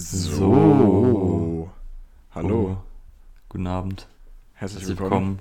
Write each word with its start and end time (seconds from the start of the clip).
So. 0.00 1.70
Hallo. 2.34 2.78
Oh, 2.80 2.82
guten 3.50 3.66
Abend. 3.66 4.06
Herzlich 4.54 4.80
Herzlich 4.80 4.98
willkommen 4.98 5.38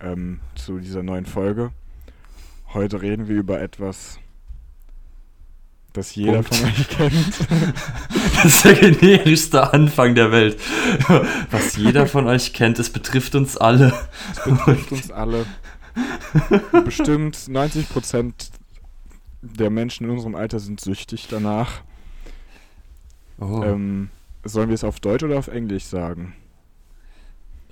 willkommen. 0.00 0.40
ähm, 0.40 0.40
zu 0.54 0.78
dieser 0.80 1.02
neuen 1.02 1.24
Folge. 1.24 1.72
Heute 2.74 3.00
reden 3.00 3.26
wir 3.26 3.36
über 3.36 3.62
etwas, 3.62 4.18
das 5.94 6.14
jeder 6.14 6.42
Punkt. 6.42 6.54
von 6.56 6.68
euch 6.68 6.88
kennt. 6.90 7.38
Das 8.42 8.44
ist 8.56 8.64
der 8.66 8.74
generischste 8.74 9.72
Anfang 9.72 10.14
der 10.14 10.30
Welt. 10.30 10.60
Was 11.50 11.76
jeder 11.76 12.06
von 12.06 12.26
euch 12.26 12.52
kennt, 12.52 12.78
es 12.78 12.90
betrifft 12.90 13.34
uns 13.34 13.56
alle. 13.56 13.94
Es 14.32 14.44
betrifft 14.44 14.92
uns 14.92 15.10
alle. 15.10 15.46
Bestimmt 16.84 17.36
90% 17.36 18.32
der 19.40 19.70
Menschen 19.70 20.04
in 20.04 20.10
unserem 20.10 20.34
Alter 20.34 20.60
sind 20.60 20.82
süchtig 20.82 21.28
danach. 21.30 21.80
Oh, 23.40 23.62
Ähm, 23.64 24.10
sollen 24.44 24.68
wir 24.68 24.74
es 24.74 24.84
auf 24.84 25.00
Deutsch 25.00 25.22
oder 25.24 25.38
auf 25.38 25.48
Englisch 25.48 25.84
sagen? 25.84 26.34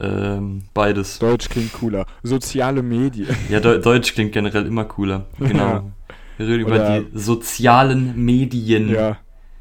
ähm, 0.01 0.63
beides. 0.75 1.19
Deutsch 1.21 1.49
klingt 1.49 1.73
cooler. 1.75 2.07
Soziale 2.23 2.83
Medien. 2.83 3.29
Ja, 3.49 3.61
Deu 3.61 3.79
Deutsch 3.79 4.15
klingt 4.15 4.33
generell 4.33 4.67
immer 4.67 4.85
cooler. 4.85 5.27
Genau. 5.39 5.93
Wir 6.39 6.47
reden 6.49 6.61
über 6.67 7.01
die 7.01 7.07
sozialen 7.19 8.25
Medien. 8.25 8.89
Ja. 8.89 9.19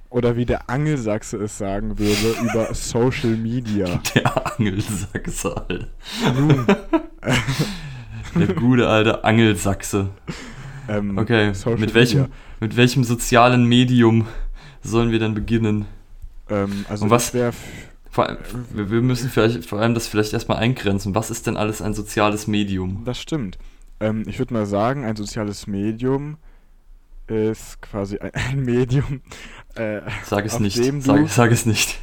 Oder 0.09 0.35
wie 0.35 0.45
der 0.45 0.69
Angelsachse 0.69 1.37
es 1.37 1.57
sagen 1.57 1.99
würde, 1.99 2.35
über 2.43 2.73
Social 2.73 3.35
Media. 3.37 3.87
Der 4.15 4.57
Angelsachse, 4.57 5.55
Alter. 5.69 5.87
Nun, 6.37 6.65
Der 8.35 8.47
gute 8.55 8.87
alte 8.89 9.23
Angelsachse. 9.23 10.09
ähm, 10.89 11.17
Okay, 11.17 11.53
Social 11.53 11.79
mit 11.79 11.93
welchem, 11.93 12.21
Media. 12.21 12.33
mit 12.59 12.77
welchem 12.77 13.03
sozialen 13.03 13.65
Medium 13.65 14.25
sollen 14.83 15.11
wir 15.11 15.19
dann 15.19 15.33
beginnen? 15.33 15.85
Ähm, 16.49 16.85
also 16.89 17.05
Und 17.05 17.09
was- 17.11 17.27
ich 17.29 17.33
wär, 17.35 17.53
Vor 18.09 18.27
allem, 18.27 18.37
wir 18.73 19.01
müssen 19.01 19.29
vielleicht, 19.29 19.65
vor 19.65 19.79
allem 19.79 19.93
das 19.93 20.07
vielleicht 20.07 20.33
erstmal 20.33 20.57
eingrenzen. 20.57 21.15
Was 21.15 21.31
ist 21.31 21.47
denn 21.47 21.55
alles 21.55 21.81
ein 21.81 21.93
soziales 21.93 22.45
Medium? 22.47 23.03
das 23.05 23.19
stimmt. 23.21 23.57
Ähm, 24.01 24.23
ich 24.27 24.37
würde 24.39 24.53
mal 24.53 24.65
sagen, 24.65 25.05
ein 25.05 25.15
soziales 25.15 25.65
Medium 25.67 26.37
ist 27.27 27.81
quasi 27.81 28.17
ein, 28.17 28.31
ein 28.49 28.63
Medium, 28.63 29.21
äh, 29.75 30.01
Sag 30.25 30.45
es 30.45 30.55
Auf 30.55 30.59
nicht. 30.59 30.77
dem 30.77 30.99
du- 30.99 31.05
Sag, 31.05 31.29
sag 31.29 31.51
es 31.51 31.65
nicht. 31.65 31.99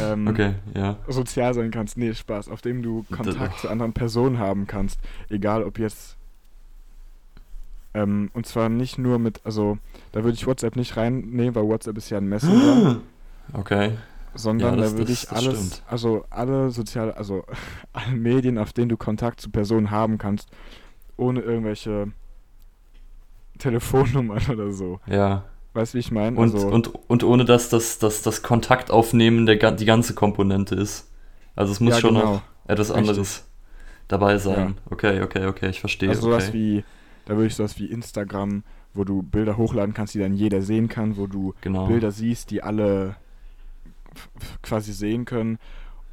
ähm, 0.00 0.26
Okay, 0.28 0.54
ja. 0.74 0.96
sozial 1.08 1.52
sein 1.52 1.70
kannst. 1.70 1.98
Nee, 1.98 2.14
Spaß. 2.14 2.48
Auf 2.48 2.62
dem 2.62 2.82
du 2.82 3.04
Kontakt 3.10 3.58
zu 3.60 3.68
anderen 3.68 3.92
Personen 3.92 4.38
haben 4.38 4.66
kannst. 4.66 4.98
Egal 5.28 5.64
ob 5.64 5.78
jetzt. 5.78 6.16
Ähm, 7.94 8.30
und 8.34 8.46
zwar 8.46 8.68
nicht 8.68 8.98
nur 8.98 9.18
mit, 9.18 9.40
also 9.44 9.78
da 10.12 10.24
würde 10.24 10.34
ich 10.34 10.46
WhatsApp 10.46 10.74
nicht 10.76 10.96
reinnehmen, 10.96 11.54
weil 11.54 11.64
WhatsApp 11.64 11.96
ist 11.96 12.10
ja 12.10 12.18
ein 12.18 12.28
Messenger. 12.28 13.00
Okay. 13.52 13.92
sondern 14.34 14.76
Ja, 14.76 14.80
das- 14.80 14.92
da 14.92 14.98
würde 14.98 15.12
ich 15.12 15.30
alles, 15.30 15.54
stimmt. 15.54 15.82
also 15.86 16.24
alle 16.30 16.70
soziale, 16.70 17.14
also 17.14 17.44
alle 17.92 18.16
Medien, 18.16 18.56
auf 18.56 18.72
denen 18.72 18.88
du 18.88 18.96
Kontakt 18.96 19.38
zu 19.40 19.50
Personen 19.50 19.90
haben 19.90 20.16
kannst, 20.16 20.48
ohne 21.18 21.40
irgendwelche 21.40 22.10
Telefonnummern 23.58 24.42
oder 24.50 24.72
so. 24.72 24.98
Ja. 25.06 25.44
Weißt 25.74 25.92
du, 25.92 25.96
wie 25.96 26.00
ich 26.00 26.10
meine? 26.10 26.38
Und, 26.38 26.54
also, 26.54 26.68
und, 26.68 26.88
und 27.08 27.22
ohne 27.24 27.44
dass 27.44 27.68
das, 27.68 27.98
das, 27.98 28.22
das 28.22 28.42
Kontaktaufnehmen 28.42 29.44
der, 29.44 29.72
die 29.72 29.84
ganze 29.84 30.14
Komponente 30.14 30.74
ist. 30.74 31.10
Also 31.56 31.72
es 31.72 31.80
muss 31.80 31.94
ja, 31.94 32.00
schon 32.00 32.14
genau. 32.14 32.34
noch 32.34 32.42
etwas 32.66 32.90
Richtig. 32.90 32.96
anderes 33.08 33.46
dabei 34.08 34.38
sein. 34.38 34.76
Okay, 34.90 35.20
okay, 35.22 35.46
okay, 35.46 35.68
ich 35.68 35.80
verstehe. 35.80 36.08
Also 36.08 36.22
sowas 36.22 36.48
okay. 36.48 36.54
wie, 36.54 36.84
da 37.24 37.34
würde 37.34 37.46
ich 37.46 37.54
sowas 37.54 37.78
wie 37.78 37.86
Instagram, 37.86 38.64
wo 38.92 39.04
du 39.04 39.22
Bilder 39.22 39.56
hochladen 39.56 39.94
kannst, 39.94 40.14
die 40.14 40.18
dann 40.18 40.34
jeder 40.34 40.62
sehen 40.62 40.88
kann, 40.88 41.16
wo 41.16 41.26
du 41.26 41.54
genau. 41.60 41.86
Bilder 41.86 42.12
siehst, 42.12 42.50
die 42.50 42.62
alle 42.62 43.16
quasi 44.62 44.92
sehen 44.92 45.24
können. 45.24 45.58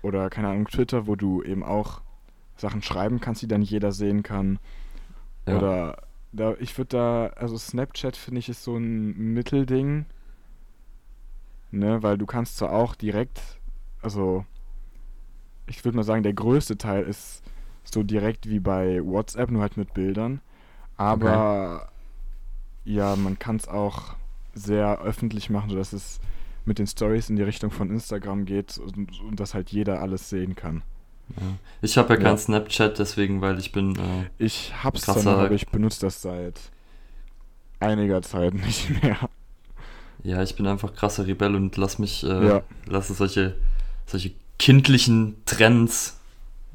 Oder 0.02 0.30
keine 0.30 0.50
Ahnung, 0.50 0.68
Twitter, 0.68 1.06
wo 1.08 1.16
du 1.16 1.44
eben 1.44 1.64
auch 1.64 2.02
Sachen 2.58 2.82
schreiben 2.82 3.20
kannst, 3.20 3.42
die 3.42 3.48
dann 3.48 3.62
jeder 3.62 3.92
sehen 3.92 4.24
kann. 4.24 4.60
Ja. 5.48 5.58
Oder 5.58 5.98
da, 6.32 6.56
ich 6.60 6.78
würde 6.78 6.90
da, 6.90 7.28
also 7.36 7.58
Snapchat 7.58 8.16
finde 8.16 8.40
ich 8.40 8.50
ist 8.50 8.64
so 8.64 8.78
ein 8.78 9.34
Mittelding. 9.34 10.06
Ne, 11.74 12.04
weil 12.04 12.18
du 12.18 12.26
kannst 12.26 12.58
zwar 12.58 12.74
auch 12.74 12.96
direkt, 12.96 13.40
also 14.02 14.46
ich 15.68 15.86
würde 15.86 15.96
mal 15.96 16.04
sagen, 16.04 16.22
der 16.22 16.34
größte 16.34 16.78
Teil 16.78 17.04
ist 17.04 17.44
so 17.86 18.04
direkt 18.04 18.50
wie 18.50 18.60
bei 18.60 19.00
WhatsApp, 19.02 19.52
nur 19.52 19.62
halt 19.62 19.78
mit 19.78 19.94
Bildern. 19.94 20.42
Aber 21.02 21.88
ja, 22.86 23.16
man 23.16 23.40
kann 23.40 23.56
es 23.56 23.68
auch 23.68 24.16
sehr 24.54 25.00
öffentlich 25.02 25.50
machen, 25.50 25.70
sodass 25.70 25.94
es 25.94 26.20
mit 26.66 26.78
den 26.80 26.88
Stories 26.88 27.30
in 27.30 27.36
die 27.38 27.44
Richtung 27.44 27.72
von 27.72 27.90
Instagram 27.90 28.46
geht 28.46 28.78
und, 28.78 29.20
und 29.22 29.40
dass 29.40 29.54
halt 29.54 29.70
jeder 29.72 30.02
alles 30.02 30.30
sehen 30.30 30.56
kann. 30.56 30.84
ja. 31.38 31.44
Ich 31.82 31.98
habe 31.98 32.14
ja 32.14 32.18
kein 32.18 32.26
Ja. 32.34 32.38
Snapchat, 32.38 33.00
deswegen, 33.00 33.42
weil 33.42 33.58
ich 33.60 33.72
bin. 33.72 33.96
Äh, 33.96 34.30
Ich 34.38 34.74
hab's 34.84 35.04
Krasser- 35.04 35.24
noch, 35.32 35.40
aber 35.40 35.52
ich 35.52 35.68
benutze 35.70 36.02
das 36.02 36.22
seit 36.22 36.60
einiger 37.80 38.22
Zeit 38.22 38.54
nicht 38.66 38.90
mehr. 39.02 39.18
ja, 40.24 40.44
ich 40.44 40.56
bin 40.56 40.68
einfach 40.68 40.94
krasser 40.94 41.26
Rebell 41.26 41.56
und 41.56 41.78
lass 41.78 41.98
mich. 41.98 42.24
Äh, 42.24 42.48
Ja. 42.48 42.62
Lasse 42.86 43.14
solche, 43.16 43.56
solche 44.06 44.32
kindlichen 44.60 45.38
Trends. 45.46 46.20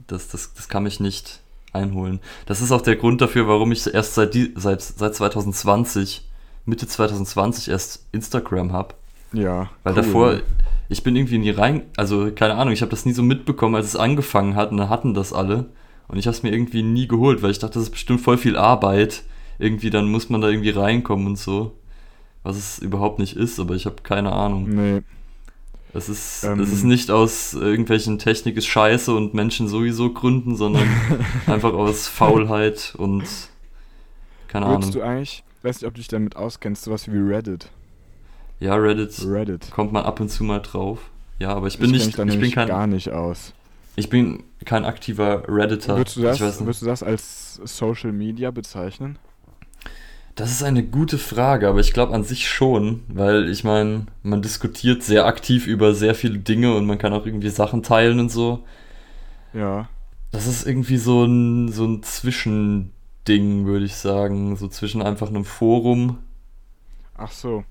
Das, 0.08 0.28
das, 0.28 0.54
das 0.54 0.68
kann 0.68 0.82
mich 0.84 0.98
nicht 1.00 1.40
einholen. 1.76 2.20
Das 2.46 2.60
ist 2.60 2.72
auch 2.72 2.80
der 2.80 2.96
Grund 2.96 3.20
dafür, 3.20 3.46
warum 3.48 3.72
ich 3.72 3.92
erst 3.92 4.14
seit, 4.14 4.34
die, 4.34 4.52
seit, 4.56 4.82
seit 4.82 5.14
2020, 5.14 6.28
Mitte 6.64 6.86
2020 6.86 7.68
erst 7.68 8.06
Instagram 8.12 8.72
habe. 8.72 8.94
Ja. 9.32 9.70
Weil 9.84 9.92
cool. 9.92 10.02
davor, 10.02 10.40
ich 10.88 11.02
bin 11.02 11.16
irgendwie 11.16 11.38
nie 11.38 11.50
rein, 11.50 11.82
also 11.96 12.30
keine 12.34 12.54
Ahnung, 12.54 12.72
ich 12.72 12.82
habe 12.82 12.90
das 12.90 13.06
nie 13.06 13.12
so 13.12 13.22
mitbekommen, 13.22 13.74
als 13.74 13.86
es 13.86 13.96
angefangen 13.96 14.56
hat 14.56 14.70
und 14.70 14.78
dann 14.78 14.88
hatten 14.88 15.14
das 15.14 15.32
alle. 15.32 15.66
Und 16.08 16.18
ich 16.18 16.26
habe 16.26 16.36
es 16.36 16.42
mir 16.42 16.52
irgendwie 16.52 16.82
nie 16.82 17.08
geholt, 17.08 17.42
weil 17.42 17.50
ich 17.50 17.58
dachte, 17.58 17.74
das 17.74 17.84
ist 17.84 17.90
bestimmt 17.90 18.20
voll 18.20 18.38
viel 18.38 18.56
Arbeit. 18.56 19.24
Irgendwie, 19.58 19.90
dann 19.90 20.10
muss 20.10 20.28
man 20.28 20.40
da 20.40 20.48
irgendwie 20.48 20.70
reinkommen 20.70 21.26
und 21.26 21.38
so. 21.38 21.72
Was 22.42 22.56
es 22.56 22.78
überhaupt 22.78 23.18
nicht 23.18 23.36
ist, 23.36 23.58
aber 23.58 23.74
ich 23.74 23.86
habe 23.86 23.96
keine 24.04 24.32
Ahnung. 24.32 24.68
Nee, 24.68 25.02
Es 25.94 26.08
ist, 26.08 26.44
Ähm. 26.44 26.60
es 26.60 26.72
ist 26.72 26.84
nicht 26.84 27.10
aus 27.10 27.54
irgendwelchen 27.54 28.18
Technik 28.18 28.56
ist 28.56 28.66
scheiße 28.66 29.14
und 29.14 29.32
Menschen 29.34 29.66
sowieso 29.68 30.12
Gründen, 30.12 30.56
sondern 30.56 30.86
einfach 31.46 31.72
aus 31.72 32.06
Faulheit 32.08 32.94
und 32.98 33.24
keine 34.48 34.66
würdest 34.66 34.90
Ahnung. 34.90 34.92
du 34.92 35.02
eigentlich, 35.02 35.42
weiß 35.62 35.80
nicht, 35.80 35.88
ob 35.88 35.94
du 35.94 36.00
dich 36.00 36.08
damit 36.08 36.36
auskennst, 36.36 36.84
sowas 36.84 37.10
wie 37.10 37.16
Reddit. 37.18 37.70
Ja, 38.60 38.74
Reddit 38.74 39.14
Reddit. 39.26 39.70
kommt 39.70 39.92
man 39.92 40.04
ab 40.04 40.20
und 40.20 40.28
zu 40.30 40.44
mal 40.44 40.60
drauf. 40.60 40.98
Ja, 41.38 41.50
aber 41.54 41.66
ich 41.66 41.78
bin 41.78 41.92
kenn 41.92 41.98
nicht, 41.98 42.18
ich 42.18 42.40
bin 42.40 42.50
kein, 42.50 42.68
gar 42.68 42.86
nicht 42.86 43.10
aus. 43.10 43.52
ich 43.96 44.08
bin 44.08 44.42
kein 44.64 44.84
aktiver 44.86 45.44
Redditor. 45.48 45.98
Würdest 45.98 46.16
du, 46.16 46.22
das, 46.22 46.40
ich 46.40 46.60
würdest 46.60 46.82
du 46.82 46.86
das 46.86 47.02
als 47.02 47.54
Social 47.64 48.12
Media 48.12 48.50
bezeichnen? 48.50 49.18
Das 50.36 50.50
ist 50.50 50.62
eine 50.62 50.84
gute 50.84 51.16
Frage, 51.16 51.66
aber 51.66 51.80
ich 51.80 51.94
glaube 51.94 52.12
an 52.14 52.22
sich 52.22 52.46
schon, 52.48 53.02
weil 53.08 53.48
ich 53.48 53.64
meine, 53.64 54.06
man 54.22 54.42
diskutiert 54.42 55.02
sehr 55.02 55.24
aktiv 55.24 55.66
über 55.66 55.94
sehr 55.94 56.14
viele 56.14 56.38
Dinge 56.38 56.74
und 56.76 56.84
man 56.86 56.98
kann 56.98 57.14
auch 57.14 57.24
irgendwie 57.24 57.48
Sachen 57.48 57.82
teilen 57.82 58.20
und 58.20 58.30
so. 58.30 58.62
Ja. 59.54 59.88
Das 60.32 60.46
ist 60.46 60.66
irgendwie 60.66 60.98
so 60.98 61.24
ein, 61.24 61.72
so 61.72 61.86
ein 61.86 62.02
Zwischending, 62.02 63.64
würde 63.64 63.86
ich 63.86 63.96
sagen. 63.96 64.56
So 64.56 64.68
zwischen 64.68 65.00
einfach 65.00 65.28
einem 65.28 65.46
Forum 65.46 66.18
Ach 67.16 67.32
so. 67.32 67.64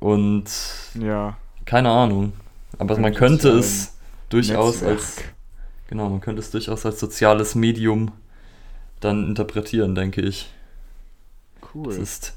und 0.00 0.46
Ja. 1.00 1.36
keine 1.66 1.90
Ahnung. 1.90 2.32
Aber 2.78 2.98
man 2.98 3.14
könnte 3.14 3.50
es 3.50 3.96
durchaus 4.28 4.82
Netzwerk. 4.82 4.92
als, 4.98 5.16
genau, 5.86 6.08
man 6.08 6.20
könnte 6.20 6.40
es 6.40 6.50
durchaus 6.50 6.84
als 6.84 6.98
soziales 6.98 7.54
Medium 7.54 8.10
dann 8.98 9.24
interpretieren, 9.28 9.94
denke 9.94 10.20
ich. 10.22 10.50
Cool. 11.74 11.84
Das 11.88 11.96
ist 11.98 12.34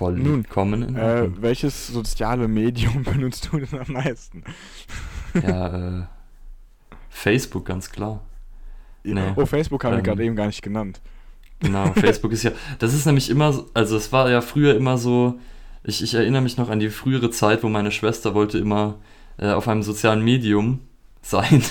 Nun, 0.00 0.44
vollkommen 0.44 0.82
in 0.82 0.96
Äh, 0.96 1.28
welches 1.40 1.88
soziale 1.88 2.48
Medium 2.48 3.02
benutzt 3.04 3.48
du 3.52 3.58
denn 3.58 3.80
am 3.80 3.92
meisten? 3.92 4.42
Ja, 5.34 6.00
äh, 6.00 6.06
Facebook, 7.08 7.64
ganz 7.66 7.90
klar. 7.90 8.20
Nee. 9.04 9.32
Oh, 9.36 9.46
Facebook 9.46 9.84
haben 9.84 9.92
wir 9.92 9.98
Ähm, 9.98 10.04
gerade 10.04 10.24
eben 10.24 10.36
gar 10.36 10.46
nicht 10.46 10.62
genannt. 10.62 11.00
Genau, 11.60 11.92
Facebook 11.94 12.32
ist 12.32 12.42
ja, 12.42 12.52
das 12.78 12.94
ist 12.94 13.06
nämlich 13.06 13.30
immer, 13.30 13.52
so- 13.52 13.68
also 13.74 13.96
es 13.96 14.12
war 14.12 14.30
ja 14.30 14.40
früher 14.40 14.76
immer 14.76 14.98
so, 14.98 15.38
ich, 15.84 16.02
ich 16.02 16.14
erinnere 16.14 16.42
mich 16.42 16.56
noch 16.56 16.70
an 16.70 16.80
die 16.80 16.90
frühere 16.90 17.30
Zeit, 17.30 17.62
wo 17.62 17.68
meine 17.68 17.90
Schwester 17.90 18.34
wollte 18.34 18.58
immer 18.58 18.98
äh, 19.38 19.50
auf 19.52 19.68
einem 19.68 19.82
sozialen 19.82 20.22
Medium 20.22 20.80
sein. 21.22 21.62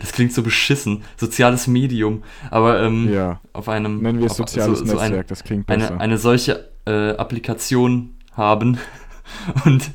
Das 0.00 0.12
klingt 0.12 0.32
so 0.32 0.42
beschissen, 0.42 1.02
soziales 1.16 1.66
Medium, 1.66 2.22
aber 2.50 2.82
ähm, 2.82 3.12
Ja. 3.12 3.40
auf 3.52 3.68
einem 3.68 4.00
Nennen 4.02 4.20
wir 4.20 4.26
es 4.26 4.36
soziales 4.36 4.78
so, 4.80 4.84
so 4.86 4.94
Netzwerk, 4.94 5.26
das 5.28 5.44
klingt 5.44 5.66
besser. 5.66 5.88
eine, 5.92 6.00
eine 6.00 6.18
solche 6.18 6.68
äh, 6.86 7.10
Applikation 7.16 8.14
haben. 8.32 8.78
Und 9.64 9.90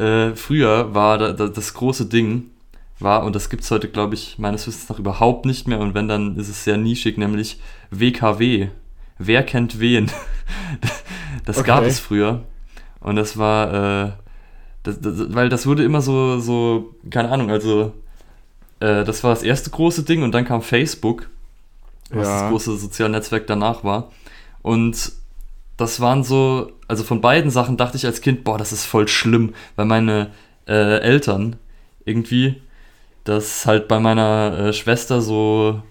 äh, 0.00 0.34
früher 0.34 0.94
war 0.94 1.18
da, 1.18 1.32
da, 1.32 1.48
das 1.48 1.74
große 1.74 2.06
Ding, 2.06 2.46
war, 2.98 3.24
und 3.24 3.34
das 3.34 3.48
gibt 3.48 3.62
es 3.62 3.70
heute, 3.70 3.88
glaube 3.88 4.14
ich, 4.14 4.38
meines 4.38 4.66
Wissens 4.66 4.88
nach 4.90 4.98
überhaupt 4.98 5.46
nicht 5.46 5.66
mehr, 5.68 5.80
und 5.80 5.94
wenn, 5.94 6.06
dann 6.08 6.36
ist 6.36 6.48
es 6.50 6.64
sehr 6.64 6.76
nischig, 6.76 7.16
nämlich 7.16 7.58
WKW. 7.90 8.68
Wer 9.18 9.42
kennt 9.42 9.80
wen? 9.80 10.10
Das 11.44 11.58
Okay. 11.58 11.66
gab 11.66 11.84
es 11.84 11.98
früher. 12.00 12.42
Und 13.00 13.16
das 13.16 13.36
war, 13.38 14.06
äh, 14.06 14.10
Das, 14.82 15.00
das, 15.00 15.34
weil 15.34 15.48
das 15.50 15.66
wurde 15.66 15.82
immer 15.84 16.00
so, 16.02 16.38
so, 16.40 16.94
keine 17.10 17.30
Ahnung, 17.30 17.50
also 17.50 17.92
äh, 18.80 19.04
das 19.04 19.22
war 19.24 19.30
das 19.30 19.42
erste 19.42 19.70
große 19.70 20.02
Ding 20.02 20.22
und 20.22 20.32
dann 20.32 20.44
kam 20.44 20.62
Facebook, 20.62 21.28
was 22.10 22.26
Ja. 22.26 22.40
das 22.42 22.50
große 22.50 22.76
soziale 22.76 23.12
Netzwerk 23.12 23.46
danach 23.46 23.84
war. 23.84 24.10
Und 24.62 25.12
das 25.76 26.00
waren 26.00 26.24
so, 26.24 26.72
also 26.88 27.04
von 27.04 27.20
beiden 27.20 27.50
Sachen 27.50 27.76
dachte 27.76 27.96
ich 27.96 28.04
als 28.06 28.20
Kind, 28.20 28.44
boah, 28.44 28.58
das 28.58 28.72
ist 28.72 28.84
voll 28.84 29.08
schlimm, 29.08 29.54
weil 29.76 29.86
meine 29.86 30.30
äh, 30.68 30.98
Eltern 31.00 31.56
irgendwie 32.04 32.60
das 33.24 33.66
halt 33.66 33.86
bei 33.88 34.00
meiner 34.00 34.58
äh, 34.58 34.72
Schwester 34.72 35.20
so 35.22 35.82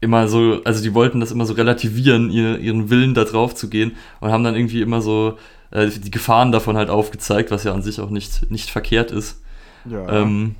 immer 0.00 0.26
so, 0.26 0.60
also 0.64 0.82
die 0.82 0.94
wollten 0.94 1.20
das 1.20 1.30
immer 1.30 1.46
so 1.46 1.52
relativieren, 1.54 2.30
ihr, 2.30 2.58
ihren 2.58 2.90
Willen 2.90 3.14
da 3.14 3.24
drauf 3.24 3.54
zu 3.54 3.68
gehen 3.70 3.92
und 4.20 4.32
haben 4.32 4.42
dann 4.42 4.56
irgendwie 4.56 4.82
immer 4.82 5.00
so 5.00 5.38
äh, 5.70 5.86
die 5.88 6.10
Gefahren 6.10 6.50
davon 6.50 6.76
halt 6.76 6.90
aufgezeigt, 6.90 7.50
was 7.50 7.64
ja 7.64 7.72
an 7.72 7.82
sich 7.82 8.00
auch 8.00 8.10
nicht, 8.10 8.50
nicht 8.50 8.70
verkehrt 8.70 9.10
ist. 9.12 9.40
Ja. 9.88 10.08
Ähm, 10.22 10.56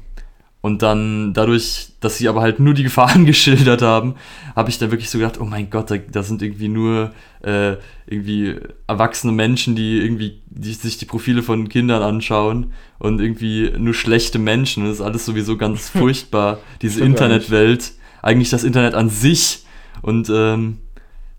und 0.63 0.81
dann 0.81 1.35
dadurch, 1.35 1.89
dass 2.01 2.17
sie 2.19 2.29
aber 2.29 2.41
halt 2.41 2.61
nur 2.61 2.73
die 2.73 2.85
Gefahren 2.85 3.27
geschildert 3.27 3.83
haben, 3.83 4.15
habe 4.57 4.71
ich 4.71 4.79
dann 4.79 4.91
wirklich 4.91 5.11
so 5.11 5.19
gedacht, 5.19 5.39
oh 5.41 5.45
mein 5.45 5.69
Gott, 5.71 5.91
da, 5.91 5.97
da 5.99 6.23
sind 6.23 6.41
irgendwie 6.41 6.69
nur 6.69 7.13
äh, 7.43 7.75
irgendwie 8.07 8.57
erwachsene 8.87 9.33
Menschen, 9.33 9.75
die 9.77 9.99
irgendwie 9.99 10.41
die, 10.47 10.73
sich 10.73 10.99
die 10.99 11.05
Profile 11.05 11.43
von 11.43 11.69
Kindern 11.69 12.03
anschauen 12.03 12.73
und 13.01 13.21
irgendwie 13.21 13.73
nur 13.77 13.93
schlechte 13.93 14.39
Menschen. 14.39 14.85
Das 14.85 14.95
ist 14.95 15.01
alles 15.01 15.27
sowieso 15.27 15.57
ganz 15.57 15.89
furchtbar, 15.99 16.59
diese 16.81 17.03
Internetwelt. 17.05 17.93
Eigentlich 18.23 18.51
das 18.51 18.63
Internet 18.63 18.95
an 18.95 19.11
sich. 19.11 19.65
Und 20.01 20.31
ähm, 20.33 20.79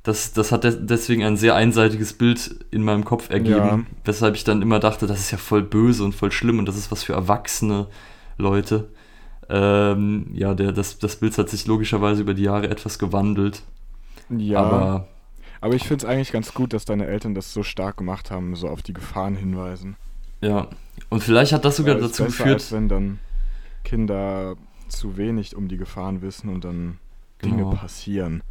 das, 0.04 0.34
das 0.34 0.52
hat 0.52 0.66
de 0.66 0.76
deswegen 0.82 1.24
ein 1.24 1.38
sehr 1.38 1.56
einseitiges 1.56 2.12
Bild 2.12 2.54
in 2.72 2.84
meinem 2.84 3.06
Kopf 3.06 3.30
ergeben, 3.30 3.56
Ja. 3.56 3.80
weshalb 4.04 4.36
ich 4.36 4.44
dann 4.44 4.62
immer 4.62 4.80
dachte, 4.80 5.08
das 5.08 5.20
ist 5.22 5.32
ja 5.32 5.38
voll 5.38 5.62
böse 5.62 6.04
und 6.04 6.14
voll 6.14 6.32
schlimm 6.34 6.60
und 6.60 6.66
das 6.68 6.76
ist 6.76 6.92
was 6.92 7.04
für 7.04 7.14
erwachsene 7.14 7.88
Leute. 8.38 8.90
Ähm, 9.54 10.28
ja, 10.34 10.56
der, 10.56 10.72
das, 10.72 10.98
das 10.98 11.18
Bild 11.18 11.38
hat 11.38 11.50
sich 11.50 11.68
logischerweise 11.68 12.22
über 12.22 12.34
die 12.34 12.44
Jahre 12.44 12.70
etwas 12.70 12.98
gewandelt. 12.98 13.62
ja. 14.30 14.60
Aber 14.60 15.08
Aber 15.62 15.76
ich 15.76 15.84
finde 15.88 16.06
es 16.06 16.10
eigentlich 16.12 16.32
ganz 16.32 16.54
gut, 16.54 16.74
dass 16.74 16.86
deine 16.86 17.06
Eltern 17.06 17.36
das 17.36 17.54
so 17.54 17.62
stark 17.64 17.98
gemacht 17.98 18.32
haben, 18.32 18.56
so 18.56 18.68
auf 18.68 18.82
die 18.82 18.94
Gefahren 18.94 19.36
hinweisen. 19.36 19.96
ja. 20.42 20.68
Und 21.10 21.24
vielleicht 21.24 21.54
hat 21.54 21.66
das 21.66 21.78
sogar 21.78 21.96
es 21.98 22.02
dazu 22.02 22.24
besser, 22.24 22.26
geführt. 22.26 22.56
Als 22.56 22.72
wenn 22.72 22.90
dann 22.90 23.20
Kinder 23.84 24.56
zu 24.88 25.18
wenig 25.18 25.56
um 25.56 25.68
die 25.68 25.78
Gefahren 25.78 26.22
wissen 26.22 26.50
und 26.50 26.64
dann 26.66 27.00
Dinge 27.44 27.66
Genau. 27.66 27.72
passieren. 27.76 28.42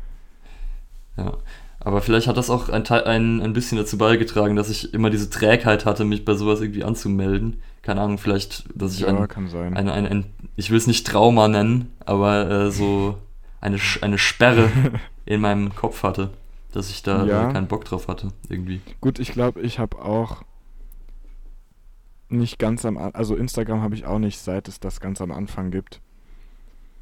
Ja. 1.17 1.39
Aber 1.81 2.01
vielleicht 2.01 2.29
hat 2.29 2.37
das 2.37 2.51
auch 2.51 2.69
ein, 2.69 2.87
ein, 2.87 3.41
ein 3.41 3.53
bisschen 3.53 3.79
dazu 3.79 3.99
beigetragen, 3.99 4.55
dass 4.57 4.71
ich 4.71 4.95
immer 4.95 5.11
diese 5.11 5.31
Trägheit 5.31 5.85
hatte, 5.85 6.05
mich 6.05 6.25
bei 6.25 6.35
sowas 6.35 6.61
irgendwie 6.61 6.85
anzumelden. 6.85 7.61
Keine 7.83 8.01
Ahnung, 8.01 8.19
vielleicht, 8.19 8.65
dass 8.75 8.95
ich 8.95 9.01
Ja, 9.01 9.09
ein, 9.09 9.29
kann 9.29 9.49
sein. 9.49 9.77
ein, 9.77 9.89
ein, 9.89 10.07
ein, 10.07 10.25
ich 10.57 10.71
will 10.71 10.79
es 10.79 10.87
nicht 10.87 11.07
Trauma 11.07 11.49
nennen, 11.49 11.93
aber 12.07 12.49
äh, 12.51 12.71
so 12.71 13.19
eine, 13.61 13.79
eine 14.01 14.19
Sperre 14.19 14.71
in 15.27 15.41
meinem 15.41 15.75
Kopf 15.75 16.03
hatte, 16.05 16.31
dass 16.73 16.91
ich 16.91 17.03
da 17.03 17.25
Ja. 17.27 17.53
keinen 17.53 17.67
Bock 17.67 17.85
drauf 17.85 18.07
hatte, 18.09 18.29
irgendwie. 18.49 18.81
Gut, 19.01 19.19
ich 19.19 19.33
glaube, 19.33 19.61
ich 19.63 19.79
habe 19.81 20.01
auch 20.01 20.43
nicht 22.29 22.59
ganz 22.59 22.85
am 22.87 22.97
also 22.97 23.37
Instagram 23.37 23.83
habe 23.83 23.95
ich 23.95 24.07
auch 24.07 24.19
nicht, 24.19 24.39
seit 24.39 24.69
es 24.69 24.81
das 24.81 25.01
ganz 25.01 25.21
am 25.21 25.33
Anfang 25.33 25.71
gibt. 25.71 26.01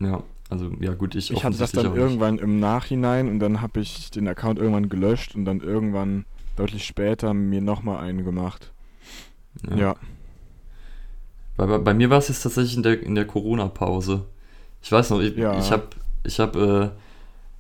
Ja, 0.00 0.22
also, 0.48 0.70
ja 0.80 0.94
gut, 0.94 1.14
ich 1.14 1.30
Ich 1.30 1.44
hatte 1.44 1.56
das 1.58 1.72
dann 1.72 1.86
auch 1.86 1.90
nicht. 1.92 2.00
irgendwann 2.00 2.38
im 2.38 2.58
Nachhinein 2.58 3.28
und 3.28 3.38
dann 3.38 3.60
habe 3.60 3.80
ich 3.80 4.10
den 4.10 4.26
Account 4.26 4.58
irgendwann 4.58 4.88
gelöscht 4.88 5.36
und 5.36 5.44
dann 5.44 5.60
irgendwann 5.60 6.24
deutlich 6.56 6.84
später 6.84 7.32
mir 7.34 7.60
nochmal 7.60 8.02
einen 8.02 8.24
gemacht. 8.24 8.72
Ja. 9.76 9.94
Bei, 11.60 11.66
bei, 11.66 11.78
bei 11.78 11.94
mir 11.94 12.08
war 12.08 12.16
es 12.18 12.28
jetzt 12.28 12.42
tatsächlich 12.42 12.74
in 12.76 12.82
der, 12.82 13.02
in 13.02 13.14
der 13.14 13.26
Corona-Pause. 13.26 14.24
Ich 14.82 14.90
weiß 14.90 15.10
noch, 15.10 15.20
ich, 15.20 15.36
Ja. 15.36 15.58
ich 15.58 15.70
habe 15.70 15.82
ich 16.24 16.40
hab, 16.40 16.56
äh, 16.56 16.88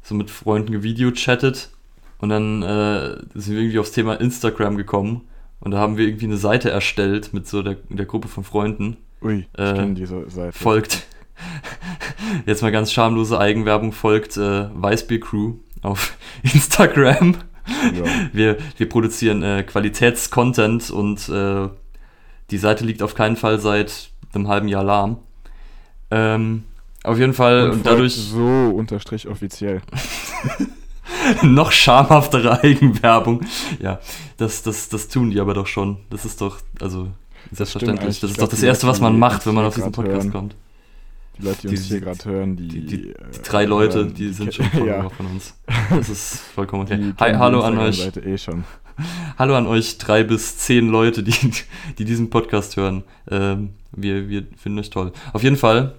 so 0.02 0.14
mit 0.14 0.30
Freunden 0.30 0.72
gevideochattet 0.72 1.68
und 2.18 2.30
dann 2.30 2.62
äh, 2.62 3.16
sind 3.34 3.54
wir 3.54 3.60
irgendwie 3.60 3.78
aufs 3.78 3.92
Thema 3.92 4.14
Instagram 4.14 4.78
gekommen 4.78 5.28
und 5.60 5.72
da 5.72 5.78
haben 5.78 5.98
wir 5.98 6.06
irgendwie 6.06 6.24
eine 6.24 6.38
Seite 6.38 6.70
erstellt 6.70 7.34
mit 7.34 7.46
so 7.46 7.62
der, 7.62 7.76
der 7.90 8.06
Gruppe 8.06 8.28
von 8.28 8.42
Freunden. 8.42 8.96
Ui, 9.20 9.40
ich 9.52 9.60
Äh, 9.60 9.74
kenne 9.74 9.94
diese 9.94 10.30
Seite. 10.30 10.56
Folgt, 10.56 11.06
jetzt 12.46 12.62
mal 12.62 12.72
ganz 12.72 12.90
schamlose 12.92 13.38
Eigenwerbung, 13.38 13.92
folgt 13.92 14.38
äh, 14.38 14.68
Weißbier 14.74 15.20
Crew 15.20 15.56
auf 15.82 16.16
Instagram. 16.42 17.36
Ja. 17.94 18.04
Wir, 18.32 18.56
wir 18.78 18.88
produzieren 18.88 19.42
äh, 19.42 19.62
Qualitätscontent 19.62 20.90
und 20.90 21.28
äh, 21.28 21.68
die 22.50 22.58
Seite 22.58 22.84
liegt 22.84 23.02
auf 23.02 23.14
keinen 23.14 23.36
Fall 23.36 23.58
seit 23.60 24.10
einem 24.34 24.48
halben 24.48 24.68
Jahr 24.68 24.84
lahm. 24.84 25.18
Ähm, 26.10 26.64
auf 27.02 27.18
jeden 27.18 27.34
Fall 27.34 27.70
und, 27.70 27.86
dadurch 27.86 28.14
so 28.14 28.72
unterstrich 28.74 29.28
offiziell. 29.28 29.80
noch 31.42 31.72
schamhaftere 31.72 32.62
Eigenwerbung. 32.62 33.42
Ja, 33.80 34.00
das, 34.36 34.62
das, 34.62 34.88
das 34.88 35.08
tun 35.08 35.30
die 35.30 35.40
aber 35.40 35.54
doch 35.54 35.66
schon. 35.66 35.98
Das 36.10 36.24
ist 36.24 36.40
doch, 36.40 36.58
also 36.80 37.08
selbstverständlich. 37.52 38.20
Das 38.20 38.30
Ich 38.30 38.36
ist 38.36 38.42
doch 38.42 38.48
das 38.48 38.62
Erste, 38.62 38.86
was 38.86 39.00
man 39.00 39.18
macht, 39.18 39.46
wenn 39.46 39.54
man 39.54 39.64
auf 39.64 39.74
diesen 39.74 39.92
Podcast 39.92 40.16
hören, 40.16 40.32
kommt. 40.32 40.56
Die 41.38 41.42
Leute, 41.46 41.60
die, 41.62 41.68
Die- 41.68 41.76
uns 41.76 41.84
hier 41.86 42.00
gerade 42.00 42.24
hören, 42.24 42.56
die, 42.56 42.68
Die, 42.68 42.86
die, 42.86 43.08
äh, 43.10 43.14
drei 43.44 43.64
Leute, 43.64 43.98
hören, 43.98 44.14
die 44.14 44.28
sind 44.32 44.54
schon 44.54 44.66
ja, 44.86 45.08
von 45.08 45.26
uns. 45.26 45.54
Das 45.90 46.08
ist 46.08 46.40
vollkommen 46.54 46.82
okay. 46.82 47.12
Hi, 47.18 47.32
hallo 47.34 47.60
an 47.62 47.78
euch. 47.78 47.98
Instagram-Seite 48.04 48.28
eh 48.28 48.38
schon. 48.38 48.64
Hallo 49.38 49.56
an 49.56 49.66
euch 49.66 49.96
drei 49.96 50.24
bis 50.24 50.58
zehn 50.58 50.88
Leute, 50.90 51.22
die, 51.22 51.32
die 51.96 52.04
diesen 52.04 52.28
Podcast 52.28 52.76
hören. 52.76 53.02
Ähm, 53.30 53.70
wir, 53.92 54.28
wir 54.28 54.44
finden 54.58 54.78
euch 54.78 54.90
toll. 54.90 55.12
Auf 55.32 55.42
jeden 55.42 55.56
Fall, 55.56 55.94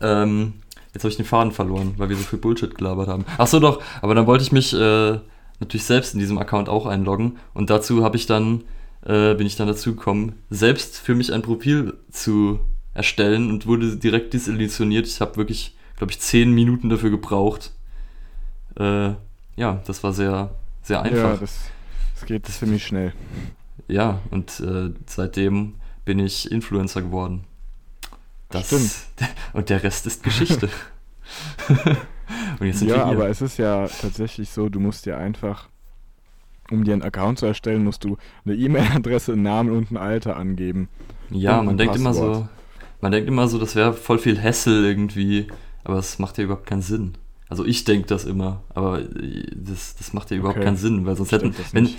ähm, 0.00 0.54
jetzt 0.94 1.02
habe 1.02 1.10
ich 1.10 1.16
den 1.18 1.26
Faden 1.26 1.52
verloren, 1.52 1.92
weil 1.98 2.08
wir 2.08 2.16
so 2.16 2.22
viel 2.22 2.38
Bullshit 2.38 2.74
gelabert 2.74 3.08
haben. 3.08 3.26
Ach 3.36 3.46
so 3.46 3.60
doch, 3.60 3.82
aber 4.00 4.14
dann 4.14 4.26
wollte 4.26 4.42
ich 4.44 4.50
mich 4.50 4.72
äh, 4.72 5.18
natürlich 5.60 5.84
selbst 5.84 6.14
in 6.14 6.20
diesem 6.20 6.38
Account 6.38 6.70
auch 6.70 6.86
einloggen 6.86 7.36
und 7.52 7.68
dazu 7.68 8.02
habe 8.02 8.16
ich 8.16 8.24
dann, 8.24 8.62
äh, 9.04 9.34
bin 9.34 9.46
ich 9.46 9.56
dann 9.56 9.66
dazu 9.66 9.94
gekommen, 9.94 10.36
selbst 10.48 10.96
für 10.98 11.14
mich 11.14 11.34
ein 11.34 11.42
Profil 11.42 11.98
zu 12.10 12.60
erstellen 12.96 13.50
und 13.50 13.66
wurde 13.66 13.96
direkt 13.96 14.34
desillusioniert. 14.34 15.06
Ich 15.06 15.20
habe 15.20 15.36
wirklich, 15.36 15.76
glaube 15.96 16.12
ich, 16.12 16.20
zehn 16.20 16.52
Minuten 16.52 16.88
dafür 16.88 17.10
gebraucht. 17.10 17.72
Äh, 18.78 19.10
ja, 19.56 19.82
das 19.86 20.02
war 20.02 20.12
sehr, 20.12 20.54
sehr 20.82 21.02
einfach. 21.02 21.34
Ja, 21.34 21.36
das, 21.36 21.70
das 22.14 22.26
geht 22.26 22.46
ziemlich 22.46 22.84
schnell. 22.86 23.14
Ja, 23.88 24.20
und 24.30 24.60
äh, 24.60 24.90
seitdem 25.06 25.74
bin 26.04 26.18
ich 26.18 26.50
Influencer 26.50 27.02
geworden. 27.02 27.44
Das, 28.50 28.66
Stimmt. 28.66 28.92
Und 29.52 29.70
der 29.70 29.82
Rest 29.82 30.06
ist 30.06 30.22
Geschichte. 30.22 30.68
und 32.60 32.66
jetzt 32.66 32.80
sind 32.80 32.88
Ja, 32.88 32.96
wir 32.96 33.06
hier. 33.06 33.18
aber 33.18 33.28
es 33.28 33.40
ist 33.42 33.56
ja 33.58 33.88
tatsächlich 33.88 34.50
so, 34.50 34.68
du 34.68 34.78
musst 34.80 35.06
dir 35.06 35.16
einfach, 35.18 35.68
um 36.70 36.84
dir 36.84 36.92
einen 36.92 37.02
Account 37.02 37.38
zu 37.40 37.46
erstellen, 37.46 37.84
musst 37.84 38.04
du 38.04 38.16
eine 38.44 38.54
E-Mail-Adresse, 38.54 39.32
einen 39.32 39.42
Namen 39.42 39.70
und 39.70 39.90
ein 39.90 39.96
Alter 39.96 40.36
angeben. 40.36 40.88
ja, 41.30 41.62
man 41.62 41.76
denkt 41.76 41.96
immer 41.96 42.14
so, 42.14 42.20
Passwort. 42.32 42.48
Man 43.00 43.12
denkt 43.12 43.28
immer 43.28 43.48
so, 43.48 43.58
das 43.58 43.74
wäre 43.74 43.92
voll 43.92 44.18
viel 44.18 44.40
Hassel 44.42 44.84
irgendwie, 44.84 45.46
aber 45.84 45.98
es 45.98 46.18
macht 46.18 46.38
ja 46.38 46.44
überhaupt 46.44 46.66
keinen 46.66 46.82
Sinn. 46.82 47.16
Also 47.48 47.64
ich 47.64 47.84
denke 47.84 48.08
das 48.08 48.24
immer, 48.24 48.62
aber 48.74 49.00
äh, 49.00 49.46
das, 49.54 49.94
das 49.96 50.12
macht 50.12 50.30
ja 50.30 50.36
überhaupt 50.36 50.56
Okay. 50.58 50.64
keinen 50.66 50.76
Sinn, 50.76 51.06
weil 51.06 51.16
sonst 51.16 51.32
hätten, 51.32 51.52
Stimmt 51.52 51.66
das 51.66 51.74
wenn, 51.74 51.90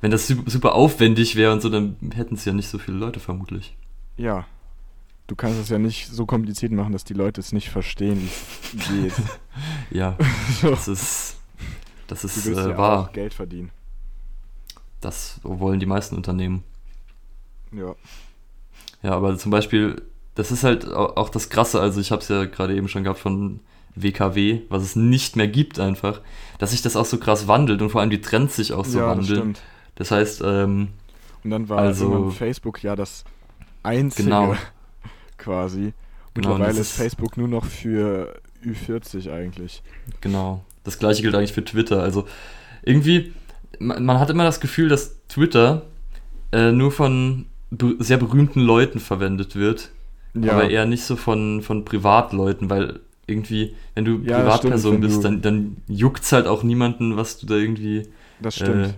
wenn 0.00 0.10
das 0.10 0.26
su- 0.26 0.42
super 0.46 0.74
aufwendig 0.74 1.36
wäre 1.36 1.52
und 1.52 1.60
so, 1.60 1.68
dann 1.68 1.96
hätten 2.14 2.34
es 2.36 2.44
ja 2.44 2.52
nicht 2.52 2.68
so 2.68 2.78
viele 2.78 2.96
Leute 2.96 3.20
vermutlich. 3.20 3.76
Ja. 4.16 4.46
Du 5.26 5.36
kannst 5.36 5.58
es 5.58 5.70
ja 5.70 5.78
nicht 5.78 6.08
so 6.08 6.26
kompliziert 6.26 6.72
machen, 6.72 6.92
dass 6.92 7.04
die 7.04 7.14
Leute 7.14 7.40
es 7.40 7.52
nicht 7.52 7.70
verstehen, 7.70 8.28
wie 8.72 8.78
es 8.78 8.88
geht. 8.88 9.12
Ja, 9.90 10.16
so. 10.60 10.70
das 10.70 10.88
ist, 10.88 11.36
das 12.08 12.20
Du 12.22 12.26
ist 12.26 12.46
willst 12.46 12.60
äh, 12.60 12.70
ja 12.70 12.78
wahr. 12.78 13.00
auch 13.00 13.12
Geld 13.12 13.32
verdienen. 13.34 13.70
Das 15.00 15.38
wollen 15.42 15.80
die 15.80 15.86
meisten 15.86 16.16
Unternehmen. 16.16 16.62
Ja. 17.72 17.94
Ja, 19.02 19.12
aber 19.12 19.36
zum 19.36 19.50
Beispiel, 19.50 20.02
das 20.34 20.50
ist 20.52 20.64
halt 20.64 20.86
au- 20.86 21.14
auch 21.16 21.28
das 21.28 21.48
Krasse, 21.48 21.80
also 21.80 22.00
ich 22.00 22.10
habe 22.12 22.22
es 22.22 22.28
ja 22.28 22.44
gerade 22.44 22.74
eben 22.74 22.88
schon 22.88 23.04
gehabt 23.04 23.18
von 23.20 23.60
WKW, 23.94 24.62
was 24.68 24.82
es 24.82 24.96
nicht 24.96 25.36
mehr 25.36 25.46
gibt 25.48 25.78
einfach, 25.78 26.20
dass 26.58 26.72
sich 26.72 26.82
das 26.82 26.96
auch 26.96 27.04
so 27.04 27.18
krass 27.18 27.46
wandelt 27.46 27.80
und 27.82 27.90
vor 27.90 28.00
allem 28.00 28.10
die 28.10 28.20
Trends 28.20 28.56
sich 28.56 28.72
auch 28.72 28.84
so 28.84 28.98
ja, 28.98 29.06
das 29.14 29.18
wandeln. 29.18 29.38
stimmt. 29.38 29.62
Das 29.94 30.10
heißt, 30.10 30.42
ähm, 30.44 30.88
Und 31.44 31.50
dann 31.50 31.68
war 31.68 31.78
Also- 31.78 32.10
irgendwann 32.10 32.32
Facebook 32.32 32.82
ja 32.82 32.96
das 32.96 33.24
einzige 33.82 34.24
Genau. 34.24 34.56
quasi. 35.38 35.92
Genau, 36.34 36.48
Mittlerweile 36.50 36.78
das 36.78 36.88
ist- 36.88 36.96
Facebook 36.96 37.36
nur 37.36 37.48
noch 37.48 37.64
für 37.64 38.34
Ü40 38.64 39.30
eigentlich. 39.32 39.82
genau, 40.20 40.64
das 40.84 40.98
gleiche 40.98 41.22
gilt 41.22 41.34
eigentlich 41.34 41.52
für 41.52 41.64
Twitter. 41.64 42.02
Also 42.02 42.26
irgendwie, 42.82 43.32
man, 43.78 44.04
man 44.04 44.18
hat 44.18 44.30
immer 44.30 44.44
das 44.44 44.58
Gefühl, 44.60 44.88
dass 44.88 45.16
Twitter 45.28 45.82
äh, 46.52 46.72
nur 46.72 46.90
von 46.92 47.46
be 47.70 47.96
sehr 47.98 48.16
berühmten 48.18 48.60
Leuten 48.60 48.98
verwendet 49.00 49.54
wird, 49.56 49.90
Ja, 50.40 50.52
aber 50.52 50.70
eher 50.70 50.86
nicht 50.86 51.04
so 51.04 51.16
von, 51.16 51.62
von 51.62 51.84
Privatleuten, 51.84 52.70
weil 52.70 53.00
irgendwie, 53.26 53.74
wenn 53.94 54.04
du 54.04 54.20
Ja, 54.22 54.42
das 54.42 54.54
Privatperson 54.54 55.00
stimmt, 55.00 55.00
bist, 55.00 55.24
du- 55.24 55.24
dann, 55.24 55.42
dann 55.42 55.76
juckt's 55.88 56.32
halt 56.32 56.46
auch 56.46 56.62
niemanden, 56.62 57.16
was 57.16 57.38
du 57.38 57.46
da 57.46 57.54
irgendwie 57.56 58.08
das 58.38 58.54
äh, 58.56 58.90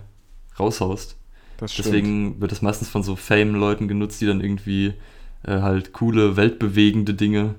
raushaust. 0.59 1.17
Das. 1.57 1.73
Deswegen 1.77 2.41
wird 2.41 2.51
es 2.51 2.61
meistens 2.61 2.89
von 2.89 3.03
so 3.03 3.15
Fame-Leuten 3.15 3.87
genutzt, 3.87 4.21
die 4.21 4.25
dann 4.27 4.41
irgendwie 4.41 4.95
äh, 5.43 5.61
halt 5.61 5.93
coole, 5.93 6.37
weltbewegende 6.37 7.13
Dinge 7.15 7.55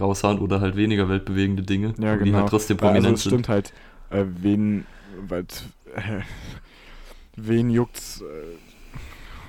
raushauen 0.00 0.38
oder 0.40 0.60
halt 0.60 0.76
weniger 0.76 1.08
weltbewegende 1.08 1.62
Dinge, 1.62 1.94
Ja, 1.98 2.16
die 2.18 2.34
genau. 2.34 2.36
halt 2.36 2.48
trotzdem 2.48 2.78
Weil, 2.78 2.92
prominent 2.92 3.14
also 3.14 3.14
es 3.14 3.24
stimmt 3.24 3.48
halt, 3.48 3.72
äh, 4.10 4.24
wen, 4.26 4.86
weil, 5.04 5.46
wen 7.36 7.70
juckt's, 7.70 8.20
äh, 8.20 8.58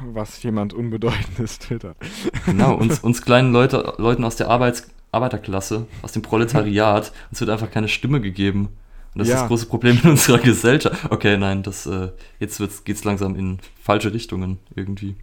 was 0.01 0.41
jemand 0.43 0.73
Unbedeutendes 0.73 1.59
twittert. 1.59 1.97
Genau, 2.45 2.75
uns, 2.75 2.99
uns 3.03 3.21
kleinen 3.21 3.51
Leute, 3.53 3.93
Leuten 3.97 4.23
aus 4.23 4.35
der 4.35 4.49
Arbeits 4.49 4.87
Arbeiterklasse, 5.11 5.85
aus 6.01 6.11
dem 6.11 6.21
Proletariat, 6.23 7.11
uns 7.29 7.39
wird 7.39 7.49
einfach 7.51 7.69
keine 7.69 7.87
Stimme 7.87 8.19
gegeben. 8.19 8.69
Und 9.13 9.19
das 9.19 9.27
ist 9.27 9.33
Ja. 9.35 9.39
das 9.41 9.47
große 9.47 9.67
Problem 9.67 9.99
in 10.03 10.09
unserer 10.11 10.39
Gesellschaft. 10.39 11.11
Okay, 11.11 11.37
nein, 11.37 11.61
das, 11.61 11.85
äh, 11.85 12.09
jetzt 12.39 12.59
wird's, 12.59 12.83
geht's 12.83 13.03
langsam 13.03 13.35
in 13.35 13.59
falsche 13.81 14.11
Richtungen 14.11 14.57
irgendwie. 14.75 15.15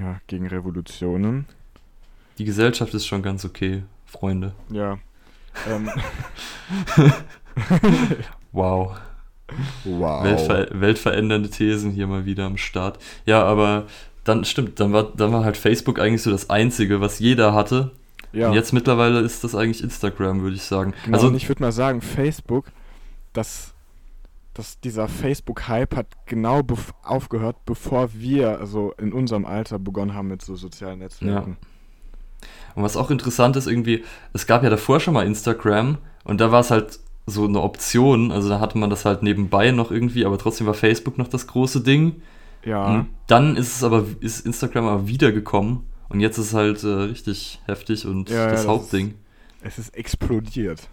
Ja, 0.00 0.20
gegen 0.28 0.46
Revolutionen. 0.46 1.46
Die 2.38 2.44
Gesellschaft 2.44 2.94
ist 2.94 3.06
schon 3.08 3.22
ganz 3.22 3.44
okay, 3.44 3.82
Freunde. 4.06 4.54
Ja. 4.70 4.98
Ähm, 5.68 5.90
Wow. 8.52 8.96
Wow. 9.84 10.24
Weltver 10.24 10.66
weltverändernde 10.72 11.50
Thesen 11.50 11.90
hier 11.90 12.06
mal 12.06 12.24
wieder 12.24 12.44
am 12.44 12.56
Start. 12.56 12.98
Ja, 13.26 13.42
aber 13.42 13.86
dann 14.24 14.44
stimmt, 14.44 14.80
dann 14.80 14.92
war, 14.92 15.04
dann 15.16 15.32
war 15.32 15.44
halt 15.44 15.56
Facebook 15.56 15.98
eigentlich 15.98 16.22
so 16.22 16.30
das 16.30 16.50
Einzige, 16.50 17.00
was 17.00 17.18
jeder 17.18 17.54
hatte. 17.54 17.92
ja. 18.32 18.48
Und 18.48 18.54
jetzt 18.54 18.72
mittlerweile 18.72 19.20
ist 19.20 19.44
das 19.44 19.54
eigentlich 19.54 19.82
Instagram, 19.82 20.42
würde 20.42 20.56
ich 20.56 20.62
sagen. 20.62 20.94
Genau, 21.04 21.16
also 21.16 21.34
ich 21.34 21.48
würde 21.48 21.62
mal 21.62 21.72
sagen, 21.72 22.00
Facebook, 22.00 22.66
das, 23.32 23.72
das, 24.54 24.78
dieser 24.80 25.08
Facebook-Hype 25.08 25.96
hat 25.96 26.06
genau 26.26 26.62
bef 26.62 26.92
aufgehört, 27.02 27.56
bevor 27.64 28.10
wir, 28.14 28.58
also 28.58 28.92
in 28.98 29.12
unserem 29.12 29.46
Alter, 29.46 29.78
begonnen 29.78 30.14
haben 30.14 30.28
mit 30.28 30.42
so 30.42 30.54
sozialen 30.56 30.98
Netzwerken. 30.98 31.56
Und 32.74 32.82
was 32.82 32.96
auch 32.96 33.10
interessant 33.10 33.56
ist, 33.56 33.66
irgendwie, 33.66 34.04
es 34.32 34.46
gab 34.46 34.62
ja 34.62 34.70
davor 34.70 35.00
schon 35.00 35.14
mal 35.14 35.26
Instagram 35.26 35.98
und 36.24 36.40
da 36.40 36.52
war 36.52 36.60
es 36.60 36.70
halt 36.70 37.00
so 37.26 37.44
eine 37.46 37.60
Option, 37.62 38.32
also 38.32 38.48
da 38.48 38.60
hatte 38.60 38.78
man 38.78 38.90
das 38.90 39.04
halt 39.04 39.22
nebenbei 39.22 39.70
noch 39.70 39.90
irgendwie, 39.90 40.24
aber 40.26 40.38
trotzdem 40.38 40.66
war 40.66 40.74
Facebook 40.74 41.18
noch 41.18 41.28
das 41.28 41.46
große 41.46 41.82
Ding. 41.82 42.22
Ja, 42.64 42.84
Und 42.84 43.08
dann 43.26 43.56
ist 43.56 43.76
es 43.76 43.84
aber, 43.84 44.04
ist 44.20 44.44
Instagram 44.46 44.86
aber 44.86 45.06
wiedergekommen 45.08 45.80
und 46.08 46.20
jetzt 46.20 46.38
ist 46.38 46.48
es 46.48 46.54
halt 46.54 46.82
äh, 46.84 46.88
richtig 46.88 47.60
heftig 47.66 48.06
und 48.06 48.28
Ja, 48.28 48.46
ja, 48.46 48.50
das 48.50 48.66
das 48.66 48.66
Hauptding. 48.66 49.14
es 49.60 49.78
ist 49.78 49.94
explodiert. 49.96 50.88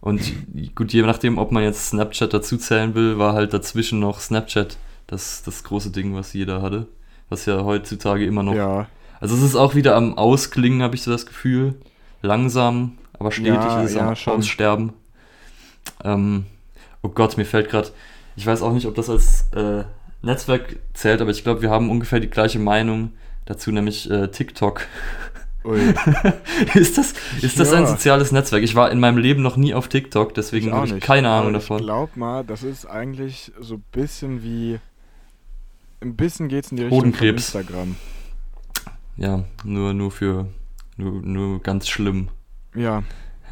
Und 0.00 0.32
gut, 0.74 0.92
je 0.92 1.02
nachdem, 1.02 1.38
ob 1.38 1.50
man 1.52 1.62
jetzt 1.64 1.88
Snapchat 1.88 2.32
dazu 2.32 2.56
zählen 2.56 2.94
will, 2.94 3.18
war 3.18 3.34
halt 3.34 3.52
dazwischen 3.52 3.98
noch 3.98 4.20
Snapchat 4.20 4.78
das, 5.06 5.42
das 5.42 5.64
große 5.64 5.90
Ding, 5.90 6.14
was 6.14 6.32
jeder 6.32 6.62
hatte. 6.62 6.86
Was 7.28 7.46
ja 7.46 7.62
heutzutage 7.64 8.24
immer 8.24 8.42
noch. 8.42 8.54
Ja, 8.54 8.86
Also 9.20 9.34
es 9.36 9.42
ist 9.42 9.56
auch 9.56 9.74
wieder 9.74 9.96
am 9.96 10.16
Ausklingen, 10.16 10.82
habe 10.82 10.94
ich 10.94 11.02
so 11.02 11.10
das 11.10 11.26
Gefühl. 11.26 11.74
Langsam, 12.22 12.98
aber 13.18 13.32
stetig 13.32 13.54
Ja, 13.54 13.82
ist 13.82 13.90
es 13.90 13.94
ja, 13.94 14.08
am 14.08 14.16
schon. 14.16 14.34
Aussterben. 14.38 14.92
Ähm, 16.04 16.46
oh 17.02 17.08
Gott, 17.08 17.36
mir 17.36 17.44
fällt 17.44 17.70
gerade. 17.70 17.90
Ich 18.36 18.46
weiß 18.46 18.62
auch 18.62 18.72
nicht, 18.72 18.86
ob 18.86 18.94
das 18.94 19.10
als 19.10 19.48
äh, 19.52 19.84
Netzwerk 20.22 20.76
zählt, 20.94 21.20
aber 21.20 21.30
ich 21.30 21.42
glaube, 21.42 21.62
wir 21.62 21.70
haben 21.70 21.90
ungefähr 21.90 22.20
die 22.20 22.30
gleiche 22.30 22.58
Meinung 22.58 23.12
dazu, 23.46 23.72
nämlich 23.72 24.10
äh, 24.10 24.28
TikTok. 24.28 24.82
ui. 25.64 25.80
ist 26.74 26.98
das, 26.98 27.14
ist 27.42 27.58
das 27.58 27.72
ein 27.72 27.82
Ja. 27.84 27.88
soziales 27.88 28.30
Netzwerk? 28.32 28.62
Ich 28.62 28.74
war 28.74 28.90
in 28.90 29.00
meinem 29.00 29.18
Leben 29.18 29.42
noch 29.42 29.56
nie 29.56 29.74
auf 29.74 29.88
TikTok, 29.88 30.34
deswegen 30.34 30.72
habe 30.72 30.86
ich 30.86 31.00
keine 31.00 31.30
Ahnung 31.30 31.52
davon. 31.52 31.78
Ich 31.78 31.84
glaub 31.84 32.16
mal, 32.16 32.44
das 32.44 32.62
ist 32.62 32.86
eigentlich 32.86 33.52
so 33.60 33.74
ein 33.74 33.84
bisschen 33.92 34.42
wie. 34.42 34.78
Ein 36.00 36.14
bisschen 36.14 36.48
geht's 36.48 36.70
in 36.70 36.76
die 36.76 36.84
Richtung 36.84 37.12
von. 37.12 37.26
Instagram. 37.26 37.96
Ja, 39.16 39.44
nur, 39.64 39.94
nur 39.94 40.10
für. 40.12 40.46
Nur, 40.96 41.12
nur 41.22 41.60
ganz 41.60 41.88
schlimm. 41.88 42.28
Ja. 42.74 43.02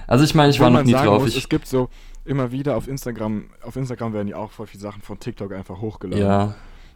Also 0.06 0.24
ich 0.24 0.34
meine, 0.34 0.50
ich 0.50 0.60
Wo 0.60 0.64
war 0.64 0.70
noch 0.70 0.84
nie 0.84 0.92
drauf. 0.92 1.22
Muss, 1.22 1.30
Ich, 1.30 1.38
es 1.44 1.48
gibt 1.48 1.66
so 1.66 1.88
immer 2.26 2.50
wieder 2.52 2.76
auf 2.76 2.88
Instagram, 2.88 3.50
auf 3.62 3.76
Instagram 3.76 4.12
werden 4.12 4.28
ja 4.28 4.36
auch 4.36 4.50
voll 4.52 4.66
viele 4.66 4.82
Sachen 4.82 5.02
von 5.02 5.18
TikTok 5.18 5.52
einfach 5.52 5.80
hochgeladen. 5.80 6.24
ja, 6.24 6.44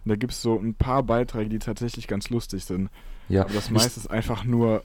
Und 0.04 0.08
da 0.08 0.16
gibt 0.16 0.32
es 0.32 0.42
so 0.42 0.58
ein 0.58 0.74
paar 0.74 1.02
Beiträge, 1.02 1.48
die 1.50 1.58
tatsächlich 1.58 2.06
ganz 2.08 2.30
lustig 2.30 2.64
sind. 2.64 2.90
ja. 3.28 3.42
Aber 3.42 3.52
das 3.54 3.66
Ich- 3.66 3.70
meiste 3.72 4.00
ist 4.00 4.10
einfach 4.10 4.44
nur 4.44 4.82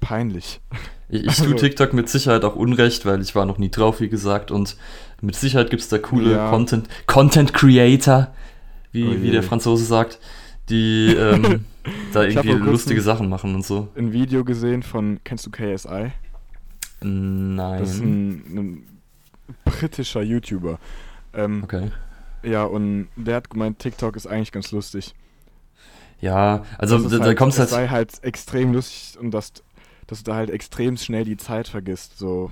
peinlich. 0.00 0.60
Ich, 1.08 1.26
ich 1.26 1.36
tue 1.36 1.46
Also- 1.46 1.56
TikTok 1.56 1.92
mit 1.92 2.08
Sicherheit 2.08 2.44
auch 2.44 2.56
Unrecht, 2.56 3.04
weil 3.04 3.20
ich 3.20 3.34
war 3.34 3.44
noch 3.44 3.58
nie 3.58 3.70
drauf, 3.70 4.00
wie 4.00 4.08
gesagt. 4.08 4.50
Und 4.50 4.76
mit 5.20 5.34
Sicherheit 5.36 5.68
gibt 5.70 5.82
es 5.82 5.88
da 5.88 5.98
coole 5.98 6.32
Ja. 6.32 6.50
Content, 6.50 6.88
Content 7.06 7.52
Creator, 7.52 8.32
wie, 8.92 9.04
Oh 9.04 9.22
wie 9.22 9.30
der 9.30 9.42
Franzose 9.42 9.84
sagt, 9.84 10.18
die 10.68 11.14
ähm, 11.14 11.64
da 12.12 12.22
irgendwie 12.24 12.52
lustige 12.52 13.02
Sachen 13.02 13.28
machen 13.28 13.54
und 13.54 13.64
so. 13.66 13.88
Ein 13.96 14.12
Video 14.12 14.44
gesehen 14.44 14.82
von, 14.82 15.18
kennst 15.24 15.44
du 15.46 15.50
KSI? 15.50 16.12
Nein. 17.02 17.78
Das 17.80 17.90
ist 17.94 18.00
ein, 18.00 18.30
ein 18.54 18.86
britischer 19.64 20.22
YouTuber. 20.22 20.78
Ähm, 21.34 21.62
okay. 21.64 21.90
Ja, 22.42 22.64
und 22.64 23.08
der 23.16 23.36
hat 23.36 23.50
gemeint, 23.50 23.78
TikTok 23.78 24.16
ist 24.16 24.26
eigentlich 24.26 24.52
ganz 24.52 24.72
lustig. 24.72 25.14
Ja, 26.20 26.64
also 26.78 26.96
Das 26.96 27.04
ist 27.06 27.12
da, 27.12 27.18
da 27.18 27.24
halt, 27.26 27.38
kommst 27.38 27.56
es 27.58 27.60
halt. 27.60 27.70
sei 27.70 27.88
halt 27.88 28.22
extrem 28.22 28.72
lustig 28.72 29.18
und 29.20 29.30
dass, 29.30 29.52
dass 30.06 30.22
du 30.22 30.30
da 30.30 30.36
halt 30.36 30.50
extrem 30.50 30.96
schnell 30.96 31.24
die 31.24 31.36
Zeit 31.36 31.68
vergisst. 31.68 32.18
So. 32.18 32.50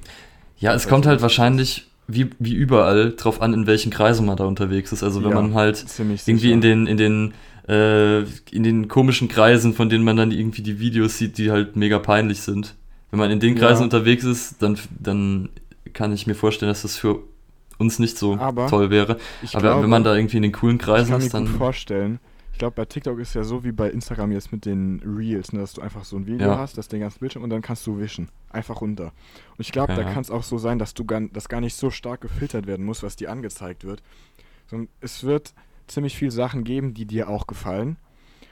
Ja, 0.58 0.72
es 0.74 0.84
Weiß 0.84 0.88
kommt 0.90 1.06
halt 1.06 1.20
wahrscheinlich, 1.22 1.86
wie, 2.06 2.30
wie 2.38 2.54
überall, 2.54 3.12
drauf 3.16 3.42
an, 3.42 3.52
in 3.52 3.66
welchen 3.66 3.90
Kreisen 3.90 4.24
man 4.26 4.36
da 4.36 4.44
unterwegs 4.44 4.92
ist. 4.92 5.02
Also 5.02 5.22
wenn 5.22 5.30
Ja, 5.30 5.36
man 5.42 5.54
halt 5.54 5.84
irgendwie 6.26 6.36
sicher. 6.38 6.54
in 6.54 6.60
den, 6.62 6.86
in 6.86 6.96
den, 6.96 7.34
äh, 7.68 8.20
in 8.50 8.62
den 8.62 8.88
komischen 8.88 9.28
Kreisen, 9.28 9.74
von 9.74 9.90
denen 9.90 10.04
man 10.04 10.16
dann 10.16 10.30
irgendwie 10.32 10.62
die 10.62 10.78
Videos 10.78 11.18
sieht, 11.18 11.36
die 11.36 11.50
halt 11.50 11.76
mega 11.76 11.98
peinlich 11.98 12.40
sind. 12.40 12.74
Wenn 13.10 13.18
man 13.20 13.30
in 13.30 13.40
den 13.40 13.54
Kreisen 13.54 13.80
Ja. 13.80 13.84
unterwegs 13.84 14.24
ist, 14.24 14.62
dann, 14.62 14.78
dann 14.98 15.50
kann 15.98 16.12
ich 16.12 16.26
mir 16.28 16.34
vorstellen, 16.34 16.70
dass 16.70 16.82
das 16.82 16.96
für 16.96 17.20
uns 17.78 17.98
nicht 17.98 18.16
so 18.18 18.36
Aber 18.36 18.68
toll 18.68 18.90
wäre. 18.90 19.18
Ich 19.42 19.54
Aber 19.56 19.62
glaube, 19.62 19.82
wenn 19.82 19.90
man 19.90 20.04
da 20.04 20.14
irgendwie 20.16 20.36
in 20.38 20.44
den 20.44 20.52
coolen 20.52 20.76
ich 20.76 20.82
Kreisen 20.82 21.10
kann 21.10 21.18
mir 21.20 21.26
ist, 21.26 21.32
gut 21.32 21.40
dann. 21.48 21.48
vorstellen, 21.48 22.20
ich 22.52 22.58
glaube, 22.58 22.74
bei 22.76 22.84
TikTok 22.84 23.18
ist 23.18 23.34
ja 23.34 23.44
so 23.44 23.62
wie 23.64 23.72
bei 23.72 23.90
Instagram 23.90 24.32
jetzt 24.32 24.50
mit 24.52 24.64
den 24.64 25.00
Reels, 25.04 25.52
ne, 25.52 25.60
dass 25.60 25.74
du 25.74 25.80
einfach 25.80 26.04
so 26.04 26.16
ein 26.16 26.26
Video 26.26 26.48
Ja. 26.48 26.58
hast, 26.58 26.78
das 26.78 26.88
den 26.88 27.00
ganzen 27.00 27.18
Bildschirm 27.20 27.42
und 27.44 27.50
dann 27.50 27.62
kannst 27.62 27.86
du 27.86 27.98
wischen. 27.98 28.28
Einfach 28.50 28.80
runter. 28.80 29.06
Und 29.50 29.60
ich 29.60 29.70
glaube, 29.72 29.92
Okay, 29.92 30.02
da 30.02 30.08
ja. 30.08 30.14
kann 30.14 30.22
es 30.22 30.30
auch 30.30 30.42
so 30.42 30.58
sein, 30.58 30.78
dass 30.78 30.94
du 30.94 31.04
gar, 31.04 31.20
dass 31.20 31.48
gar 31.48 31.60
nicht 31.60 31.74
so 31.76 31.90
stark 31.90 32.20
gefiltert 32.20 32.66
werden 32.66 32.84
muss, 32.86 33.02
was 33.02 33.16
dir 33.16 33.30
angezeigt 33.30 33.84
wird. 33.84 34.02
Sondern 34.68 34.88
es 35.00 35.24
wird 35.24 35.52
ziemlich 35.86 36.16
viel 36.16 36.30
Sachen 36.30 36.64
geben, 36.64 36.94
die 36.94 37.06
dir 37.06 37.28
auch 37.28 37.46
gefallen. 37.46 37.96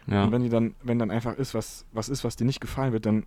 Ja, 0.06 0.24
Und 0.24 0.32
wenn 0.32 0.42
die 0.42 0.48
dann, 0.50 0.74
wenn 0.84 0.98
dann 1.00 1.10
einfach 1.10 1.34
ist, 1.36 1.52
was, 1.54 1.84
was 1.92 2.08
ist, 2.08 2.22
was 2.24 2.36
dir 2.36 2.44
nicht 2.44 2.60
gefallen 2.60 2.92
wird, 2.92 3.06
dann 3.06 3.24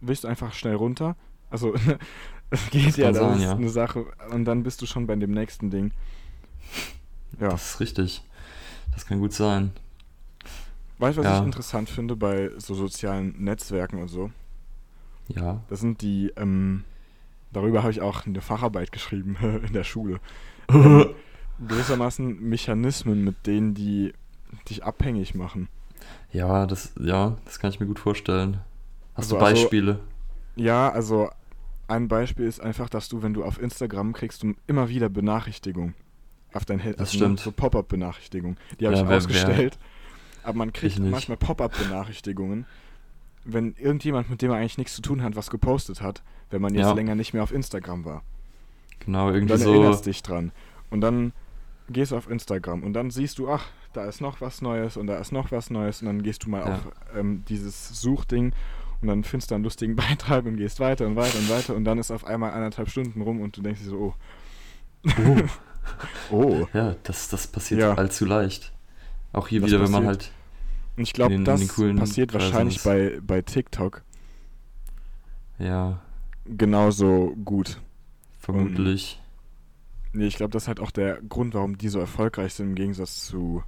willst 0.00 0.22
du 0.24 0.28
einfach 0.28 0.52
schnell 0.52 0.74
runter. 0.76 1.16
Also 1.50 1.74
es 2.50 2.70
geht 2.70 2.96
ja, 2.96 3.06
kann 3.06 3.14
das 3.14 3.22
sein, 3.22 3.36
ist 3.38 3.42
ja. 3.44 3.52
eine 3.52 3.68
Sache. 3.70 4.04
Und 4.30 4.44
dann 4.44 4.62
bist 4.62 4.80
du 4.82 4.86
schon 4.86 5.06
bei 5.06 5.16
dem 5.16 5.30
nächsten 5.32 5.70
Ding. 5.70 5.92
Ja. 7.40 7.48
das 7.50 7.70
ist 7.74 7.80
richtig. 7.80 8.22
Das 8.94 9.06
kann 9.06 9.20
gut 9.20 9.32
sein. 9.32 9.72
Weißt 10.98 11.18
du, 11.18 11.22
was 11.22 11.30
Ja. 11.30 11.38
ich 11.40 11.44
interessant 11.44 11.90
finde 11.90 12.16
bei 12.16 12.50
so 12.56 12.74
sozialen 12.74 13.34
Netzwerken 13.42 14.00
und 14.00 14.08
so? 14.08 14.30
Ja. 15.28 15.60
Das 15.68 15.80
sind 15.80 16.00
die, 16.00 16.32
ähm, 16.36 16.84
darüber 17.52 17.82
habe 17.82 17.90
ich 17.92 18.00
auch 18.00 18.24
eine 18.26 18.40
Facharbeit 18.40 18.92
geschrieben 18.92 19.36
in 19.66 19.72
der 19.72 19.84
Schule. 19.84 20.20
Ähm, 20.68 21.14
gewissermaßen 21.68 22.40
Mechanismen, 22.42 23.22
mit 23.22 23.46
denen 23.46 23.72
die 23.74 24.12
dich 24.68 24.82
abhängig 24.84 25.34
machen. 25.36 25.68
Ja, 26.32 26.66
das, 26.66 26.92
ja, 27.00 27.36
das 27.44 27.60
kann 27.60 27.70
ich 27.70 27.78
mir 27.78 27.86
gut 27.86 27.98
vorstellen. 28.00 28.60
Hast 29.14 29.32
Also- 29.32 29.38
du 29.38 29.44
also- 29.44 29.60
Beispiele? 29.62 30.00
Ja, 30.56 30.88
also 30.90 31.30
ein 31.88 32.08
Beispiel 32.08 32.46
ist 32.46 32.60
einfach, 32.60 32.88
dass 32.88 33.08
du, 33.08 33.22
wenn 33.22 33.34
du 33.34 33.44
auf 33.44 33.60
Instagram 33.60 34.12
kriegst, 34.12 34.42
du 34.42 34.54
immer 34.66 34.88
wieder 34.88 35.08
Benachrichtigungen 35.08 35.94
auf 36.52 36.64
dein 36.64 36.78
Handy. 36.78 36.98
Das 36.98 37.12
stimmt. 37.14 37.40
So 37.40 37.52
Pop-up-Benachrichtigungen. 37.52 38.56
Die 38.80 38.86
habe 38.86 38.96
Ja, 38.96 39.02
ich 39.02 39.08
ausgestellt. 39.08 39.78
Aber 40.42 40.58
man 40.58 40.72
kriegt 40.72 40.98
manchmal 40.98 41.36
Pop-up-Benachrichtigungen, 41.36 42.66
wenn 43.44 43.74
irgendjemand, 43.78 44.30
mit 44.30 44.42
dem 44.42 44.50
man 44.50 44.58
eigentlich 44.60 44.78
nichts 44.78 44.94
zu 44.94 45.02
tun 45.02 45.22
hat, 45.22 45.36
was 45.36 45.50
gepostet 45.50 46.00
hat, 46.02 46.22
wenn 46.50 46.60
man 46.62 46.74
jetzt 46.74 46.86
Ja. 46.86 46.92
länger 46.92 47.14
nicht 47.14 47.32
mehr 47.32 47.42
auf 47.42 47.52
Instagram 47.52 48.04
war. 48.04 48.22
Genau, 49.00 49.28
Und 49.28 49.34
irgendwie 49.34 49.52
dann 49.52 49.60
so. 49.60 49.72
erinnerst 49.72 50.06
dich 50.06 50.22
dran. 50.22 50.52
Und 50.90 51.00
dann 51.00 51.32
gehst 51.88 52.10
du 52.12 52.16
auf 52.16 52.28
Instagram 52.28 52.82
und 52.82 52.92
dann 52.94 53.10
siehst 53.10 53.38
du, 53.38 53.48
ach, 53.48 53.66
da 53.92 54.04
ist 54.06 54.20
noch 54.20 54.40
was 54.40 54.62
Neues 54.62 54.96
und 54.96 55.06
da 55.06 55.18
ist 55.18 55.30
noch 55.32 55.52
was 55.52 55.70
Neues 55.70 56.00
und 56.02 56.06
dann 56.06 56.22
gehst 56.22 56.44
du 56.44 56.50
mal 56.50 56.60
Ja. 56.60 56.74
auf 56.74 56.88
ähm, 57.16 57.44
dieses 57.48 58.00
Suchding 58.00 58.52
und 59.00 59.08
dann 59.08 59.24
findest 59.24 59.50
du 59.50 59.54
einen 59.54 59.64
lustigen 59.64 59.96
Beitrag 59.96 60.44
und 60.46 60.56
gehst 60.56 60.80
weiter 60.80 61.06
und 61.06 61.16
weiter 61.16 61.38
und 61.38 61.48
weiter 61.50 61.74
und 61.76 61.84
dann 61.84 61.98
ist 61.98 62.10
auf 62.10 62.24
einmal 62.24 62.52
anderthalb 62.52 62.88
Stunden 62.90 63.20
rum 63.22 63.40
und 63.40 63.56
du 63.56 63.62
denkst 63.62 63.80
dir 63.82 63.88
so, 63.90 64.14
Oh. 65.06 65.12
oh. 65.24 65.42
oh. 66.30 66.66
Ja, 66.72 66.96
das, 67.04 67.28
das 67.28 67.46
passiert 67.46 67.80
Ja. 67.80 67.94
allzu 67.94 68.24
leicht. 68.24 68.72
Auch 69.32 69.48
hier 69.48 69.60
Das 69.60 69.70
wieder, 69.70 69.82
wenn 69.82 69.90
man 69.92 70.04
passiert. 70.04 70.24
halt. 70.24 70.96
Und 70.96 71.02
ich 71.02 71.12
glaube, 71.12 71.38
das 71.42 71.60
passiert 71.66 72.30
Kreisen 72.32 72.32
wahrscheinlich 72.32 72.82
bei, 72.82 73.20
bei 73.22 73.42
TikTok 73.42 74.02
Ja, 75.58 76.00
genauso 76.46 77.36
gut. 77.44 77.80
vermutlich. 78.40 79.20
Nee, 80.12 80.26
ich 80.26 80.36
glaube, 80.36 80.52
das 80.52 80.62
ist 80.64 80.68
halt 80.68 80.80
auch 80.80 80.90
der 80.90 81.20
Grund, 81.22 81.52
warum 81.54 81.76
die 81.76 81.88
so 81.90 82.00
erfolgreich 82.00 82.54
sind 82.54 82.70
im 82.70 82.74
Gegensatz 82.74 83.26
zu 83.26 83.62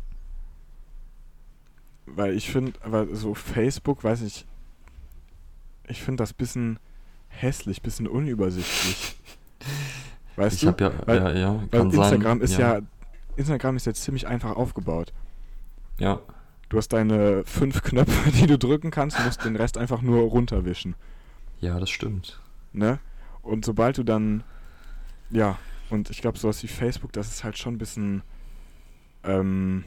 weil 2.07 2.33
ich 2.35 2.51
finde, 2.51 2.73
so 3.13 3.35
Facebook, 3.35 4.03
weiß 4.03 4.23
ich, 4.23 4.47
ich 5.89 6.03
finde 6.03 6.23
das 6.23 6.33
bisschen 6.33 6.79
hässlich, 7.29 7.83
bisschen 7.83 8.07
unübersichtlich. 8.09 9.17
Weißt 10.37 10.63
ich 10.63 10.69
du? 10.71 10.85
ja, 10.85 10.93
Weil- 11.07 11.17
ja, 11.17 11.33
ja, 11.33 11.63
Weil 11.71 11.81
kann 11.81 11.91
sein. 11.91 12.03
Instagram 12.13 12.41
ist 12.41 12.59
ja. 12.59 12.81
Instagram 13.37 13.77
ist 13.77 13.87
jetzt 13.87 14.03
ziemlich 14.03 14.27
einfach 14.27 14.57
aufgebaut. 14.57 15.13
Ja, 15.99 16.21
Du 16.69 16.77
hast 16.77 16.89
deine 16.93 17.45
fünf 17.45 17.83
Knöpfe, 17.83 18.31
die 18.39 18.47
du 18.47 18.59
drücken 18.59 18.91
kannst, 18.91 19.19
musst 19.25 19.43
den 19.45 19.57
Rest 19.57 19.79
einfach 19.79 20.03
nur 20.03 20.21
runterwischen. 20.23 20.95
ja, 21.61 21.81
das 21.81 21.89
stimmt. 21.91 22.41
Ne? 22.73 22.99
Und 23.43 23.65
sobald 23.65 23.97
du 23.97 24.03
dann. 24.03 24.45
Ja, 25.31 25.59
und 25.91 26.11
ich 26.11 26.21
glaube, 26.21 26.39
sowas 26.39 26.63
wie 26.63 26.69
Facebook, 26.69 27.13
das 27.13 27.29
ist 27.29 27.43
halt 27.45 27.57
schon 27.57 27.75
ein 27.75 27.79
bisschen. 27.79 28.23
Ähm. 29.25 29.85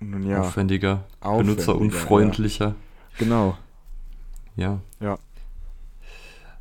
Nun 0.00 0.22
ja, 0.24 0.40
Aufwendiger, 0.40 1.04
aufwendiger, 1.20 1.54
benutzerunfreundlicher. 1.54 2.66
Ja. 2.68 2.74
Genau. 3.18 3.58
Ja. 4.56 4.80
Ja. 5.00 5.18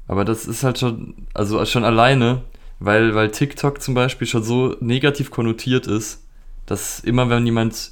Aber 0.07 0.25
das 0.25 0.45
ist 0.45 0.63
halt 0.63 0.77
schon, 0.79 1.15
also 1.33 1.63
schon 1.65 1.83
alleine, 1.83 2.41
weil, 2.79 3.15
weil 3.15 3.31
TikTok 3.31 3.81
zum 3.81 3.93
Beispiel 3.95 4.27
schon 4.27 4.43
so 4.43 4.75
negativ 4.79 5.31
konnotiert 5.31 5.87
ist, 5.87 6.23
dass 6.65 6.99
immer 6.99 7.29
wenn 7.29 7.45
jemand 7.45 7.91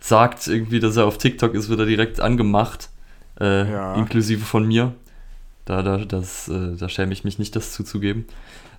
sagt 0.00 0.48
irgendwie, 0.48 0.80
dass 0.80 0.96
er 0.96 1.06
auf 1.06 1.18
TikTok 1.18 1.54
ist, 1.54 1.68
wird 1.68 1.80
er 1.80 1.86
direkt 1.86 2.20
angemacht, 2.20 2.88
äh, 3.40 3.70
Ja. 3.70 3.94
inklusive 3.94 4.44
von 4.44 4.66
mir. 4.66 4.94
Da, 5.64 5.82
da, 5.82 5.98
das, 5.98 6.48
äh, 6.48 6.76
da 6.76 6.88
schäme 6.88 7.12
ich 7.12 7.22
mich 7.22 7.38
nicht, 7.38 7.54
das 7.54 7.72
zuzugeben. 7.72 8.26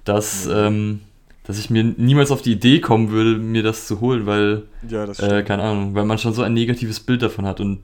Dass, 0.04 0.46
Nee. 0.46 0.52
ähm, 0.54 1.00
dass 1.46 1.58
ich 1.58 1.70
mir 1.70 1.84
niemals 1.84 2.30
auf 2.32 2.42
die 2.42 2.52
Idee 2.52 2.82
kommen 2.82 3.10
würde, 3.12 3.38
mir 3.40 3.64
das 3.64 3.88
zu 3.88 4.02
holen, 4.02 4.26
weil 4.26 4.64
Ja, 4.90 5.06
das 5.06 5.20
äh, 5.20 5.44
keine 5.44 5.64
Ahnung, 5.64 5.96
weil 5.96 6.04
man 6.04 6.18
schon 6.18 6.34
so 6.34 6.42
ein 6.42 6.54
negatives 6.54 7.00
Bild 7.00 7.22
davon 7.22 7.46
hat 7.46 7.62
und 7.62 7.80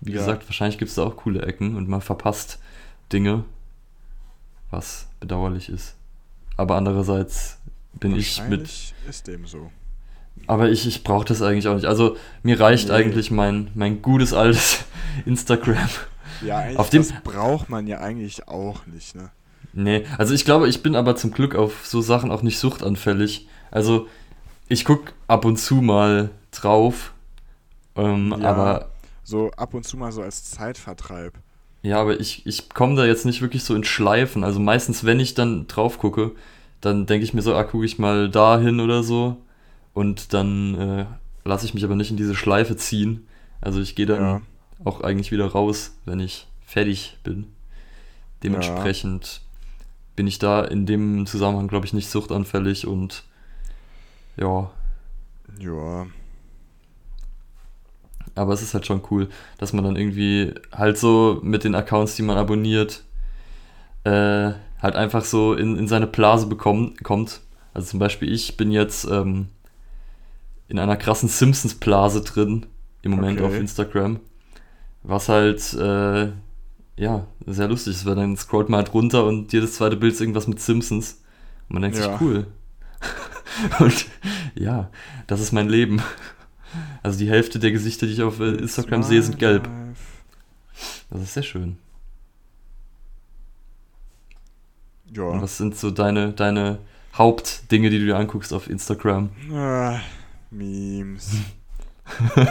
wie 0.00 0.12
Ja. 0.12 0.18
gesagt, 0.18 0.46
wahrscheinlich 0.48 0.78
gibt 0.78 0.88
es 0.90 0.94
da 0.94 1.02
auch 1.04 1.16
coole 1.16 1.42
Ecken 1.42 1.76
und 1.76 1.88
man 1.88 2.00
verpasst 2.00 2.58
Dinge, 3.12 3.44
was 4.70 5.08
bedauerlich 5.20 5.68
ist. 5.68 5.96
Aber 6.56 6.76
andererseits 6.76 7.58
bin 7.94 8.14
ich 8.16 8.42
mit, 8.48 8.68
ist 9.08 9.26
dem 9.26 9.46
so. 9.46 9.70
aber 10.46 10.68
ich, 10.70 10.86
ich 10.86 11.02
brauche 11.02 11.24
das 11.24 11.42
eigentlich 11.42 11.66
auch 11.68 11.74
nicht. 11.74 11.86
Also 11.86 12.16
mir 12.42 12.60
reicht 12.60 12.88
Nee. 12.88 12.94
eigentlich 12.94 13.30
mein, 13.30 13.70
mein 13.74 14.00
gutes 14.02 14.32
altes 14.32 14.84
Instagram. 15.26 15.88
Ja, 16.44 16.58
eigentlich, 16.58 16.78
Auf 16.78 16.90
dem- 16.90 17.02
das 17.02 17.12
braucht 17.22 17.68
man 17.68 17.86
ja 17.86 17.98
eigentlich 17.98 18.48
auch 18.48 18.86
nicht, 18.86 19.14
ne? 19.14 19.30
Nee, 19.72 20.04
also 20.18 20.34
ich 20.34 20.44
glaube, 20.44 20.68
ich 20.68 20.82
bin 20.82 20.96
aber 20.96 21.14
zum 21.14 21.30
Glück 21.32 21.54
auf 21.54 21.86
so 21.86 22.00
Sachen 22.00 22.30
auch 22.32 22.42
nicht 22.42 22.58
suchtanfällig. 22.58 23.46
Also 23.70 24.08
ich 24.68 24.84
gucke 24.84 25.12
ab 25.28 25.44
und 25.44 25.58
zu 25.58 25.76
mal 25.76 26.30
drauf, 26.50 27.12
ähm, 27.96 28.34
Ja. 28.40 28.48
aber 28.50 28.89
So 29.30 29.52
ab 29.52 29.74
und 29.74 29.84
zu 29.84 29.96
mal 29.96 30.10
so 30.10 30.22
als 30.22 30.50
Zeitvertreib. 30.50 31.34
Ja, 31.82 32.00
aber 32.00 32.18
ich, 32.18 32.44
ich 32.46 32.68
komme 32.68 32.96
da 32.96 33.06
jetzt 33.06 33.24
nicht 33.24 33.42
wirklich 33.42 33.62
so 33.62 33.76
in 33.76 33.84
Schleifen. 33.84 34.42
Also 34.42 34.58
meistens, 34.58 35.04
wenn 35.04 35.20
ich 35.20 35.34
dann 35.34 35.68
drauf 35.68 35.98
gucke, 35.98 36.32
dann 36.80 37.06
denke 37.06 37.22
ich 37.22 37.32
mir 37.32 37.40
so, 37.42 37.54
ah, 37.54 37.62
gucke 37.62 37.84
ich 37.84 37.96
mal 38.00 38.28
dahin 38.28 38.80
oder 38.80 39.04
so. 39.04 39.36
Und 39.94 40.34
dann 40.34 40.74
äh, 40.74 41.06
lasse 41.44 41.64
ich 41.64 41.74
mich 41.74 41.84
aber 41.84 41.94
nicht 41.94 42.10
in 42.10 42.16
diese 42.16 42.34
Schleife 42.34 42.76
ziehen. 42.76 43.28
Also 43.60 43.80
ich 43.80 43.94
gehe 43.94 44.06
dann 44.06 44.20
Ja. 44.20 44.40
auch 44.84 45.00
eigentlich 45.02 45.30
wieder 45.30 45.46
raus, 45.46 45.92
wenn 46.06 46.18
ich 46.18 46.48
fertig 46.66 47.16
bin. 47.22 47.46
Dementsprechend 48.42 49.42
bin 50.16 50.26
ich 50.26 50.40
da 50.40 50.64
in 50.64 50.86
dem 50.86 51.24
Zusammenhang, 51.26 51.68
glaube 51.68 51.86
ich, 51.86 51.92
nicht 51.92 52.10
suchtanfällig 52.10 52.84
und 52.86 53.22
ja, 54.36 54.70
Ja. 55.58 56.06
Aber 58.34 58.52
es 58.52 58.62
ist 58.62 58.74
halt 58.74 58.86
schon 58.86 59.02
cool, 59.10 59.28
dass 59.58 59.72
man 59.72 59.84
dann 59.84 59.96
irgendwie 59.96 60.54
halt 60.72 60.98
so 60.98 61.40
mit 61.42 61.64
den 61.64 61.74
Accounts, 61.74 62.16
die 62.16 62.22
man 62.22 62.36
abonniert, 62.38 63.04
äh, 64.04 64.52
halt 64.80 64.96
einfach 64.96 65.24
so 65.24 65.54
in, 65.54 65.76
in 65.76 65.88
seine 65.88 66.06
Blase 66.06 66.46
bekommt, 66.46 67.02
kommt. 67.04 67.40
Also 67.74 67.88
zum 67.90 67.98
Beispiel 68.00 68.32
ich 68.32 68.56
bin 68.56 68.70
jetzt 68.72 69.04
ähm, 69.10 69.48
in 70.68 70.78
einer 70.78 70.96
krassen 70.96 71.28
Simpsons-Blase 71.28 72.22
drin 72.22 72.66
im 73.02 73.12
Moment 73.12 73.40
Okay. 73.40 73.46
auf 73.48 73.58
Instagram. 73.58 74.20
Was 75.02 75.28
halt, 75.28 75.72
äh, 75.74 76.28
ja, 76.96 77.26
sehr 77.46 77.68
lustig 77.68 77.94
ist, 77.94 78.06
weil 78.06 78.14
dann 78.16 78.36
scrollt 78.36 78.68
man 78.68 78.78
halt 78.78 78.92
runter 78.94 79.24
und 79.24 79.52
jedes 79.52 79.74
zweite 79.74 79.96
Bild 79.96 80.12
ist 80.12 80.20
irgendwas 80.20 80.46
mit 80.46 80.60
Simpsons. 80.60 81.22
Und 81.68 81.74
man 81.74 81.82
denkt 81.82 81.98
Ja. 81.98 82.12
sich, 82.12 82.20
cool. 82.20 82.46
und 83.80 84.06
ja, 84.54 84.90
das 85.26 85.40
ist 85.40 85.52
mein 85.52 85.68
Leben. 85.68 86.02
Also 87.02 87.18
die 87.18 87.28
Hälfte 87.28 87.58
der 87.58 87.72
Gesichter, 87.72 88.06
die 88.06 88.12
ich 88.12 88.22
auf 88.22 88.40
äh, 88.40 88.50
Instagram 88.54 89.02
sehe, 89.02 89.22
sind 89.22 89.38
gelb. 89.38 89.68
Das 91.10 91.20
ist 91.22 91.34
sehr 91.34 91.42
schön. 91.42 91.76
Und 95.08 95.16
Ja. 95.16 95.42
was 95.42 95.56
sind 95.58 95.76
so 95.76 95.90
deine, 95.90 96.32
deine 96.32 96.78
Hauptdinge, 97.14 97.90
die 97.90 97.98
du 97.98 98.04
dir 98.06 98.16
anguckst 98.16 98.52
auf 98.52 98.70
Instagram? 98.70 99.30
Ah, 99.52 99.98
Memes. 100.50 101.32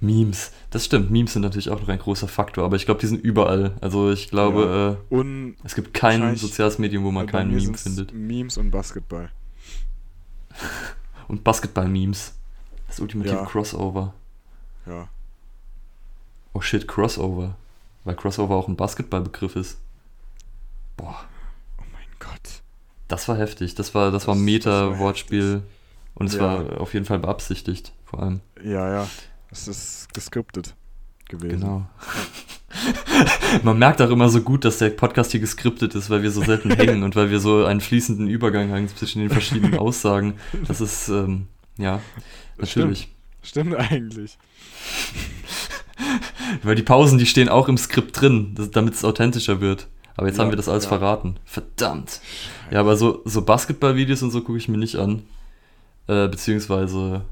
Memes. 0.00 0.52
Das 0.70 0.84
stimmt, 0.84 1.10
Memes 1.10 1.32
sind 1.32 1.42
natürlich 1.42 1.70
auch 1.70 1.80
noch 1.80 1.88
ein 1.88 1.98
großer 1.98 2.28
Faktor, 2.28 2.64
aber 2.64 2.76
ich 2.76 2.84
glaube, 2.86 3.00
die 3.00 3.06
sind 3.06 3.22
überall. 3.24 3.76
Also 3.80 4.10
ich 4.12 4.28
glaube, 4.30 4.98
Und 5.10 5.54
äh, 5.54 5.56
es 5.64 5.74
gibt 5.74 5.94
kein 5.94 6.36
soziales 6.36 6.78
Medium, 6.78 7.04
wo 7.04 7.10
man 7.10 7.26
keinen 7.26 7.54
Meme 7.54 7.76
findet. 7.76 8.12
Memes 8.12 8.56
und 8.58 8.70
Basketball. 8.70 9.30
Und 11.28 11.44
Basketball-Memes. 11.44 12.34
Das 12.92 13.00
ultimative 13.00 13.36
Ja. 13.36 13.44
Crossover. 13.46 14.12
Ja. 14.84 15.08
Oh 16.52 16.60
shit, 16.60 16.86
Crossover. 16.86 17.56
Weil 18.04 18.16
Crossover 18.16 18.54
auch 18.54 18.68
ein 18.68 18.76
Basketballbegriff 18.76 19.56
ist. 19.56 19.78
Boah, 20.98 21.24
Oh 21.78 21.84
mein 21.90 22.04
Gott. 22.18 22.60
das 23.08 23.28
war 23.28 23.38
heftig. 23.38 23.74
Das 23.76 23.94
war, 23.94 24.10
das 24.10 24.12
Das- 24.12 24.22
das 24.22 24.28
war 24.28 24.34
Meta-Wortspiel. 24.34 25.62
Und 26.14 26.26
es 26.26 26.34
Ja. 26.34 26.40
war 26.42 26.80
auf 26.82 26.92
jeden 26.92 27.06
Fall 27.06 27.18
beabsichtigt, 27.18 27.92
vor 28.04 28.20
allem. 28.22 28.40
Ja, 28.62 28.92
ja. 28.92 29.08
Es 29.50 29.68
ist 29.68 30.12
geskriptet 30.12 30.74
gewesen. 31.30 31.60
Genau. 31.60 31.86
Man 33.62 33.78
merkt 33.78 34.02
auch 34.02 34.10
immer 34.10 34.28
so 34.28 34.42
gut, 34.42 34.66
dass 34.66 34.76
der 34.78 34.90
Podcast 34.90 35.30
hier 35.30 35.40
geskriptet 35.40 35.94
ist, 35.94 36.10
weil 36.10 36.22
wir 36.22 36.30
so 36.30 36.42
selten 36.42 36.70
hängen 36.76 37.02
und 37.04 37.16
weil 37.16 37.30
wir 37.30 37.40
so 37.40 37.64
einen 37.64 37.80
fließenden 37.80 38.28
Übergang 38.28 38.70
haben 38.70 38.86
zwischen 38.88 39.20
den 39.20 39.30
verschiedenen 39.30 39.78
Aussagen. 39.78 40.34
Das 40.68 40.82
ist, 40.82 41.08
ähm, 41.08 41.48
ja, 41.78 42.00
natürlich. 42.58 43.08
Stimmt 43.42 43.74
eigentlich. 43.74 44.38
Weil 46.62 46.74
die 46.74 46.82
Pausen, 46.82 47.18
die 47.18 47.26
stehen 47.26 47.48
auch 47.48 47.68
im 47.68 47.78
Skript 47.78 48.20
drin, 48.20 48.54
damit 48.72 48.94
es 48.94 49.04
authentischer 49.04 49.60
wird. 49.60 49.88
Aber 50.16 50.26
jetzt 50.26 50.36
Ja, 50.36 50.44
haben 50.44 50.50
wir 50.50 50.56
das 50.56 50.68
alles 50.68 50.84
ja. 50.84 50.88
verraten. 50.90 51.36
Verdammt. 51.44 52.20
Ja, 52.70 52.80
aber 52.80 52.96
so, 52.96 53.22
so 53.24 53.42
Basketball-Videos 53.42 54.22
und 54.22 54.30
so 54.30 54.42
gucke 54.42 54.58
ich 54.58 54.68
mir 54.68 54.76
nicht 54.78 54.96
an. 54.96 55.22
Äh, 56.06 56.28
beziehungsweise 56.28 57.24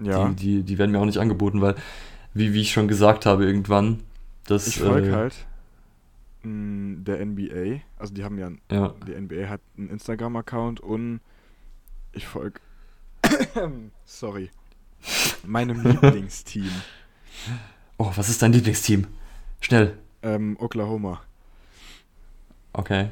Ja. 0.00 0.28
die, 0.28 0.34
die, 0.36 0.62
die 0.62 0.78
werden 0.78 0.92
mir 0.92 1.00
auch 1.00 1.04
nicht 1.06 1.18
angeboten, 1.18 1.60
weil, 1.60 1.74
wie, 2.34 2.52
wie 2.54 2.60
ich 2.60 2.70
schon 2.72 2.86
gesagt 2.88 3.26
habe, 3.26 3.44
irgendwann, 3.44 4.00
das. 4.44 4.66
ich 4.68 4.78
folge 4.78 5.08
äh, 5.08 5.12
halt 5.12 5.34
mh, 6.42 7.02
der 7.04 7.24
NBA. 7.26 7.80
Also 7.98 8.14
die 8.14 8.22
haben 8.22 8.38
ja, 8.38 8.50
Ja, 8.70 8.94
die 9.06 9.20
NBA 9.20 9.48
hat 9.48 9.60
einen 9.76 9.88
Instagram-Account 9.90 10.80
und 10.80 11.20
ich 12.12 12.26
folge. 12.26 12.60
Sorry. 14.04 14.50
Meinem 15.44 15.82
Lieblingsteam. 15.82 16.70
Oh, 17.98 18.10
was 18.14 18.28
ist 18.28 18.42
dein 18.42 18.52
Lieblingsteam? 18.52 19.06
Schnell. 19.60 19.96
Ähm, 20.22 20.56
Oklahoma. 20.60 21.20
Okay. 22.72 23.10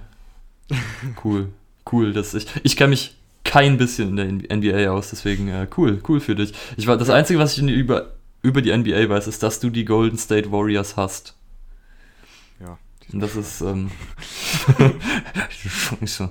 Cool. 1.23 1.53
Cool. 1.91 2.13
Das 2.13 2.35
ich 2.35 2.47
ich 2.63 2.77
kenne 2.77 2.91
mich 2.91 3.17
kein 3.45 3.77
bisschen 3.77 4.19
in 4.19 4.41
der 4.41 4.57
NBA 4.57 4.91
aus, 4.91 5.11
deswegen 5.11 5.49
äh, 5.49 5.69
cool, 5.77 6.03
cool 6.09 6.21
für 6.21 6.35
dich. 6.35 6.55
Ich 6.77 6.87
war 6.87 6.97
das 6.97 7.11
einzige, 7.11 7.39
was 7.39 7.57
ich 7.57 7.63
über 7.63 8.15
über 8.43 8.61
die 8.61 8.77
NBA 8.77 9.09
weiß, 9.09 9.27
ist, 9.27 9.43
dass 9.43 9.61
du 9.61 9.71
die 9.71 9.85
Golden 9.85 10.19
State 10.19 10.53
Warriors 10.53 10.97
hast. 10.97 11.35
Ja. 12.61 12.79
Und 13.13 13.21
das 13.21 13.37
ist 13.37 13.61
ähm, 13.63 13.91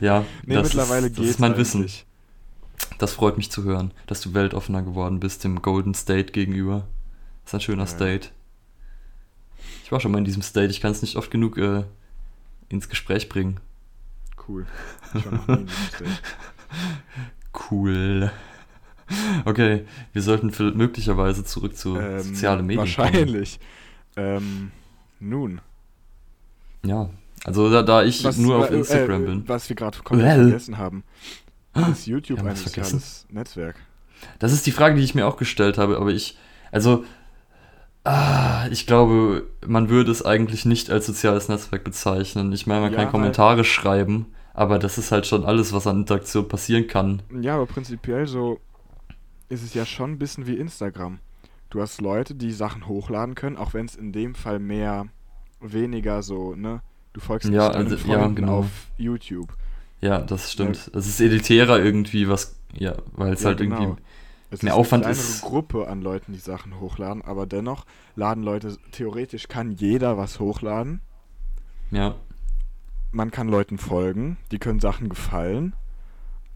ja, 0.00 0.24
Nee, 0.44 0.54
das 0.54 0.64
mittlerweile 0.64 1.08
ist, 1.08 1.18
das 1.18 1.26
ist 1.26 1.40
mein 1.40 1.56
Wissen. 1.56 1.86
Das 3.00 3.14
freut 3.14 3.38
mich 3.38 3.50
zu 3.50 3.64
hören, 3.64 3.92
dass 4.06 4.20
du 4.20 4.34
weltoffener 4.34 4.82
geworden 4.82 5.20
bist 5.20 5.42
dem 5.42 5.62
Golden 5.62 5.94
State 5.94 6.32
gegenüber. 6.32 6.86
Das 7.42 7.50
ist 7.50 7.54
ein 7.54 7.60
schöner 7.62 7.84
Ja. 7.84 7.88
State. 7.88 8.28
Ich 9.84 9.90
war 9.90 10.00
schon 10.00 10.12
mal 10.12 10.18
in 10.18 10.26
diesem 10.26 10.42
State, 10.42 10.70
ich 10.70 10.82
kann 10.82 10.92
es 10.92 11.00
nicht 11.00 11.16
oft 11.16 11.30
genug 11.30 11.56
äh, 11.56 11.84
ins 12.68 12.90
Gespräch 12.90 13.30
bringen. 13.30 13.58
Cool. 14.46 14.66
Ich 15.14 15.24
war 15.24 15.32
noch 15.32 15.48
nie 15.48 15.54
in 15.54 15.66
diesem 15.66 15.84
State. 15.86 16.10
Cool. 17.70 18.30
Okay, 19.44 19.84
wir 20.12 20.22
sollten 20.22 20.52
möglicherweise 20.76 21.42
zurück 21.42 21.76
zu 21.76 21.96
Ähm, 21.96 22.20
sozialen 22.20 22.66
Medien. 22.66 22.80
Wahrscheinlich. 22.80 23.58
Ähm, 24.16 24.70
nun. 25.18 25.62
Ja, 26.84 27.08
also 27.44 27.70
da, 27.70 27.82
da 27.82 28.04
ich 28.04 28.22
nur 28.36 28.58
auf 28.58 28.70
äh, 28.70 28.76
Instagram 28.76 29.22
äh, 29.22 29.26
bin. 29.26 29.48
Was 29.48 29.68
wir 29.70 29.74
gerade 29.76 29.98
komplett 30.02 30.34
vergessen 30.34 30.76
haben. 30.78 31.02
Ist 31.88 32.06
YouTube 32.06 32.38
Wir 32.38 32.42
haben 32.44 32.50
ein 32.50 32.56
soziales 32.56 33.26
Netzwerk? 33.30 33.76
Das 34.38 34.52
ist 34.52 34.66
die 34.66 34.72
Frage, 34.72 34.96
die 34.96 35.02
ich 35.02 35.14
mir 35.14 35.26
auch 35.26 35.36
gestellt 35.36 35.78
habe, 35.78 35.96
aber 35.96 36.10
ich, 36.10 36.36
also, 36.72 37.04
ah, 38.04 38.66
ich 38.70 38.86
glaube, 38.86 39.46
man 39.66 39.88
würde 39.88 40.10
es 40.10 40.24
eigentlich 40.24 40.64
nicht 40.64 40.90
als 40.90 41.06
soziales 41.06 41.48
Netzwerk 41.48 41.84
bezeichnen. 41.84 42.52
Ich 42.52 42.66
meine, 42.66 42.82
man 42.82 42.92
Ja, 42.92 42.98
kann 43.00 43.10
Kommentare 43.10 43.64
schreiben, 43.64 44.26
aber 44.54 44.78
das 44.78 44.98
ist 44.98 45.12
halt 45.12 45.26
schon 45.26 45.44
alles, 45.44 45.72
was 45.72 45.86
an 45.86 46.00
Interaktion 46.00 46.48
passieren 46.48 46.86
kann. 46.86 47.22
Ja, 47.40 47.54
aber 47.54 47.66
prinzipiell 47.66 48.26
so 48.26 48.60
ist 49.48 49.62
es 49.62 49.74
ja 49.74 49.84
schon 49.86 50.12
ein 50.12 50.18
bisschen 50.18 50.46
wie 50.46 50.54
Instagram. 50.56 51.18
Du 51.70 51.80
hast 51.80 52.00
Leute, 52.00 52.34
die 52.34 52.52
Sachen 52.52 52.86
hochladen 52.86 53.34
können, 53.34 53.56
auch 53.56 53.74
wenn 53.74 53.86
es 53.86 53.94
in 53.94 54.12
dem 54.12 54.34
Fall 54.34 54.58
mehr, 54.58 55.06
weniger 55.60 56.22
so, 56.22 56.54
ne? 56.54 56.82
Du 57.12 57.20
folgst 57.20 57.48
Ja, 57.48 57.68
nicht 57.68 57.76
also- 57.76 58.08
ja, 58.08 58.26
genau. 58.28 58.58
auf 58.58 58.66
YouTube. 58.96 59.56
Ja, 60.00 60.18
das 60.20 60.52
stimmt. 60.52 60.90
Es 60.94 61.06
ist 61.06 61.20
elitärer 61.20 61.78
irgendwie, 61.78 62.28
was, 62.28 62.56
ja, 62.72 62.96
weil 63.12 63.34
es 63.34 63.40
Ja, 63.42 63.48
halt 63.48 63.58
genau. 63.58 63.80
irgendwie, 63.82 64.02
Es 64.50 64.62
mehr 64.62 64.72
ist 64.72 64.78
Aufwand 64.78 65.04
eine 65.04 65.12
ist- 65.12 65.42
Gruppe 65.42 65.88
an 65.88 66.00
Leuten, 66.00 66.32
die 66.32 66.38
Sachen 66.38 66.80
hochladen, 66.80 67.22
aber 67.22 67.46
dennoch 67.46 67.84
laden 68.16 68.42
Leute, 68.42 68.76
theoretisch 68.92 69.48
kann 69.48 69.72
jeder 69.72 70.16
was 70.16 70.40
hochladen. 70.40 71.00
ja, 71.90 72.14
Man 73.12 73.30
kann 73.30 73.48
Leuten 73.48 73.76
folgen, 73.78 74.36
die 74.52 74.58
können 74.58 74.78
Sachen 74.80 75.08
gefallen. 75.08 75.74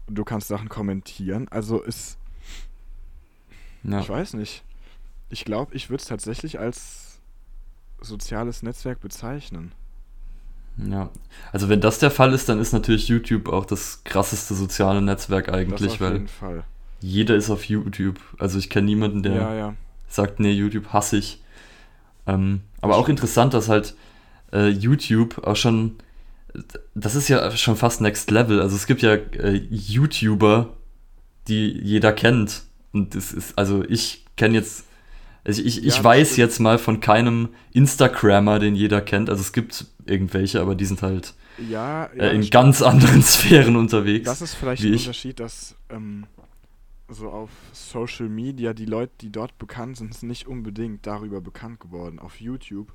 Du 0.07 0.23
kannst 0.23 0.47
Sachen 0.47 0.69
kommentieren. 0.69 1.47
Also 1.49 1.81
ist, 1.81 2.17
ja. 3.83 3.99
ich 3.99 4.07
weiß 4.09 4.33
nicht. 4.35 4.63
Ich 5.29 5.43
glaube, 5.45 5.75
ich 5.75 5.89
würde 5.89 6.01
es 6.01 6.07
tatsächlich 6.07 6.59
als 6.59 7.19
soziales 7.99 8.63
Netzwerk 8.63 9.01
bezeichnen. 9.01 9.73
Ja, 10.77 11.09
also 11.53 11.69
wenn 11.69 11.79
das 11.81 11.99
der 11.99 12.11
Fall 12.11 12.33
ist, 12.33 12.49
dann 12.49 12.59
ist 12.59 12.73
natürlich 12.73 13.07
YouTube 13.07 13.47
auch 13.49 13.65
das 13.65 14.03
krasseste 14.03 14.55
soziale 14.55 15.01
Netzwerk 15.01 15.47
Das 15.47 15.55
eigentlich, 15.55 15.93
auf 15.93 16.01
weil 16.01 16.13
jeden 16.13 16.27
Fall. 16.27 16.63
jeder 16.99 17.35
ist 17.35 17.49
auf 17.49 17.63
YouTube. 17.65 18.19
Also 18.39 18.59
ich 18.59 18.69
kenne 18.69 18.85
niemanden, 18.87 19.23
der 19.23 19.33
Ja, 19.35 19.53
ja. 19.55 19.73
sagt, 20.07 20.39
nee, 20.39 20.51
YouTube 20.51 20.87
hasse 20.91 21.17
ich. 21.17 21.41
Ähm, 22.27 22.61
aber 22.81 22.93
Das 22.93 23.01
auch 23.01 23.09
interessant, 23.09 23.53
dass 23.53 23.69
halt 23.69 23.95
äh, 24.51 24.67
YouTube 24.69 25.43
auch 25.45 25.55
schon, 25.55 25.95
das 26.93 27.15
ist 27.15 27.29
ja 27.29 27.51
schon 27.51 27.77
fast 27.77 28.01
Next 28.01 28.29
Level. 28.31 28.61
Also 28.61 28.75
es 28.75 28.85
gibt 28.87 29.01
ja 29.01 29.13
äh, 29.13 29.53
YouTuber, 29.69 30.73
die 31.47 31.71
jeder 31.71 32.11
kennt. 32.11 32.63
Und 32.91 33.15
es 33.15 33.31
ist, 33.33 33.57
also 33.57 33.83
ich 33.87 34.25
kenne 34.35 34.55
jetzt, 34.55 34.85
also 35.45 35.61
ich, 35.61 35.85
ich 35.85 35.95
Ja, 35.95 35.95
das 35.95 36.03
weiß 36.03 36.37
jetzt 36.37 36.59
mal 36.59 36.77
von 36.77 36.99
keinem 36.99 37.49
Instagrammer, 37.71 38.59
den 38.59 38.75
jeder 38.75 39.01
kennt. 39.01 39.29
Also 39.29 39.41
es 39.41 39.53
gibt 39.53 39.85
irgendwelche, 40.05 40.61
aber 40.61 40.75
die 40.75 40.85
sind 40.85 41.01
halt 41.01 41.33
Ja, 41.57 42.09
ja 42.15 42.23
äh, 42.23 42.35
in 42.35 42.41
das 42.41 42.49
ganz 42.51 42.81
anderen 42.81 43.21
Sphären 43.23 43.75
unterwegs. 43.75 44.25
Das 44.25 44.41
ist 44.41 44.53
vielleicht 44.55 44.83
ein 44.83 44.93
ich. 44.93 45.01
Unterschied, 45.03 45.39
dass 45.39 45.75
ähm, 45.89 46.25
so 47.09 47.29
auf 47.29 47.49
Social 47.73 48.29
Media 48.29 48.73
die 48.73 48.85
Leute, 48.85 49.13
die 49.21 49.31
dort 49.31 49.57
bekannt 49.57 49.97
sind, 49.97 50.13
sind 50.13 50.29
nicht 50.29 50.47
unbedingt 50.47 51.05
darüber 51.05 51.41
bekannt 51.41 51.79
geworden. 51.79 52.19
Auf 52.19 52.39
YouTube, 52.41 52.91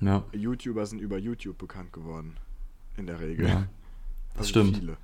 ja, 0.00 0.24
YouTuber 0.32 0.86
sind 0.86 1.00
über 1.00 1.18
YouTube 1.18 1.58
bekannt 1.58 1.92
geworden. 1.92 2.36
In 2.96 3.06
der 3.06 3.20
Regel. 3.20 3.48
ja, 3.48 3.66
das 4.34 4.38
Also 4.38 4.48
stimmt. 4.50 4.76
Viele. 4.78 4.96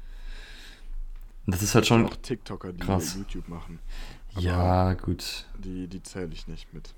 Das 1.47 1.63
ist 1.63 1.75
halt 1.75 1.87
schon, 1.87 2.07
Auch 2.07 2.17
TikToker, 2.17 2.73
die 2.73 2.81
krass. 2.81 3.15
YouTube 3.17 3.49
machen. 3.49 3.79
aber- 4.35 4.43
ja, 4.43 4.95
gut. 4.95 5.47
Die, 5.59 5.87
die 5.87 6.03
zähle 6.03 6.31
ich 6.33 6.49
nicht 6.49 6.73
mit. 6.75 6.93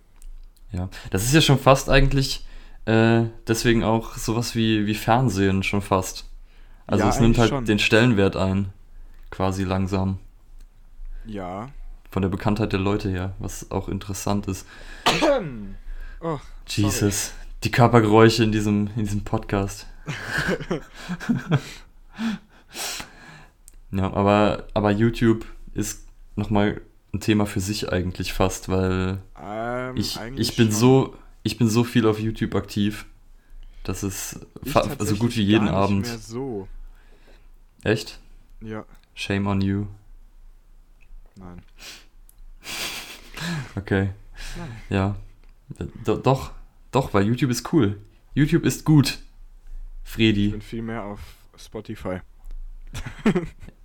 Ja, 0.72 0.88
das 1.10 1.24
ist 1.24 1.34
ja 1.34 1.40
schon 1.40 1.58
fast 1.58 1.88
eigentlich 1.90 2.46
äh, 2.88 3.24
deswegen 3.46 3.84
auch 3.84 4.16
sowas 4.16 4.54
wie, 4.54 4.86
wie 4.86 4.94
Fernsehen 4.94 5.62
schon 5.62 5.82
fast. 5.82 6.24
Also 6.86 7.04
Ja, 7.04 7.10
es 7.10 7.20
nimmt 7.20 7.36
halt 7.38 7.50
schon. 7.50 7.64
den 7.66 7.78
Stellenwert 7.78 8.34
ein, 8.36 8.70
quasi 9.30 9.64
langsam, 9.64 10.18
Ja. 11.26 11.68
von 12.10 12.22
der 12.22 12.30
Bekanntheit 12.30 12.72
der 12.72 12.80
Leute 12.80 13.10
her, 13.10 13.34
was 13.38 13.70
auch 13.70 13.88
interessant 13.88 14.46
ist. 14.48 14.66
Oh, 16.20 16.40
Jesus, 16.66 17.30
die 17.62 17.70
Körpergeräusche 17.70 18.42
in 18.42 18.50
diesem, 18.50 18.90
in 18.96 19.04
diesem 19.04 19.22
Podcast. 19.22 19.86
ja, 23.92 24.12
aber, 24.12 24.66
aber 24.74 24.90
YouTube 24.90 25.46
ist 25.74 26.08
nochmal 26.34 26.80
ein 27.14 27.20
Thema 27.20 27.46
für 27.46 27.60
sich 27.60 27.92
eigentlich 27.92 28.32
fast, 28.32 28.68
weil 28.68 29.18
ähm, 29.40 29.96
ich, 29.96 30.18
eigentlich 30.18 30.50
ich 30.50 30.56
bin 30.56 30.72
schon. 30.72 30.74
so 30.76 31.14
ich 31.42 31.58
bin 31.58 31.68
so 31.68 31.84
viel 31.84 32.06
auf 32.06 32.18
YouTube 32.18 32.54
aktiv. 32.54 33.06
Das 33.84 34.02
ist 34.02 34.40
Ich 34.64 34.72
so 34.72 35.16
gut 35.16 35.36
wie 35.36 35.42
jeden 35.42 35.68
Abend. 35.68 36.06
So. 36.06 36.68
Echt? 37.84 38.18
Ja, 38.60 38.84
Shame 39.14 39.46
on 39.46 39.60
you. 39.60 39.86
nein. 41.36 41.62
Okay. 43.76 44.10
Nein. 44.56 44.70
Ja. 44.90 45.16
Do 46.04 46.16
doch, 46.16 46.52
doch, 46.90 47.14
weil 47.14 47.24
YouTube 47.26 47.50
ist 47.50 47.72
cool. 47.72 48.00
YouTube 48.34 48.64
ist 48.64 48.84
gut. 48.84 49.18
Ich 50.04 50.10
Fredi. 50.10 50.48
bin 50.48 50.60
viel 50.62 50.82
mehr 50.82 51.04
auf 51.04 51.20
Spotify. 51.56 52.20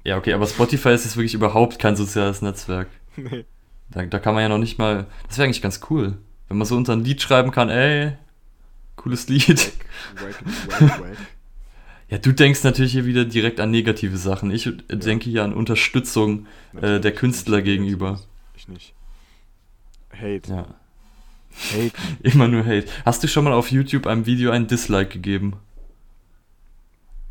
Ja, 0.05 0.17
okay, 0.17 0.33
aber 0.33 0.45
Spotify 0.47 0.89
ist 0.89 1.05
jetzt 1.05 1.15
wirklich 1.15 1.33
überhaupt 1.33 1.79
kein 1.79 1.95
soziales 1.95 2.41
Netzwerk. 2.41 2.89
nee. 3.15 3.45
Da, 3.89 4.05
da 4.05 4.19
kann 4.19 4.33
man 4.33 4.43
ja 4.43 4.49
noch 4.49 4.57
nicht 4.57 4.77
mal. 4.77 5.07
Das 5.29 5.37
wäre 5.37 5.45
eigentlich 5.45 5.61
ganz 5.61 5.79
cool. 5.89 6.17
Wenn 6.47 6.57
man 6.57 6.67
so 6.67 6.75
unter 6.75 6.93
ein 6.93 7.03
Lied 7.03 7.21
schreiben 7.21 7.51
kann, 7.51 7.69
ey, 7.69 8.13
cooles 8.95 9.27
Lied. 9.27 9.71
Wack, 10.15 10.81
wack, 10.81 10.99
wack. 11.01 11.17
Ja, 12.09 12.19
du 12.19 12.31
denkst 12.31 12.63
natürlich 12.63 12.91
hier 12.91 13.05
wieder 13.05 13.25
direkt 13.25 13.59
an 13.59 13.71
negative 13.71 14.17
Sachen. 14.17 14.51
Ich 14.51 14.65
Ja. 14.65 14.71
denke 14.89 15.31
hier 15.31 15.43
an 15.43 15.51
Unterstützung 15.53 16.45
äh, 16.79 16.99
der 16.99 17.11
Künstler 17.11 17.57
nicht 17.57 17.65
gegenüber. 17.65 18.19
Ich 18.55 18.67
nicht. 18.67 18.93
Hate. 20.11 20.43
Ja. 20.47 20.67
Hate. 21.71 21.91
Immer 22.21 22.49
nur 22.49 22.65
Hate. 22.65 22.85
Hast 23.03 23.23
du 23.23 23.27
schon 23.27 23.45
mal 23.45 23.53
auf 23.53 23.71
YouTube 23.71 24.05
einem 24.05 24.27
Video 24.27 24.51
ein 24.51 24.67
Dislike 24.67 25.09
gegeben? 25.09 25.53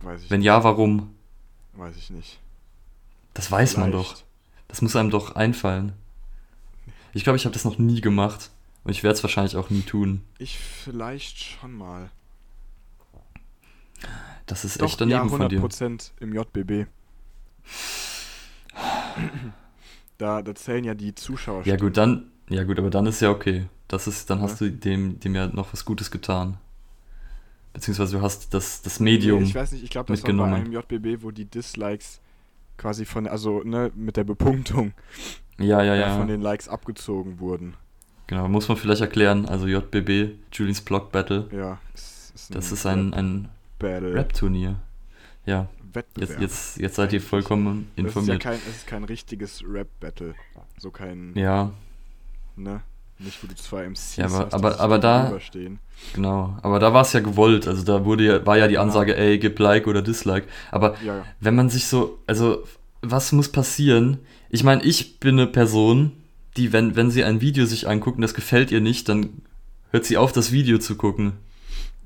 Weiß 0.01 0.23
ich 0.25 0.31
Wenn 0.31 0.41
nicht. 0.41 0.47
ja, 0.47 0.65
warum? 0.65 1.15
Weiß 1.75 1.97
ich 1.97 2.11
nicht. 2.11 2.41
Das 3.35 3.53
weiß 3.53 3.77
man 3.77 3.93
Vielleicht. 3.93 4.11
doch. 4.15 4.23
Das 4.67 4.83
muss 4.83 4.97
einem 4.97 5.11
doch 5.11 5.37
einfallen. 5.37 5.93
Ich 7.13 7.23
glaube, 7.23 7.37
ich 7.37 7.45
habe 7.45 7.53
das 7.53 7.65
noch 7.65 7.79
nie 7.79 8.01
gemacht. 8.01 8.51
Und 8.85 8.91
ich 8.91 9.03
werde 9.03 9.15
es 9.17 9.23
wahrscheinlich 9.23 9.57
auch 9.57 9.71
nie 9.71 9.83
tun. 9.83 10.23
Ich 10.39 10.59
vielleicht 10.59 11.39
schon 11.39 11.73
mal. 11.73 12.11
Das 14.47 14.65
ist 14.65 14.81
Doch, 14.81 14.87
echt 14.87 15.01
daneben 15.01 15.29
ja, 15.29 15.37
von 15.37 15.49
dir. 15.49 15.61
100% 15.61 16.11
im 16.21 16.35
JBB. 16.35 16.89
Da, 20.19 20.41
da 20.41 20.55
zählen 20.55 20.85
ja 20.85 20.95
die 20.95 21.17
Zuschauer. 21.17 21.67
Ja 21.67 21.75
gut, 21.75 21.97
dann, 21.97 22.31
ja 22.49 22.63
gut, 22.63 22.79
aber 22.79 22.91
dann 22.91 23.07
ist 23.07 23.21
ja 23.21 23.31
okay. 23.31 23.67
Das 23.89 24.07
ist, 24.07 24.31
dann 24.31 24.39
Ja. 24.39 24.45
hast 24.45 24.61
du 24.61 24.71
dem, 24.71 25.19
dem 25.19 25.35
ja 25.35 25.49
noch 25.49 25.73
was 25.73 25.85
Gutes 25.85 26.13
getan. 26.13 26.59
Beziehungsweise 27.73 28.19
du 28.19 28.23
hast 28.23 28.55
das, 28.55 28.83
das 28.83 29.01
Medium. 29.01 29.43
Nee, 29.43 29.49
ich 29.49 29.55
weiß 29.55 29.73
nicht, 29.73 29.83
ich 29.83 29.91
glaube, 29.91 30.13
das 30.13 30.23
war 30.23 30.33
bei 30.33 30.45
einem 30.45 30.73
JBB, 30.73 31.25
wo 31.25 31.33
die 31.33 31.47
Dislikes 31.47 32.21
quasi 32.77 33.05
von, 33.05 33.27
also 33.27 33.63
ne, 33.65 33.91
mit 33.97 34.17
der 34.17 34.25
Bepunktung 34.25 34.93
ja, 35.59 35.83
ja, 35.83 35.95
ja. 35.95 36.17
von 36.17 36.29
den 36.29 36.41
Likes 36.41 36.69
abgezogen 36.69 37.41
wurden. 37.41 37.75
Genau, 38.27 38.49
muss 38.49 38.69
man 38.69 38.77
vielleicht 38.77 39.01
erklären. 39.01 39.47
Also 39.47 39.67
JBB, 39.67 40.37
Julians 40.53 40.81
Block 40.81 41.13
Battle. 41.13 41.49
Ja, 41.53 41.79
ist 41.95 42.33
Das 42.55 42.73
ist 42.73 42.87
ein, 42.87 43.13
ein 43.15 43.49
Rap-Turnier. 43.83 44.77
Ja, 45.45 45.69
Wettbewerb. 45.93 46.31
jetzt, 46.31 46.41
jetzt, 46.41 46.79
jetzt 46.79 46.97
seid 46.97 47.13
ihr 47.13 47.21
vollkommen 47.21 47.89
Es 47.97 47.99
ist 47.99 47.99
ja 47.99 48.05
informiert. 48.05 48.43
kein, 48.43 48.59
es 48.69 48.77
ist 48.77 48.87
kein 48.87 49.05
richtiges 49.05 49.63
Rap-Battle. 49.67 50.35
So 50.79 50.91
kein, 50.91 51.33
Ja, 51.35 51.73
ne? 52.57 52.81
Nicht, 53.19 53.43
wo 53.43 53.47
du 53.47 53.55
zwei 53.55 53.85
MCs 53.85 54.17
Ja, 54.17 54.27
aber- 54.27 54.39
hast, 54.47 54.55
aber- 54.55 54.81
aber 54.81 54.99
da- 54.99 55.39
genau. 56.15 56.57
Aber 56.63 56.79
da 56.81 56.93
war 56.95 57.03
es 57.03 57.13
ja 57.13 57.21
gewollt. 57.21 57.69
Also 57.69 57.85
da 57.85 58.05
wurde 58.05 58.25
ja, 58.25 58.47
war 58.47 58.57
ja 58.57 58.67
die. 58.67 58.79
Ansage, 58.79 59.17
ey, 59.17 59.39
gib 59.39 59.59
Like 59.59 59.87
oder 59.87 60.03
Dislike. 60.03 60.47
Aber 60.71 60.97
Ja, 61.05 61.19
ja. 61.19 61.25
wenn 61.41 61.55
man 61.55 61.69
sich 61.71 61.87
so, 61.87 62.19
also 62.27 62.65
was 63.01 63.31
muss 63.33 63.49
passieren? 63.51 64.19
Ich 64.49 64.65
meine, 64.65 64.83
ich 64.83 65.21
bin 65.21 65.39
eine 65.39 65.47
Person, 65.47 66.13
die, 66.57 66.73
wenn, 66.73 66.97
wenn 66.97 67.11
sie 67.11 67.25
ein 67.25 67.41
Video 67.41 67.65
sich 67.67 67.89
anguckt 67.89 68.17
und 68.17 68.23
das 68.23 68.35
gefällt 68.35 68.71
ihr 68.71 68.81
nicht, 68.81 69.09
dann 69.09 69.43
hört 69.91 70.05
sie 70.05 70.17
auf, 70.17 70.33
das 70.33 70.53
Video 70.53 70.79
zu 70.79 70.97
gucken. 70.97 71.35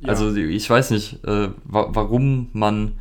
ja. 0.01 0.09
Also 0.09 0.35
ich 0.35 0.69
weiß 0.69 0.91
nicht, 0.91 1.25
äh, 1.25 1.49
wa 1.65 1.89
warum 1.91 2.49
man, 2.53 2.93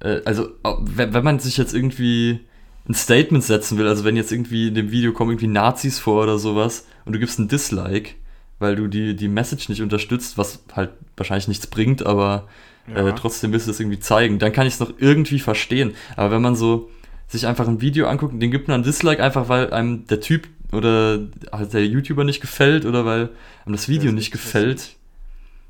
äh, 0.00 0.20
also 0.24 0.48
wenn, 0.80 1.12
wenn 1.12 1.24
man 1.24 1.38
sich 1.38 1.56
jetzt 1.56 1.74
irgendwie 1.74 2.40
ein 2.88 2.94
Statement 2.94 3.44
setzen 3.44 3.78
will, 3.78 3.86
also 3.86 4.04
wenn 4.04 4.16
jetzt 4.16 4.32
irgendwie 4.32 4.68
in 4.68 4.74
dem 4.74 4.90
Video 4.90 5.12
kommen 5.12 5.30
irgendwie 5.30 5.46
Nazis 5.46 5.98
vor 5.98 6.22
oder 6.22 6.38
sowas 6.38 6.86
und 7.04 7.12
du 7.12 7.18
gibst 7.18 7.38
ein 7.38 7.48
Dislike, 7.48 8.14
weil 8.58 8.76
du 8.76 8.88
die, 8.88 9.14
die 9.14 9.28
Message 9.28 9.68
nicht 9.68 9.82
unterstützt, 9.82 10.38
was 10.38 10.64
halt 10.74 10.90
wahrscheinlich 11.16 11.48
nichts 11.48 11.66
bringt, 11.66 12.04
aber 12.04 12.48
ja. 12.88 13.08
äh, 13.08 13.14
trotzdem 13.14 13.52
willst 13.52 13.66
du 13.66 13.70
das 13.70 13.80
irgendwie 13.80 14.00
zeigen, 14.00 14.38
dann 14.38 14.52
kann 14.52 14.66
ich 14.66 14.74
es 14.74 14.80
noch 14.80 14.92
irgendwie 14.98 15.38
verstehen. 15.38 15.94
Aber 16.16 16.32
wenn 16.32 16.42
man 16.42 16.56
so 16.56 16.90
sich 17.30 17.46
einfach 17.46 17.66
ein 17.68 17.80
Video 17.80 18.06
anguckt 18.08 18.32
und 18.34 18.40
den 18.40 18.50
gibt 18.50 18.68
man 18.68 18.80
ein 18.80 18.84
Dislike, 18.84 19.22
einfach 19.22 19.48
weil 19.48 19.72
einem 19.72 20.06
der 20.08 20.20
Typ 20.20 20.48
oder 20.72 21.20
halt 21.52 21.72
der 21.72 21.86
YouTuber 21.86 22.24
nicht 22.24 22.40
gefällt 22.40 22.84
oder 22.84 23.04
weil 23.04 23.30
einem 23.64 23.72
das 23.74 23.88
Video 23.88 24.08
ist 24.10 24.14
nicht 24.14 24.30
gefällt, 24.32 24.96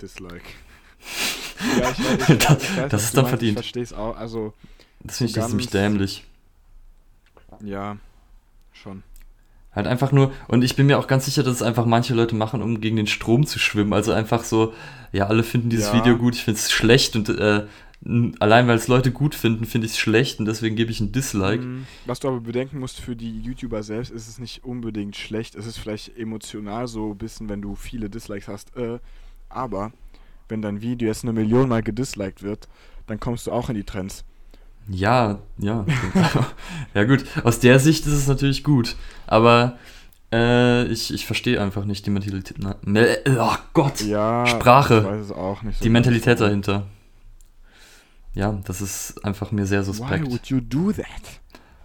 Dislike. 0.03 0.43
ja, 1.79 1.91
ich, 1.91 1.99
weiß- 1.99 2.33
ich, 2.33 2.39
Das- 2.39 2.63
ich 2.63 2.77
weiß, 2.77 2.91
das 2.91 3.05
ist 3.05 3.17
dann 3.17 3.23
meinst. 3.25 3.29
verdient. 3.31 3.51
Ich 3.59 3.65
verstehe 3.65 3.83
es 3.83 3.93
auch. 3.93 4.17
Also, 4.17 4.53
das 5.05 5.19
finde 5.19 5.39
ich 5.41 5.47
nämlich 5.49 5.71
dämlich. 5.71 6.25
ja, 7.65 7.97
schon. 8.73 9.03
Halt 9.73 9.87
einfach 9.87 10.11
nur, 10.11 10.33
und 10.49 10.65
ich 10.65 10.75
bin 10.75 10.87
mir 10.87 10.99
auch 10.99 11.07
ganz 11.07 11.27
sicher, 11.27 11.43
dass 11.45 11.55
es 11.57 11.63
einfach 11.63 11.87
manche 11.87 12.15
Leute 12.15 12.35
machen, 12.35 12.61
um 12.61 12.81
gegen 12.81 12.97
den 12.97 13.07
Strom 13.07 13.47
zu 13.47 13.59
schwimmen. 13.61 13.93
Also 13.93 14.13
einfach 14.13 14.43
so, 14.43 14.73
ja, 15.13 15.27
alle 15.27 15.45
finden 15.45 15.71
dieses 15.71 15.89
Ja. 15.89 15.95
Video 15.95 16.17
gut, 16.17 16.35
ich 16.35 16.43
finde 16.43 16.59
es 16.59 16.73
schlecht 16.73 17.15
und 17.15 17.29
äh, 17.29 17.67
allein 18.41 18.67
weil 18.67 18.77
es 18.77 18.89
Leute 18.89 19.13
gut 19.13 19.35
finden, 19.35 19.67
finde 19.67 19.87
ich 19.87 19.93
es 19.93 19.99
schlecht 19.99 20.41
und 20.41 20.47
deswegen 20.47 20.75
gebe 20.75 20.91
ich 20.91 21.01
ein 21.01 21.13
Dislike. 21.13 21.63
Mm, 21.63 21.87
Was 22.07 22.19
du 22.21 22.29
aber 22.29 22.41
bedenken 22.41 22.79
musst 22.81 22.99
für 23.01 23.15
die 23.15 23.41
YouTuber 23.43 23.83
selbst, 23.83 24.11
ist 24.11 24.27
es 24.27 24.39
nicht 24.39 24.65
unbedingt 24.65 25.17
schlecht. 25.17 25.55
Es 25.55 25.67
ist 25.67 25.79
vielleicht 25.79 26.17
emotional 26.17 26.89
so 26.89 27.13
ein 27.13 27.19
bisschen, 27.19 27.49
wenn 27.49 27.63
du 27.63 27.75
viele 27.77 28.09
Dislikes 28.11 28.49
hast. 28.49 28.77
Äh, 28.77 28.99
aber 29.49 29.93
wenn 30.49 30.63
dein 30.63 30.81
Video 30.81 31.09
jetzt 31.09 31.25
eine 31.25 31.33
Million 31.33 31.69
Mal 31.69 31.83
gedisliked 31.83 32.43
wird, 32.43 32.69
dann 33.07 33.21
kommst 33.21 33.47
du 33.47 33.53
auch 33.53 33.69
in 33.69 33.77
die 33.77 33.85
Trends. 33.85 34.25
Ja, 34.89 35.39
ja. 35.59 35.85
ja 36.95 37.05
gut, 37.05 37.25
aus 37.45 37.61
der 37.61 37.79
Sicht 37.79 38.07
ist 38.07 38.13
es 38.13 38.27
natürlich 38.27 38.65
gut. 38.65 38.97
Aber 39.27 39.79
äh, 40.33 40.85
ich, 40.87 41.13
ich 41.13 41.27
verstehe 41.27 41.61
einfach 41.61 41.85
nicht 41.85 42.07
die 42.07 42.11
Mentalität. 42.11 42.59
Ne, 42.87 43.19
oh 43.39 43.55
Gott, 43.73 44.01
Ja, 44.01 44.47
Sprache. 44.47 44.99
ich 44.99 45.05
weiß 45.05 45.25
es 45.27 45.33
auch 45.33 45.63
nicht. 45.63 45.79
so 45.79 45.83
die 45.85 45.91
Mentalität 45.91 46.39
genau. 46.39 46.49
dahinter. 46.49 46.87
Ja, 48.35 48.59
das 48.65 48.81
ist 48.81 49.25
einfach 49.25 49.51
mir 49.51 49.67
sehr 49.67 49.81
Why 49.81 49.85
suspekt. 49.87 50.31
would 50.31 50.47
you 50.47 50.61
do 50.61 50.93
that? 50.93 51.41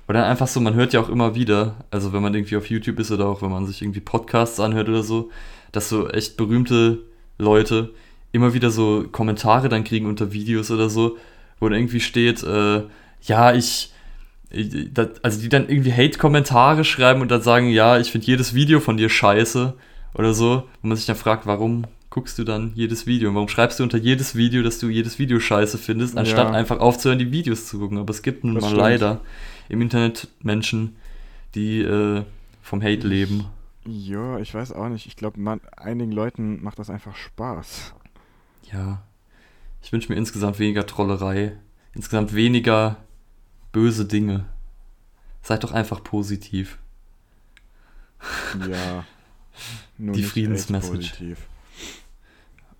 Oder 0.08 0.28
einfach 0.28 0.48
so, 0.48 0.60
man 0.60 0.76
hört 0.76 0.94
ja 0.94 1.00
auch 1.02 1.10
immer 1.10 1.34
wieder, 1.34 1.76
also 1.90 2.14
wenn 2.14 2.22
man 2.22 2.36
irgendwie 2.36 2.58
auf 2.58 2.70
YouTube 2.70 3.00
ist 3.00 3.12
oder 3.12 3.26
auch 3.28 3.42
wenn 3.42 3.50
man 3.50 3.66
sich 3.66 3.82
irgendwie 3.82 4.02
Podcasts 4.02 4.60
anhört 4.60 4.88
oder 4.88 5.02
so, 5.02 5.32
dass 5.72 5.90
so 5.90 6.08
echt 6.10 6.38
berühmte 6.38 7.02
Leute 7.40 7.92
immer 8.32 8.54
wieder 8.54 8.70
so 8.70 9.06
Kommentare 9.12 9.70
dann 9.70 9.84
kriegen 9.84 10.06
unter 10.06 10.32
Videos 10.32 10.70
oder 10.70 10.90
so, 10.90 11.18
wo 11.60 11.70
dann 11.70 11.78
irgendwie 11.80 12.00
steht, 12.00 12.44
äh, 12.44 12.84
ja, 13.24 13.54
ich, 13.54 13.92
ich 14.50 14.94
das, 14.94 15.10
also 15.24 15.42
die 15.42 15.50
dann 15.50 15.68
irgendwie 15.70 15.94
Hate-Kommentare 15.94 16.84
schreiben 16.84 17.22
und 17.22 17.30
dann 17.32 17.42
sagen, 17.42 17.70
ja, 17.70 17.98
ich 18.00 18.12
finde 18.12 18.28
jedes 18.28 18.54
Video 18.54 18.80
von 18.80 18.98
dir 18.98 19.10
scheiße 19.10 19.74
oder 20.14 20.34
so, 20.34 20.64
wo 20.82 20.88
man 20.88 20.98
sich 20.98 21.06
dann 21.06 21.16
fragt, 21.16 21.46
warum 21.46 21.86
guckst 22.10 22.38
du 22.40 22.44
dann 22.46 22.72
jedes 22.76 23.06
Video 23.08 23.28
und 23.30 23.36
warum 23.36 23.50
schreibst 23.50 23.80
du 23.80 23.84
unter 23.84 23.98
jedes 23.98 24.36
Video, 24.36 24.64
dass 24.64 24.80
du 24.80 24.88
jedes 24.88 25.20
Video 25.20 25.40
scheiße 25.40 25.78
findest, 25.78 26.18
anstatt 26.18 26.48
Ja. 26.48 26.54
einfach 26.54 26.80
aufzuhören, 26.80 27.20
die 27.20 27.32
Videos 27.32 27.68
zu 27.68 27.78
gucken. 27.80 27.98
Aber 27.98 28.12
es 28.12 28.22
gibt 28.22 28.46
nun 28.46 28.56
Das 28.56 28.62
mal 28.64 28.68
stimmt. 28.70 28.82
leider 28.82 29.22
im 29.68 29.82
Internet 29.82 30.30
Menschen, 30.42 30.96
die 31.56 31.82
äh, 31.82 32.24
vom 32.62 32.82
Hate 32.82 33.06
leben. 33.08 33.46
Ja, 33.86 34.40
ich 34.40 34.54
weiß 34.54 34.72
auch 34.72 34.88
nicht. 34.88 35.06
Ich 35.08 35.16
glaube, 35.18 35.40
einigen 35.76 36.12
Leuten 36.12 36.64
macht 36.64 36.80
das 36.80 36.90
einfach 36.90 37.16
Spaß. 37.16 37.94
Ja. 38.72 39.02
Ich 39.86 39.92
wünsche 39.94 40.12
mir 40.12 40.18
insgesamt 40.18 40.58
weniger 40.58 40.88
Trollerei, 40.88 41.56
insgesamt 41.94 42.34
weniger 42.34 42.98
böse 43.72 44.06
Dinge. 44.06 44.46
Seid 45.44 45.64
doch 45.64 45.74
einfach 45.74 46.04
positiv. 46.04 46.80
Ja. 48.68 49.06
Nur 50.00 50.16
Die 50.16 50.24
Friedensmessage. 50.24 51.14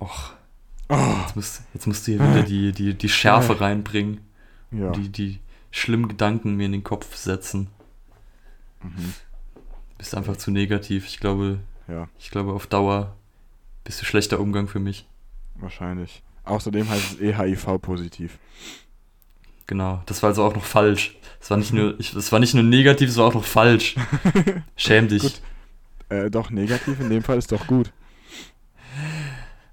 Och, 0.00 0.32
Oh, 0.88 1.14
jetzt 1.22 1.36
musst, 1.36 1.62
jetzt 1.74 1.86
musst 1.86 2.06
du 2.08 2.12
hier 2.12 2.20
wieder 2.20 2.42
die, 2.42 2.72
die, 2.72 2.94
die 2.94 3.08
Schärfe 3.08 3.60
reinbringen. 3.60 4.20
ja. 4.72 4.90
Die, 4.90 5.08
die 5.08 5.38
schlimmen 5.70 6.08
Gedanken 6.08 6.56
mir 6.56 6.66
in 6.66 6.72
den 6.72 6.82
Kopf 6.84 7.14
setzen. 7.16 7.68
Mhm. 8.82 9.14
Bist 9.96 10.14
einfach 10.16 10.36
zu 10.36 10.50
negativ. 10.50 11.06
Ich 11.06 11.20
glaube, 11.20 11.60
Ja, 11.86 12.08
ich 12.18 12.30
glaube 12.30 12.52
auf 12.52 12.66
Dauer 12.66 13.16
bist 13.84 14.00
du 14.00 14.04
schlechter 14.04 14.40
Umgang 14.40 14.66
für 14.66 14.80
mich. 14.80 15.06
wahrscheinlich. 15.54 16.22
Außerdem 16.46 16.88
heißt 16.88 17.12
es 17.14 17.20
eh 17.20 17.34
HIV-positiv. 17.34 18.38
Genau, 19.66 20.02
das 20.06 20.22
war 20.22 20.30
also 20.30 20.44
auch 20.44 20.54
noch 20.54 20.64
falsch. 20.64 21.16
Es 21.40 21.50
war 21.50 21.56
nicht 21.58 21.72
nur, 21.72 21.98
ich, 22.00 22.14
es 22.14 22.30
war 22.32 22.38
nicht 22.38 22.54
nur 22.54 22.62
negativ, 22.62 23.08
es 23.10 23.16
war 23.16 23.26
auch 23.26 23.34
noch 23.34 23.44
falsch. 23.44 23.96
Schäm 24.76 25.08
dich. 25.08 25.22
Gut. 25.22 25.40
Äh, 26.08 26.30
doch, 26.30 26.50
negativ 26.50 27.00
in 27.00 27.10
dem 27.10 27.22
Fall 27.22 27.36
ist 27.38 27.50
doch 27.52 27.66
gut. 27.66 27.92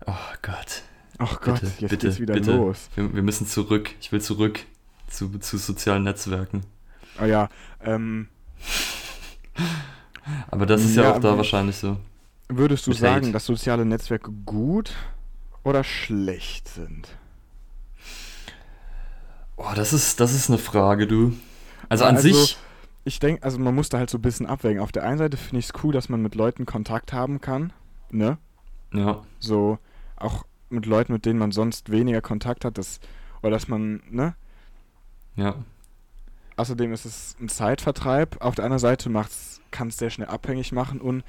Oh 0.08 0.14
Gott. 0.42 0.82
Ach 1.20 1.40
Gott, 1.42 1.62
Bitte, 1.62 1.74
jetzt 1.80 1.90
bitte, 1.92 2.08
geht's 2.08 2.20
wieder 2.20 2.34
bitte. 2.34 2.56
los. 2.56 2.90
Wir, 2.96 3.14
wir 3.14 3.22
müssen 3.22 3.46
zurück. 3.48 3.92
Ich 4.02 4.12
will 4.12 4.20
zurück 4.20 4.62
zu, 5.08 5.38
zu 5.40 5.58
sozialen 5.58 6.04
Netzwerken. 6.04 6.62
Ah 7.18 7.26
ja, 7.28 7.50
ähm, 7.82 8.28
Aber 10.50 10.66
das 10.66 10.84
ist 10.84 10.96
ja, 10.96 11.04
Ja, 11.04 11.14
auch 11.14 11.20
da 11.20 11.38
wahrscheinlich 11.38 11.76
so. 11.76 11.98
würdest 12.50 12.88
du 12.88 12.92
Mit 12.92 13.00
sagen, 13.00 13.26
Hate. 13.26 13.32
dass 13.34 13.46
soziale 13.46 13.86
Netzwerke 13.86 14.32
gut 14.32 14.92
oder 15.64 15.84
schlecht 15.84 16.68
sind? 16.70 17.18
Oh, 19.56 19.72
das 19.76 19.94
ist, 19.94 20.20
das 20.20 20.34
ist 20.34 20.50
eine 20.50 20.58
Frage, 20.58 21.08
du. 21.08 21.34
Also 21.90 22.06
an 22.06 22.16
Also, 22.16 22.30
sich, 22.30 22.58
Ich 23.06 23.20
denke, 23.20 23.44
also 23.44 23.60
man 23.60 23.76
muss 23.76 23.90
da 23.90 24.00
halt 24.00 24.10
so 24.10 24.18
ein 24.18 24.22
bisschen 24.22 24.48
abwägen. 24.48 24.82
Auf 24.82 24.92
der 24.92 25.04
einen 25.04 25.18
Seite 25.18 25.38
finde 25.38 25.60
ich 25.60 25.68
es 25.68 25.84
cool, 25.84 25.94
dass 25.94 26.10
man 26.10 26.22
mit 26.22 26.36
Leuten 26.36 26.66
Kontakt 26.66 27.14
haben 27.14 27.42
kann, 27.42 27.74
ne? 28.12 28.38
ja, 28.94 29.24
So, 29.40 29.80
auch 30.18 30.46
mit 30.70 30.86
Leuten, 30.86 31.14
mit 31.14 31.26
denen 31.26 31.40
man 31.40 31.52
sonst 31.52 31.92
weniger 31.92 32.22
Kontakt 32.22 32.66
hat, 32.66 32.78
das, 32.78 33.00
oder 33.42 33.52
dass 33.52 33.68
man, 33.68 34.02
ne? 34.10 34.36
ja, 35.36 35.56
Außerdem 36.56 36.94
ist 36.94 37.06
es 37.06 37.36
ein 37.40 37.50
Zeitvertreib. 37.50 38.42
Auf 38.42 38.56
der 38.56 38.66
anderen 38.66 38.80
Seite 38.80 39.12
kann 39.72 39.88
es 39.88 39.98
sehr 39.98 40.10
schnell 40.10 40.28
abhängig 40.28 40.72
machen 40.72 41.02
und 41.02 41.24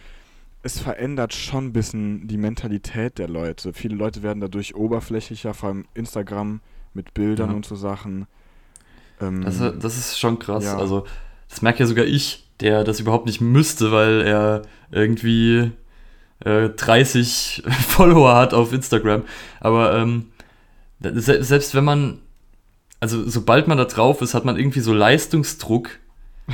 es 0.65 0.81
verändert 0.81 1.35
schon 1.35 1.67
ein 1.67 1.73
bisschen 1.73 2.27
die 2.27 2.37
Mentalität 2.39 3.19
der 3.19 3.29
Leute. 3.29 3.73
Viele 3.73 3.95
Leute 3.95 4.23
werden 4.23 4.41
dadurch 4.41 4.75
oberflächlicher, 4.75 5.55
vor 5.55 5.69
allem 5.69 5.85
Instagram 5.95 6.61
mit 6.95 7.15
Bildern 7.15 7.51
Ja. 7.51 7.57
und 7.57 7.67
so 7.67 7.77
Sachen. 7.77 8.27
Ähm, 9.21 9.43
das, 9.43 9.59
das 9.59 9.97
ist 9.99 10.19
schon 10.19 10.39
krass. 10.39 10.65
ja. 10.65 10.77
Also, 10.79 11.05
das 11.49 11.63
merkt 11.63 11.81
ja 11.81 11.87
sogar 11.87 12.05
ich, 12.07 12.49
der 12.61 12.83
das 12.85 12.99
überhaupt 13.01 13.27
nicht 13.27 13.41
müsste, 13.41 13.93
weil 13.93 14.23
er 14.23 14.63
irgendwie 14.91 15.73
äh, 16.45 16.71
30 16.71 17.63
Follower 17.89 18.35
hat 18.35 18.55
auf 18.55 18.73
Instagram. 18.73 19.25
Aber 19.61 19.97
ähm, 19.97 20.31
se 21.01 21.45
selbst 21.45 21.75
wenn 21.75 21.85
man, 21.85 22.21
also 23.01 23.29
sobald 23.29 23.69
man 23.69 23.77
da 23.79 23.85
drauf 23.85 24.23
ist, 24.23 24.35
hat 24.35 24.45
man 24.45 24.57
irgendwie 24.57 24.81
so 24.81 24.93
Leistungsdruck, 24.95 25.91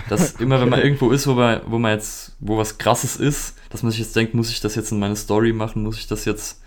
dass 0.09 0.33
immer 0.41 0.61
wenn 0.61 0.69
man 0.69 0.81
irgendwo 0.81 1.11
ist, 1.11 1.27
wo 1.27 1.35
man, 1.35 1.61
wo 1.67 1.79
man 1.79 1.93
jetzt, 1.93 2.37
wo 2.41 2.57
was 2.59 2.79
krasses 2.79 3.17
ist, 3.17 3.57
dass 3.71 3.83
man 3.83 3.91
sich 3.93 4.01
jetzt 4.01 4.15
denkt, 4.17 4.35
muss 4.35 4.51
ich 4.51 4.61
das 4.61 4.75
jetzt 4.75 4.93
in 4.93 4.99
meine 4.99 5.17
Story 5.17 5.53
machen, 5.53 5.83
muss 5.83 5.99
ich 5.99 6.07
das 6.07 6.25
jetzt 6.25 6.63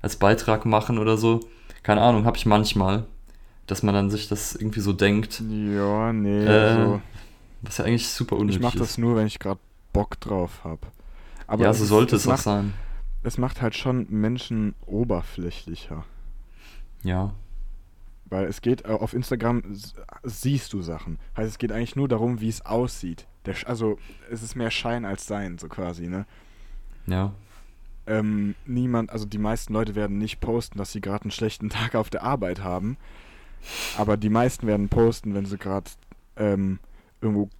als 0.00 0.16
Beitrag 0.16 0.64
machen 0.66 0.98
oder 0.98 1.16
so. 1.16 1.40
Keine 1.82 2.00
Ahnung, 2.00 2.24
habe 2.24 2.36
ich 2.36 2.46
manchmal, 2.46 3.04
dass 3.66 3.82
man 3.82 3.94
dann 3.94 4.10
sich 4.10 4.28
das 4.28 4.54
irgendwie 4.54 4.80
so 4.80 4.92
denkt, 4.92 5.40
ja, 5.40 6.12
nee, 6.12 6.44
Äh, 6.44 6.48
also, 6.48 7.02
was 7.62 7.78
ja 7.78 7.84
eigentlich 7.84 8.08
super 8.08 8.36
unnötig 8.36 8.56
ich 8.56 8.62
mache 8.62 8.78
das 8.78 8.90
ist. 8.92 8.98
nur, 8.98 9.16
wenn 9.16 9.26
ich 9.26 9.38
gerade 9.38 9.60
Bock 9.92 10.18
drauf 10.20 10.60
habe. 10.64 10.80
Aber 11.46 11.64
ja, 11.64 11.70
es 11.70 11.78
so 11.78 11.84
ist- 11.84 11.90
sollte 11.90 12.16
es 12.16 12.26
auch 12.26 12.32
macht, 12.32 12.42
sein. 12.42 12.72
Es 13.24 13.38
macht 13.38 13.60
halt 13.62 13.76
schon 13.76 14.06
Menschen 14.10 14.74
oberflächlicher. 14.86 16.04
Ja, 17.04 17.32
Weil 18.32 18.46
es 18.46 18.62
geht, 18.62 18.86
äh, 18.86 18.88
auf 18.88 19.12
Instagram 19.12 19.62
siehst 20.22 20.72
du 20.72 20.80
Sachen. 20.80 21.18
Heißt, 21.36 21.50
es 21.50 21.58
geht 21.58 21.70
eigentlich 21.70 21.96
nur 21.96 22.08
darum, 22.08 22.40
wie 22.40 22.48
es 22.48 22.64
aussieht. 22.64 23.26
Der, 23.44 23.54
also, 23.66 23.98
es 24.30 24.42
ist 24.42 24.56
mehr 24.56 24.70
Schein 24.70 25.04
als 25.04 25.26
Sein, 25.26 25.58
so 25.58 25.68
quasi, 25.68 26.08
ne? 26.08 26.24
ja, 27.06 27.34
Ähm, 28.06 28.54
niemand, 28.64 29.10
also 29.10 29.26
die 29.26 29.36
meisten 29.36 29.74
Leute 29.74 29.94
werden 29.94 30.16
nicht 30.16 30.40
posten, 30.40 30.78
dass 30.78 30.92
sie 30.92 31.02
gerade 31.02 31.24
einen 31.24 31.30
schlechten 31.30 31.68
Tag 31.78 31.94
auf 31.94 32.08
der 32.08 32.22
Arbeit 32.22 32.62
haben. 32.62 32.96
Aber 33.98 34.16
die 34.16 34.30
meisten 34.30 34.66
werden 34.66 34.88
posten, 34.88 35.34
wenn 35.34 35.44
sie 35.44 35.58
gerade 35.58 35.90
ähm, 36.36 36.78
irgendwo 37.20 37.50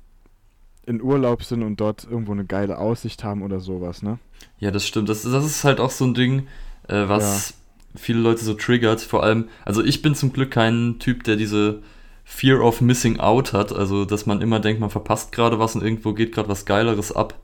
in 0.87 1.03
Urlaub 1.03 1.45
sind 1.45 1.63
und 1.63 1.81
dort 1.81 2.05
irgendwo 2.05 2.33
eine 2.33 2.47
geile 2.47 2.79
Aussicht 2.79 3.25
haben 3.25 3.43
oder 3.43 3.61
sowas, 3.61 4.03
ne? 4.03 4.19
ja, 4.59 4.71
das 4.71 4.87
stimmt. 4.87 5.11
Das, 5.11 5.21
das 5.23 5.45
ist 5.45 5.65
halt 5.65 5.81
auch 5.81 5.91
so 5.91 6.07
ein 6.07 6.15
Ding, 6.15 6.47
äh, 6.89 7.09
was 7.09 7.62
viele 7.94 8.20
Leute 8.20 8.44
so 8.44 8.55
triggert. 8.55 9.00
Vor 9.00 9.22
allem, 9.22 9.48
also 9.64 9.83
ich 9.85 10.02
bin 10.02 10.14
zum 10.14 10.33
Glück 10.33 10.50
kein 10.50 10.96
Typ, 10.98 11.24
der 11.24 11.37
diese 11.37 11.81
Fear 12.24 12.61
of 12.62 12.81
Missing 12.81 13.20
Out 13.20 13.52
hat. 13.52 13.72
Also, 13.72 14.05
dass 14.05 14.26
man 14.26 14.40
immer 14.40 14.61
denkt, 14.61 14.81
man 14.81 14.90
verpasst 14.90 15.33
gerade 15.33 15.59
was 15.59 15.74
und 15.74 15.83
irgendwo 15.83 16.12
geht 16.12 16.33
gerade 16.33 16.48
was 16.48 16.64
Geileres 16.64 17.12
ab. 17.12 17.38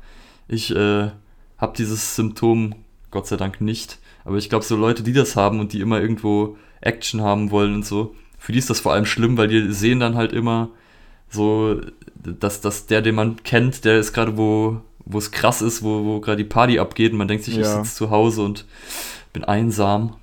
Ich 0.46 0.74
äh, 0.74 1.10
habe 1.58 1.76
dieses 1.76 2.16
Symptom 2.16 2.74
Gott 3.10 3.26
sei 3.26 3.36
Dank 3.36 3.60
nicht. 3.60 3.98
Aber 4.24 4.36
ich 4.36 4.48
glaube, 4.48 4.64
so 4.64 4.76
Leute, 4.76 5.02
die 5.02 5.12
das 5.12 5.36
haben 5.36 5.60
und 5.60 5.72
die 5.72 5.80
immer 5.80 6.00
irgendwo 6.00 6.56
Action 6.80 7.22
haben 7.22 7.50
wollen 7.50 7.74
und 7.74 7.86
so, 7.86 8.14
für 8.38 8.52
die 8.52 8.58
ist 8.58 8.70
das 8.70 8.80
vor 8.80 8.92
allem 8.92 9.06
schlimm, 9.06 9.36
weil 9.36 9.48
die 9.48 9.72
sehen 9.72 10.00
dann 10.00 10.14
halt 10.14 10.32
immer 10.32 10.70
so, 11.30 11.80
dass, 12.14 12.60
dass 12.60 12.86
der, 12.86 13.02
den 13.02 13.14
man 13.14 13.42
kennt, 13.42 13.84
der 13.84 13.98
ist 13.98 14.12
gerade 14.12 14.36
wo, 14.36 14.80
wo 15.04 15.18
es 15.18 15.30
krass 15.30 15.60
ist, 15.62 15.82
wo, 15.82 16.04
wo 16.04 16.20
gerade 16.20 16.36
die 16.36 16.48
Party 16.48 16.78
abgeht 16.78 17.12
und 17.12 17.18
man 17.18 17.28
denkt 17.28 17.44
sich, 17.44 17.54
ich 17.54 17.64
Ja. 17.64 17.78
sitze 17.82 17.96
zu 17.96 18.10
Hause 18.10 18.42
und 18.42 18.64
bin 19.32 19.44
einsam 19.44 20.14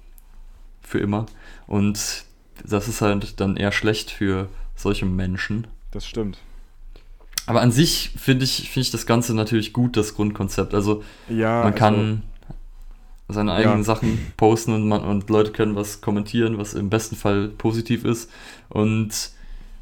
für 0.85 0.99
immer. 0.99 1.25
Und 1.67 2.25
das 2.63 2.87
ist 2.87 3.01
halt 3.01 3.39
dann 3.39 3.57
eher 3.57 3.71
schlecht 3.71 4.11
für 4.11 4.49
solche 4.75 5.05
Menschen. 5.05 5.67
Das 5.91 6.05
stimmt. 6.05 6.37
Aber 7.47 7.61
an 7.61 7.71
sich 7.71 8.11
finde 8.17 8.43
ich, 8.43 8.69
finde 8.69 8.81
ich 8.81 8.91
das 8.91 9.05
Ganze 9.05 9.35
natürlich 9.35 9.71
gut, 9.71 9.97
das 9.97 10.15
Grundkonzept. 10.15 10.73
Also 10.73 11.03
Ja, 11.29 11.57
man 11.59 11.65
also, 11.67 11.77
kann 11.77 12.21
seine 13.27 13.53
eigenen 13.53 13.79
Ja. 13.79 13.83
Sachen 13.83 14.33
posten 14.37 14.73
und, 14.73 14.87
man, 14.87 15.03
und 15.03 15.29
Leute 15.29 15.51
können 15.51 15.75
was 15.75 16.01
kommentieren, 16.01 16.57
was 16.57 16.73
im 16.73 16.89
besten 16.89 17.15
Fall 17.15 17.49
positiv 17.49 18.05
ist 18.05 18.29
und 18.69 19.31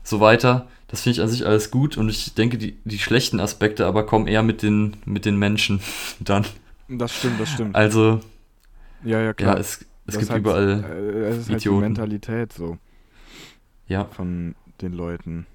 so 0.04 0.20
weiter. 0.20 0.68
Das 0.88 1.02
finde 1.02 1.18
ich 1.18 1.22
an 1.22 1.30
sich 1.30 1.46
alles 1.46 1.72
gut 1.72 1.98
und 1.98 2.10
ich 2.10 2.36
denke, 2.36 2.58
die, 2.58 2.78
die 2.86 3.00
schlechten 3.00 3.40
Aspekte 3.40 3.86
aber 3.86 4.06
kommen 4.06 4.28
eher 4.28 4.44
mit 4.44 4.62
den, 4.62 4.98
mit 5.06 5.26
den 5.26 5.38
Menschen 5.38 5.82
dann. 6.20 6.46
Das 6.88 7.16
stimmt, 7.16 7.40
das 7.40 7.50
stimmt. 7.50 7.76
Also, 7.76 8.20
ja, 9.04 9.20
ja, 9.20 9.26
ja, 9.26 9.34
klar. 9.34 9.58
es, 9.58 9.86
es 10.06 10.16
Das 10.16 10.20
gibt 10.20 10.32
halt, 10.32 10.42
überall, 10.42 10.84
äh, 10.84 11.28
Es 11.30 11.38
ist 11.38 11.50
halt 11.50 11.64
die 11.66 11.68
Idioten. 11.68 11.80
Mentalität 11.82 12.54
so 12.54 12.78
ja, 13.88 14.06
von 14.06 14.56
den 14.82 14.94
Leuten, 14.94 15.46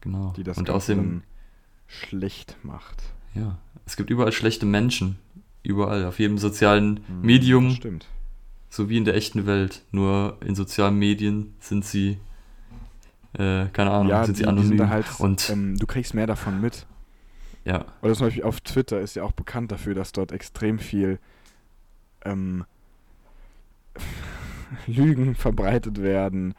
genau. 0.00 0.32
die 0.36 0.42
das 0.44 0.58
und 0.58 0.70
außerdem, 0.70 1.22
schlecht 1.86 2.56
macht. 2.62 3.02
ja, 3.34 3.58
es 3.86 3.96
gibt 3.96 4.10
überall 4.10 4.32
schlechte 4.32 4.66
Menschen. 4.66 5.18
Überall, 5.62 6.04
auf 6.04 6.18
jedem 6.20 6.38
sozialen 6.38 7.00
Hm, 7.08 7.20
Medium, 7.22 7.68
das 7.68 7.76
Stimmt. 7.76 8.06
so 8.68 8.88
wie 8.88 8.96
in 8.98 9.04
der 9.04 9.14
echten 9.16 9.46
Welt. 9.46 9.82
Nur 9.90 10.38
in 10.44 10.54
sozialen 10.54 10.96
Medien 10.96 11.54
sind 11.60 11.84
sie, 11.84 12.18
äh, 13.32 13.66
keine 13.72 13.90
Ahnung, 13.90 14.08
ja, 14.08 14.24
sind 14.24 14.38
die, 14.38 14.44
sie 14.44 14.44
sind 14.44 14.48
anonym. 14.48 14.76
da 14.78 14.88
halt, 14.88 15.06
und 15.18 15.50
ähm, 15.50 15.76
du 15.76 15.86
kriegst 15.86 16.14
mehr 16.14 16.26
davon 16.28 16.60
mit. 16.60 16.86
ja, 17.64 17.84
Oder 18.02 18.14
zum 18.14 18.26
Beispiel 18.28 18.44
auf 18.44 18.60
Twitter 18.60 19.00
ist 19.00 19.16
ja 19.16 19.24
auch 19.24 19.32
bekannt 19.32 19.72
dafür, 19.72 19.94
dass 19.94 20.12
dort 20.12 20.30
extrem 20.32 20.78
viel 20.78 21.18
ähm, 22.24 22.64
Lügen 24.86 25.34
verbreitet 25.34 26.02
werden, 26.02 26.54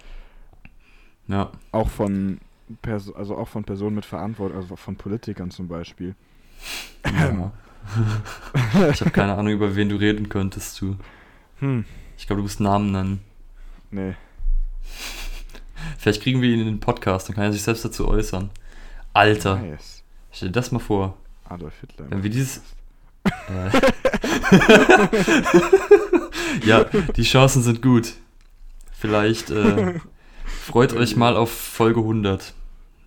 ja, 1.28 1.52
auch 1.71 1.89
von 1.89 2.39
Perso 2.82 3.13
also 3.13 3.38
auch 3.38 3.47
von 3.47 3.63
Personen 3.63 3.95
mit 3.95 4.06
Verantwortung, 4.06 4.58
also 4.58 4.76
von 4.76 4.95
Politikern 4.95 5.52
zum 5.52 5.67
Beispiel. 5.67 6.15
ja. 7.06 7.52
ich 8.91 9.00
habe 9.02 9.12
keine 9.12 9.36
Ahnung, 9.36 9.54
über 9.54 9.76
wen 9.76 9.89
du 9.89 9.95
reden 9.95 10.30
könntest, 10.30 10.80
du. 10.82 10.95
Hm, 11.60 11.86
Ich 12.17 12.28
glaube, 12.28 12.39
du 12.39 12.43
musst 12.43 12.60
Namen 12.60 12.91
nennen. 12.91 13.21
nee. 13.91 14.15
Vielleicht 16.00 16.23
kriegen 16.23 16.41
wir 16.41 16.50
ihn 16.50 16.62
in 16.62 16.65
den 16.65 16.80
Podcast, 16.80 17.30
dann 17.30 17.36
kann 17.36 17.45
er 17.45 17.54
sich 17.54 17.62
selbst 17.62 17.86
dazu 17.86 18.08
äußern. 18.08 18.50
Alter, 19.13 19.58
Nice. 19.58 20.04
stell 20.32 20.50
dir 20.50 20.54
das 20.54 20.71
mal 20.71 20.80
vor. 20.80 21.15
Adolf 21.47 21.80
Hitler. 21.82 22.10
Wenn 22.10 22.23
wir 22.23 22.30
dieses. 22.30 22.62
Äh. 23.26 23.69
ja, 26.65 26.83
die 27.15 27.23
Chancen 27.23 27.62
sind 27.63 27.81
gut. 27.81 28.13
Vielleicht 28.91 29.49
äh, 29.51 29.99
freut 30.45 30.93
euch 30.93 31.15
mal 31.15 31.36
auf 31.38 31.51
Folge 31.51 31.99
100. 31.99 32.53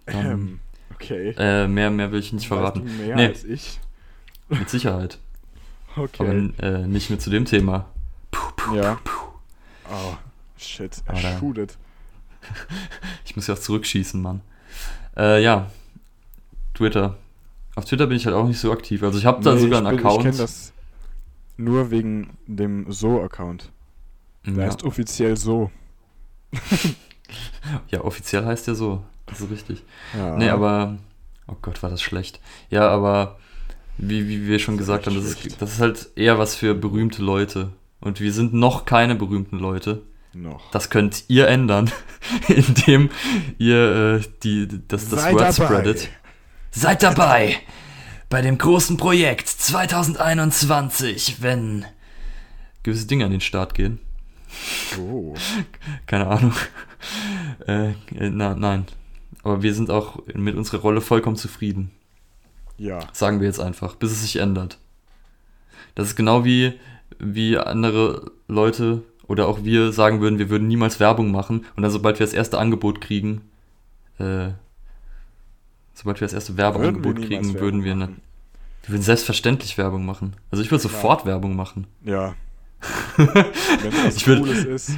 Dann, 0.07 0.27
Ähm, 0.27 0.61
okay. 0.95 1.35
äh, 1.37 1.67
mehr, 1.67 1.91
mehr 1.91 2.13
will 2.13 2.21
ich 2.21 2.33
nicht 2.33 2.49
verraten. 2.49 2.85
Weißt 2.85 2.99
du 2.99 3.03
mehr 3.07 3.17
Nee. 3.17 3.27
als 3.27 3.45
ich. 3.45 3.81
Mit 4.49 4.69
Sicherheit. 4.71 5.19
Okay. 5.97 6.51
Aber 6.59 6.65
äh, 6.67 6.87
nicht 6.87 7.11
mehr 7.11 7.19
zu 7.19 7.31
dem 7.31 7.45
Thema. 7.45 7.87
Puh, 8.31 8.53
puh, 8.57 8.77
Ja. 8.77 8.99
puh. 9.05 9.27
Oh, 9.93 10.15
shit. 10.57 10.97
Er 11.07 11.39
shootet. 11.39 11.77
Ich 13.25 13.37
muss 13.37 13.47
ja 13.47 13.55
auch 13.55 13.59
zurückschießen, 13.59 14.21
Mann. 14.21 14.41
Äh, 15.17 15.43
ja. 15.43 15.71
Twitter. 16.75 17.17
Auf 17.77 17.85
Twitter 17.85 18.07
bin 18.07 18.17
ich 18.17 18.27
halt 18.27 18.35
auch 18.35 18.47
nicht 18.47 18.59
so 18.59 18.73
aktiv. 18.73 19.03
Also 19.03 19.19
ich 19.19 19.27
habe 19.27 19.43
da 19.43 19.55
Nee, 19.55 19.61
sogar 19.61 19.79
einen 19.79 19.97
bin- 19.97 19.99
Account. 19.99 20.19
Ich 20.21 20.25
kenne 20.31 20.37
das 20.39 20.73
nur 21.61 21.91
wegen 21.91 22.37
dem 22.47 22.91
So-Account. 22.91 23.71
Der 24.47 24.55
ja. 24.55 24.63
heißt 24.65 24.85
offiziell 24.85 25.37
so. 25.37 25.71
ja, 27.89 28.01
offiziell 28.03 28.45
heißt 28.45 28.67
der 28.67 28.75
so. 28.75 29.05
Das 29.27 29.41
ist 29.41 29.51
richtig. 29.51 29.85
Ja. 30.17 30.37
Nee, 30.37 30.49
aber. 30.49 30.99
Oh 31.47 31.57
Gott, 31.63 31.83
war 31.83 31.91
das 31.91 32.03
schlecht. 32.03 32.41
Ja, 32.71 32.89
aber 32.89 33.39
wie, 33.99 34.29
wie 34.29 34.47
wir 34.47 34.59
schon 34.59 34.77
Das 34.77 34.87
gesagt 34.87 35.07
haben, 35.07 35.17
das 35.17 35.25
ist, 35.25 35.61
das 35.61 35.73
ist 35.75 35.81
halt 35.81 36.09
eher 36.17 36.39
was 36.39 36.55
für 36.55 36.75
berühmte 36.75 37.23
Leute. 37.23 37.73
Und 38.01 38.21
wir 38.21 38.33
sind 38.33 38.55
noch 38.55 38.87
keine 38.87 39.15
berühmten 39.15 39.59
Leute. 39.59 40.03
Noch. 40.33 40.71
Das 40.71 40.91
könnt 40.91 41.25
ihr 41.29 41.49
ändern, 41.49 41.91
indem 42.49 43.11
ihr 43.59 44.21
äh, 44.21 44.29
die, 44.43 44.69
das, 44.89 45.09
das 45.09 45.23
Seid 45.23 45.35
Word 45.35 45.43
dabei. 45.43 45.53
spreadet. 45.53 46.09
Seid 46.71 47.03
dabei 47.03 47.57
bei 48.31 48.41
dem 48.43 48.57
großen 48.57 48.97
Projekt 48.97 49.49
2021, 49.49 51.43
wenn 51.43 51.85
gewisse 52.85 53.07
Dinge 53.07 53.25
an 53.27 53.33
den 53.33 53.41
Start 53.41 53.75
gehen. 53.75 53.99
Oh. 54.99 55.35
Keine 56.07 56.29
Ahnung. 56.29 56.55
Äh, 57.67 57.91
äh, 57.91 58.31
na, 58.31 58.55
nein. 58.55 58.87
Aber 59.43 59.63
wir 59.63 59.75
sind 59.75 59.91
auch 59.91 60.21
mit 60.33 60.55
unserer 60.55 60.81
Rolle 60.81 61.01
vollkommen 61.01 61.37
zufrieden. 61.37 61.91
Ja. 62.79 63.01
Sagen 63.13 63.41
wir 63.41 63.49
jetzt 63.49 63.61
einfach, 63.61 63.97
bis 63.97 64.13
es 64.13 64.23
sich 64.23 64.37
ändert. 64.37 64.79
Das 65.95 66.07
ist 66.07 66.17
genau 66.17 66.45
wie, 66.45 66.79
wie 67.19 67.59
andere 67.59 68.31
Leute 68.47 69.03
oder 69.27 69.49
auch 69.49 69.65
wir 69.65 69.93
sagen 69.93 70.21
würden, 70.21 70.39
wir 70.39 70.51
würden 70.51 70.69
niemals 70.69 71.01
Werbung 71.01 71.31
machen 71.31 71.67
und 71.75 71.83
dann, 71.83 71.91
sobald 71.91 72.19
wir 72.19 72.27
das 72.27 72.35
erste 72.35 72.59
Angebot 72.59 73.01
kriegen, 73.01 73.43
äh, 74.19 74.51
sobald 76.01 76.21
wir 76.21 76.27
das 76.27 76.33
erste 76.33 76.57
Werbeangebot 76.57 77.17
kriegen, 77.17 77.31
Werbung 77.47 77.61
würden 77.61 77.85
wir, 77.85 77.95
ne, 77.95 78.07
machen. 78.07 78.21
wir 78.85 78.95
würden 78.95 79.03
selbstverständlich 79.03 79.77
Werbung 79.79 80.05
machen. 80.07 80.35
Also 80.51 80.63
ich 80.63 80.71
würde 80.71 80.81
Klar. 80.87 80.93
sofort 80.95 81.27
Werbung 81.27 81.55
machen. 81.57 81.87
Ja. 82.05 82.35
Wenn 83.17 83.29
Ich 84.09 84.25
würd- 84.27 84.39
Cooles 84.39 84.65
ist. 84.65 84.93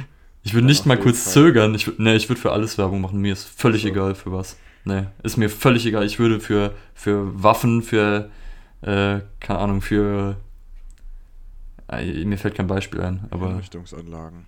Ich 0.45 0.53
würde 0.53 0.67
nicht 0.67 0.85
mal 0.85 0.97
kurz 0.99 1.23
Fall. 1.23 1.33
zögern. 1.33 1.73
Ich, 1.75 1.89
nee, 1.97 2.15
ich 2.15 2.27
würde 2.29 2.39
für 2.41 2.51
alles 2.51 2.77
Werbung 2.77 3.01
machen. 3.01 3.19
Mir 3.19 3.33
ist 3.33 3.45
völlig 3.45 3.83
So. 3.83 3.87
egal 3.89 4.15
für 4.15 4.31
was. 4.31 4.57
Nee, 4.85 5.05
ist 5.23 5.37
mir 5.37 5.49
völlig 5.49 5.85
egal. 5.85 6.05
Ich 6.05 6.19
würde 6.19 6.39
für, 6.41 6.73
für 6.93 7.41
Waffen, 7.41 7.81
für, 7.81 8.29
äh, 8.81 9.19
keine 9.39 9.59
Ahnung, 9.59 9.81
für. 9.81 10.35
Äh, 11.89 12.25
mir 12.25 12.37
fällt 12.37 12.55
kein 12.55 12.67
Beispiel 12.67 13.01
ein, 13.01 13.25
aber. 13.31 13.49
Einrichtungsanlagen. 13.49 14.45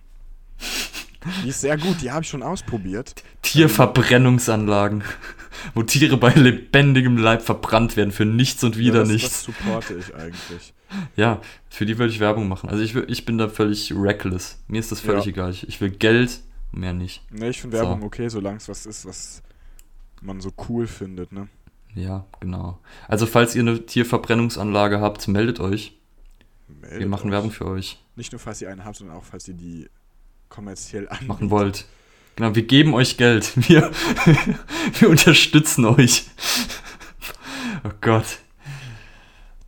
Die 1.44 1.48
ist 1.48 1.60
sehr 1.62 1.76
gut, 1.76 2.02
die 2.02 2.10
habe 2.10 2.22
ich 2.22 2.28
schon 2.28 2.42
ausprobiert. 2.42 3.14
Tierverbrennungsanlagen, 3.42 5.02
wo 5.74 5.82
Tiere 5.82 6.16
bei 6.16 6.32
lebendigem 6.32 7.16
Leib 7.16 7.42
verbrannt 7.42 7.96
werden, 7.96 8.12
für 8.12 8.24
nichts 8.24 8.62
und 8.64 8.76
wieder 8.76 8.94
ja, 8.94 9.00
das, 9.00 9.08
nichts. 9.08 9.30
Das 9.30 9.42
supporte 9.44 9.94
ich 9.94 10.14
eigentlich. 10.14 10.74
Ja, 11.16 11.40
für 11.68 11.84
die 11.86 11.98
würde 11.98 12.12
ich 12.12 12.20
Werbung 12.20 12.48
machen. 12.48 12.68
Also 12.68 12.82
ich, 12.82 12.94
ich 12.94 13.24
bin 13.24 13.38
da 13.38 13.48
völlig 13.48 13.92
reckless. 13.94 14.62
Mir 14.68 14.78
ist 14.78 14.92
das 14.92 15.00
völlig 15.00 15.24
Ja. 15.24 15.30
egal. 15.30 15.50
Ich, 15.50 15.68
ich 15.68 15.80
will 15.80 15.90
Geld, 15.90 16.40
mehr 16.72 16.92
nicht. 16.92 17.22
Ne, 17.32 17.48
ich 17.48 17.60
finde 17.60 17.76
So. 17.76 17.82
Werbung 17.82 18.02
okay, 18.04 18.28
solange 18.28 18.58
es 18.58 18.68
was 18.68 18.86
ist, 18.86 19.04
was 19.04 19.42
man 20.22 20.40
so 20.40 20.52
cool 20.68 20.86
findet, 20.86 21.32
ne? 21.32 21.48
Ja, 21.94 22.26
genau. 22.40 22.78
Also 23.08 23.26
falls 23.26 23.54
ihr 23.54 23.62
eine 23.62 23.84
Tierverbrennungsanlage 23.86 25.00
habt, 25.00 25.26
meldet 25.28 25.60
euch. 25.60 25.98
Meldet 26.68 27.00
Wir 27.00 27.06
machen 27.06 27.28
euch. 27.28 27.32
Werbung 27.32 27.50
für 27.50 27.66
euch. 27.66 27.98
Nicht 28.16 28.32
nur, 28.32 28.38
falls 28.38 28.60
ihr 28.60 28.70
eine 28.70 28.84
habt, 28.84 28.96
sondern 28.96 29.16
auch, 29.16 29.24
falls 29.24 29.48
ihr 29.48 29.54
die 29.54 29.88
kommerziell 30.48 31.08
anbietet. 31.08 31.28
Machen 31.28 31.50
wollt. 31.50 31.86
Genau, 32.36 32.54
wir 32.54 32.62
geben 32.66 32.94
euch 32.94 33.16
Geld. 33.16 33.52
Wir, 33.68 33.90
wir 35.00 35.08
unterstützen 35.08 35.84
euch. 35.86 36.26
Oh 37.84 37.90
Gott. 38.00 38.38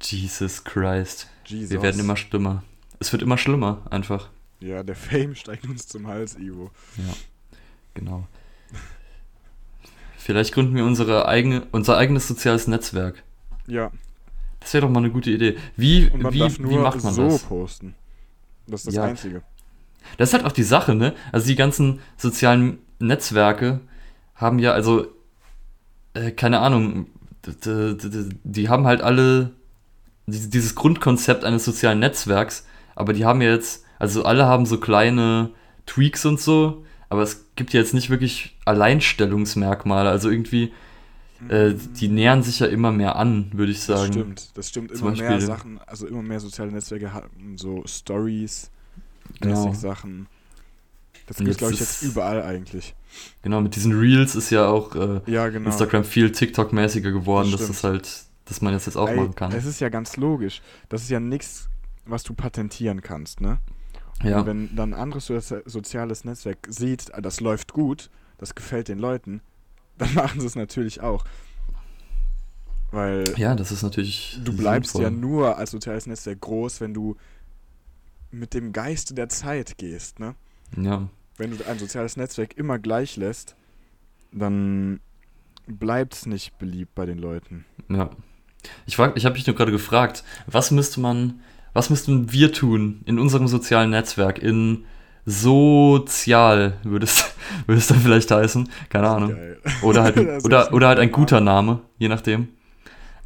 Jesus 0.03 0.65
Christ. 0.65 1.29
Jesus. 1.47 1.71
Wir 1.71 1.83
werden 1.83 1.99
immer 2.01 2.17
schlimmer. 2.17 2.63
Es 3.01 3.11
wird 3.13 3.23
immer 3.23 3.39
schlimmer, 3.39 3.83
einfach. 3.91 4.29
Ja, 4.61 4.83
der 4.83 4.97
Fame 4.97 5.35
steigt 5.35 5.67
uns 5.67 5.87
zum 5.87 6.07
Hals, 6.09 6.37
Ivo. 6.39 6.71
Genau. 7.95 8.27
Vielleicht 10.19 10.53
gründen 10.53 10.75
wir 10.77 10.85
unsere 10.85 11.27
eigene, 11.27 11.67
unser 11.73 11.97
eigenes 11.97 12.29
soziales 12.29 12.67
Netzwerk. 12.67 13.23
Ja, 13.67 13.91
Das 14.61 14.75
wäre 14.75 14.83
doch 14.87 14.91
mal 14.93 14.99
eine 15.01 15.11
gute 15.11 15.31
Idee. 15.31 15.57
Wie, 15.77 16.09
und 16.11 16.23
man 16.23 16.35
wie, 16.35 16.39
darf 16.41 16.59
wie 16.59 16.63
nur 16.63 16.83
macht 16.83 17.03
man 17.03 17.15
so 17.15 17.25
das? 17.29 17.43
posten. 17.45 17.95
Das 18.67 18.81
ist 18.81 18.89
das 18.89 18.95
Ja. 18.95 19.05
Einzige. 19.05 19.43
Das 20.17 20.31
ist 20.31 20.35
halt 20.35 20.45
auch 20.45 20.53
die 20.53 20.63
Sache, 20.63 20.95
ne? 20.95 21.15
Also 21.33 21.47
die 21.47 21.57
ganzen 21.57 22.01
sozialen 22.17 22.79
Netzwerke 22.99 23.81
haben 24.35 24.59
ja, 24.59 24.73
also, 24.73 25.07
äh, 26.15 26.31
keine 26.31 26.61
Ahnung, 26.61 27.07
die 28.45 28.69
haben 28.69 28.87
halt 28.87 29.01
alle 29.01 29.51
die- 30.27 30.51
dieses 30.51 30.75
Grundkonzept 30.75 31.45
eines 31.45 31.65
sozialen 31.65 31.99
Netzwerks, 32.01 32.67
aber 32.95 33.13
die 33.13 33.25
haben 33.25 33.41
ja 33.41 33.51
jetzt, 33.51 33.85
also 33.99 34.25
alle 34.25 34.47
haben 34.47 34.67
so 34.67 34.79
kleine 34.79 35.51
Tweaks 35.87 36.27
und 36.27 36.39
so, 36.41 36.85
aber 37.09 37.23
es 37.23 37.47
gibt 37.57 37.73
ja 37.73 37.81
jetzt 37.81 37.95
nicht 37.95 38.11
wirklich 38.11 38.57
Alleinstellungsmerkmale, 38.67 40.11
also 40.11 40.29
irgendwie, 40.29 40.73
äh, 41.49 41.73
die 41.99 42.09
nähern 42.09 42.43
sich 42.43 42.59
ja 42.59 42.67
immer 42.67 42.93
mehr 42.93 43.17
an, 43.17 43.51
würde 43.55 43.73
ich 43.73 43.79
Das 43.87 44.01
sagen. 44.01 44.13
stimmt, 44.13 44.51
das 44.59 44.69
stimmt. 44.69 44.91
Immer 44.93 45.13
mehr 45.13 45.41
Sachen, 45.41 45.81
also 45.87 46.07
immer 46.07 46.23
mehr 46.23 46.41
soziale 46.41 46.73
Netzwerke 46.73 47.13
haben 47.15 47.57
so 47.57 47.83
Stories, 47.87 48.71
Genau. 49.41 49.67
mäßig 49.67 49.81
Sachen. 49.81 50.27
Das 51.27 51.37
gibt 51.37 51.49
jetzt 51.49 51.59
glaube 51.59 51.75
ich, 51.75 51.81
jetzt 51.81 52.03
überall 52.03 52.43
eigentlich. 52.43 52.95
Genau, 53.43 53.61
mit 53.61 53.77
diesen 53.77 53.93
Reels 53.99 54.35
ist 54.35 54.51
ja 54.51 54.67
auch 54.69 54.95
äh, 54.95 55.21
Ja, 55.27 55.49
genau. 55.49 55.69
Instagram 55.69 56.05
viel 56.05 56.31
TikTok-mäßiger 56.33 57.13
geworden, 57.13 57.51
Das 57.51 57.61
dass 57.61 57.69
das 57.69 57.85
halt, 57.85 58.25
dass 58.47 58.61
man 58.63 58.73
das 58.73 58.87
jetzt 58.87 58.97
auch 58.97 59.09
Ey, 59.09 59.17
machen 59.17 59.35
kann. 59.35 59.53
Es 59.53 59.67
ist 59.67 59.81
ja 59.81 59.89
ganz 59.91 60.17
logisch. 60.17 60.63
Das 60.89 61.03
ist 61.03 61.11
ja 61.11 61.21
nichts, 61.21 61.69
was 62.07 62.23
du 62.23 62.33
patentieren 62.35 63.03
kannst, 63.03 63.41
ne? 63.41 63.59
Ja, 64.23 64.41
Und 64.41 64.47
wenn 64.47 64.77
dann 64.77 64.95
ein 64.95 65.01
anderes 65.01 65.27
so 65.27 65.39
soziales 65.65 66.25
Netzwerk 66.25 66.67
sieht, 66.69 67.15
ah, 67.15 67.21
das 67.21 67.41
läuft 67.41 67.73
gut, 67.73 68.11
das 68.39 68.55
gefällt 68.55 68.89
den 68.89 68.99
Leuten, 68.99 69.43
dann 69.99 70.15
machen 70.15 70.41
sie 70.41 70.47
es 70.47 70.57
natürlich 70.57 71.03
auch. 71.03 71.25
Weil 72.91 73.25
ja, 73.37 73.55
das 73.55 73.71
ist 73.71 73.83
natürlich. 73.83 74.41
du 74.43 74.57
bleibst 74.57 74.95
ja 74.95 75.09
sinnvoll. 75.09 75.21
nur 75.21 75.59
als 75.59 75.73
soziales 75.73 76.07
Netzwerk 76.07 76.41
groß, 76.41 76.81
wenn 76.81 76.95
du 76.95 77.17
mit 78.31 78.55
dem 78.55 78.73
Geiste 78.73 79.15
der 79.15 79.29
Zeit 79.29 79.79
gehst, 79.79 80.19
ne? 80.21 80.35
Ja, 80.77 81.09
Wenn 81.39 81.57
du 81.57 81.65
ein 81.67 81.79
soziales 81.79 82.17
Netzwerk 82.17 82.57
immer 82.59 82.79
gleich 82.79 83.17
lässt, 83.17 83.57
dann 84.33 85.01
bleibt 85.67 86.27
nicht 86.27 86.59
beliebt 86.59 86.95
bei 86.95 87.07
den 87.07 87.19
Leuten. 87.19 87.65
Ja. 87.89 88.11
Ich, 88.87 88.97
frag- 88.97 89.17
ich 89.17 89.25
habe 89.25 89.35
mich 89.35 89.47
nur 89.47 89.57
gerade 89.57 89.73
gefragt, 89.73 90.25
was 90.47 90.71
müsste 90.71 91.01
man, 91.01 91.41
was 91.73 91.91
müssten 91.91 92.33
wir 92.33 92.53
tun 92.53 93.01
in 93.07 93.19
unserem 93.19 93.49
sozialen 93.49 93.91
Netzwerk, 93.91 94.39
in 94.39 94.85
sozial, 95.25 96.79
würde 96.83 97.05
es, 97.05 97.35
würde 97.67 97.79
es 97.79 97.87
dann 97.87 98.01
vielleicht 98.01 98.31
heißen, 98.31 98.69
keine 98.89 99.09
Ahnung. 99.09 99.31
Geil. 99.31 99.59
Oder 99.83 100.03
halt, 100.03 100.17
oder, 100.45 100.73
oder 100.73 100.89
halt 100.89 100.99
ein 100.99 101.09
ein 101.09 101.13
guter 101.13 101.41
Name, 101.41 101.81
je 101.99 102.09
nachdem. 102.09 102.49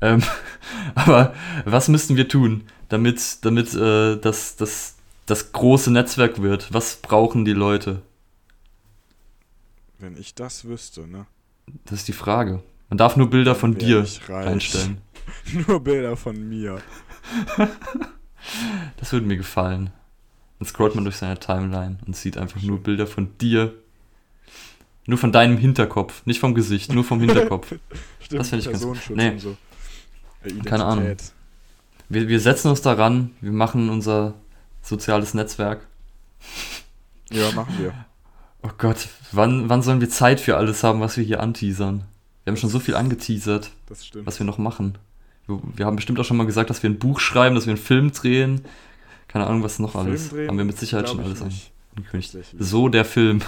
Ähm, 0.01 0.23
aber 0.95 1.35
was 1.65 1.89
müssten 1.89 2.17
wir 2.17 2.29
tun, 2.29 2.65
damit, 2.89 3.45
damit 3.45 3.73
äh, 3.75 4.17
das, 4.19 4.57
das, 4.57 4.92
das 5.27 5.53
große 5.53 5.91
Netzwerk 5.91 6.43
wird? 6.43 6.73
Was 6.73 6.97
brauchen 6.97 7.45
die 7.45 7.53
Leute? 7.53 8.03
Wenn 9.99 10.17
ich 10.17 10.35
das 10.35 10.65
wüsste, 10.65 11.07
ne? 11.07 11.27
Das 11.85 12.01
ist 12.01 12.09
die 12.09 12.13
Frage. 12.13 12.63
Man 12.89 12.99
darf 12.99 13.17
nur 13.17 13.31
Bilder 13.31 13.55
von 13.55 13.77
dir 13.79 14.05
einstellen. 14.29 14.99
Nur 15.69 15.81
Bilder 15.81 16.17
von 16.17 16.49
mir. 16.49 16.81
Das 18.97 19.13
würde 19.13 19.25
mir 19.27 19.37
gefallen. 19.37 19.91
Dann 20.59 20.67
scrollt 20.67 20.97
man 20.97 21.05
durch 21.05 21.17
seine 21.17 21.39
Timeline 21.39 21.99
und 22.07 22.17
sieht 22.17 22.37
einfach 22.37 22.61
nur 22.61 22.81
Bilder 22.81 23.07
von 23.07 23.37
dir. 23.39 23.73
Nur 25.07 25.17
von 25.19 25.31
deinem 25.31 25.57
Hinterkopf, 25.59 26.27
nicht 26.27 26.41
vom 26.41 26.55
Gesicht, 26.55 26.93
nur 26.93 27.05
vom 27.05 27.21
Hinterkopf. 27.21 27.69
Stimmt, 28.21 28.41
Das 28.41 28.49
find 28.51 28.63
ich 28.67 28.71
ganz- 28.73 28.85
nee. 29.11 29.39
so. 29.39 29.57
Keine 30.65 30.85
Ahnung. 30.85 31.17
Wir, 32.09 32.27
wir 32.29 32.41
setzen 32.41 32.69
uns 32.69 32.83
daran, 32.83 33.31
wir 33.41 33.53
machen 33.53 33.89
unser 33.91 34.35
soziales 34.83 35.35
Netzwerk. 35.35 35.87
Ja, 37.31 37.51
machen 37.53 37.75
wir. 37.79 37.95
Oh 38.63 38.71
Gott, 38.79 39.09
wann, 39.33 39.69
wann 39.69 39.83
sollen 39.83 40.01
wir 40.01 40.11
Zeit 40.11 40.41
für 40.41 40.57
alles 40.57 40.83
haben, 40.85 41.01
was 41.01 41.17
wir 41.17 41.25
hier 41.25 41.41
anteasern? 41.41 42.05
Wir 42.45 42.53
haben 42.53 42.59
schon 42.59 42.71
so 42.71 42.81
viel 42.81 42.95
angeteasert, 42.97 43.71
Das 43.87 44.07
stimmt. 44.07 44.27
was 44.27 44.39
wir 44.39 44.47
noch 44.47 44.59
machen. 44.59 44.99
Wir, 45.47 45.61
wir 45.77 45.87
haben 45.87 45.97
bestimmt 45.97 46.19
auch 46.21 46.25
schon 46.25 46.37
mal 46.37 46.47
gesagt, 46.47 46.71
dass 46.71 46.83
wir 46.83 46.91
ein 46.91 46.99
Buch 46.99 47.21
schreiben, 47.21 47.55
dass 47.55 47.67
wir 47.67 47.73
einen 47.73 47.83
Film 47.83 48.13
drehen. 48.13 48.63
Keine 49.29 49.47
Ahnung, 49.47 49.63
was 49.63 49.79
noch 49.79 49.93
Film 49.93 50.07
alles. 50.07 50.31
drehen? 50.31 50.49
haben 50.49 50.59
wir 50.59 50.65
mit 50.65 50.79
Sicherheit 50.79 51.09
schon 51.09 51.21
alles 51.21 51.43
angekündigt. 51.97 52.37
So 52.59 52.89
der 52.89 53.05
Film. 53.05 53.41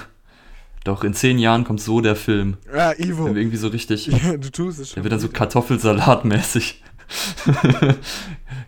Doch, 0.84 1.02
in 1.04 1.14
zehn 1.14 1.38
Jahren 1.38 1.64
kommt 1.64 1.80
so 1.80 2.00
der 2.00 2.14
Film. 2.16 2.56
Ja, 2.72 2.92
Ivo. 2.98 3.24
Wenn 3.26 3.34
wir 3.34 3.42
irgendwie 3.42 3.56
so 3.58 3.68
richtig. 3.68 4.06
Ja, 4.24 4.36
du 4.36 4.50
tust 4.50 4.78
es 4.80 4.88
schon. 4.90 4.94
Der 4.96 5.04
wird 5.04 5.12
dann 5.12 5.20
so. 5.20 5.28
Kartoffelsalat-mäßig. 5.28 6.74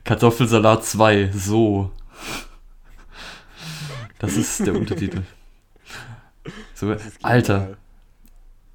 Kartoffelsalat 0.05 0.85
2, 0.85 1.31
so. 1.35 1.91
Das 4.19 4.37
ist 4.37 4.67
der 4.67 4.75
Untertitel. 4.75 5.23
So, 6.75 6.95
Alter, 7.23 7.77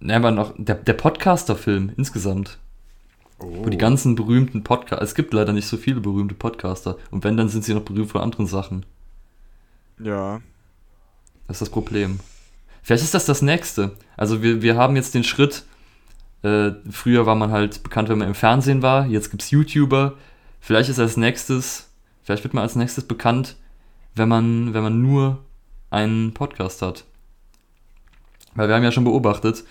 ne, 0.02 0.14
aber 0.18 0.32
noch 0.32 0.54
der, 0.58 0.76
der 0.76 0.92
Podcaster-Film 0.92 1.94
insgesamt, 1.96 2.60
Oh. 3.42 3.66
wo 3.66 3.70
die 3.70 3.78
ganzen 3.78 4.16
berühmten 4.16 4.64
Podcaster, 4.64 5.02
es 5.02 5.16
gibt 5.16 5.34
leider 5.34 5.54
nicht 5.54 5.68
so 5.68 5.78
viele 5.78 6.00
berühmte 6.00 6.36
Podcaster 6.36 6.98
und 7.10 7.24
wenn, 7.24 7.38
dann 7.38 7.50
sind 7.50 7.64
sie 7.64 7.74
noch 7.74 7.82
berühmt 7.82 8.12
von 8.12 8.22
anderen 8.22 8.46
Sachen. 8.46 8.86
Ja. 10.00 10.42
Das 11.48 11.56
ist 11.56 11.62
das 11.62 11.70
Problem. 11.70 12.20
Vielleicht 12.84 13.04
ist 13.04 13.14
das 13.14 13.26
das 13.26 13.42
Nächste. 13.42 13.92
Also 14.16 14.42
wir, 14.44 14.62
wir 14.62 14.76
haben 14.76 14.96
jetzt 14.96 15.16
den 15.16 15.24
Schritt, 15.24 15.64
äh, 16.44 16.72
früher 16.90 17.26
war 17.26 17.36
man 17.36 17.52
halt 17.52 17.84
bekannt, 17.84 18.10
wenn 18.10 18.20
man 18.20 18.28
im 18.28 18.36
Fernsehen 18.36 18.82
war, 18.82 19.06
jetzt 19.08 19.32
gibt 19.32 19.44
es 19.44 19.52
YouTuber. 19.52 20.14
Vielleicht 20.60 20.90
ist 20.90 21.00
als 21.00 21.18
nächstes, 21.18 21.90
vielleicht 22.24 22.44
wird 22.44 22.54
man 22.54 22.64
als 22.64 22.76
nächstes 22.76 23.06
bekannt, 23.06 23.56
wenn 24.16 24.30
man, 24.30 24.74
wenn 24.74 24.84
man 24.84 25.02
nur 25.02 25.44
einen 25.90 26.34
Podcast 26.34 26.82
hat. 26.82 27.06
Weil 28.56 28.68
wir 28.68 28.76
haben 28.76 28.84
ja 28.84 28.92
schon 28.92 29.04
beobachtet, 29.06 29.64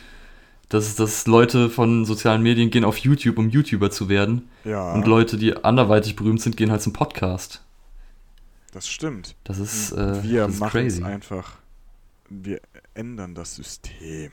dass, 0.68 0.94
dass 0.94 1.26
Leute 1.26 1.68
von 1.68 2.04
sozialen 2.04 2.42
Medien 2.42 2.70
gehen 2.70 2.84
auf 2.84 2.96
YouTube, 2.98 3.38
um 3.38 3.50
YouTuber 3.50 3.90
zu 3.90 4.08
werden. 4.08 4.48
Ja. 4.64 4.92
Und 4.92 5.06
Leute, 5.06 5.36
die 5.36 5.56
anderweitig 5.64 6.16
berühmt 6.16 6.40
sind, 6.40 6.56
gehen 6.56 6.70
halt 6.70 6.82
zum 6.82 6.92
Podcast. 6.92 7.64
Das 8.72 8.88
stimmt. 8.88 9.34
Das 9.44 9.58
ist, 9.58 9.92
Und 9.92 9.98
äh, 9.98 10.22
wir 10.22 10.46
das 10.46 10.54
ist 10.54 10.60
machen 10.60 10.86
es 10.86 10.94
crazy. 10.94 11.02
einfach. 11.02 11.58
Wir 12.28 12.60
ändern 12.94 13.34
das 13.34 13.56
System. 13.56 14.30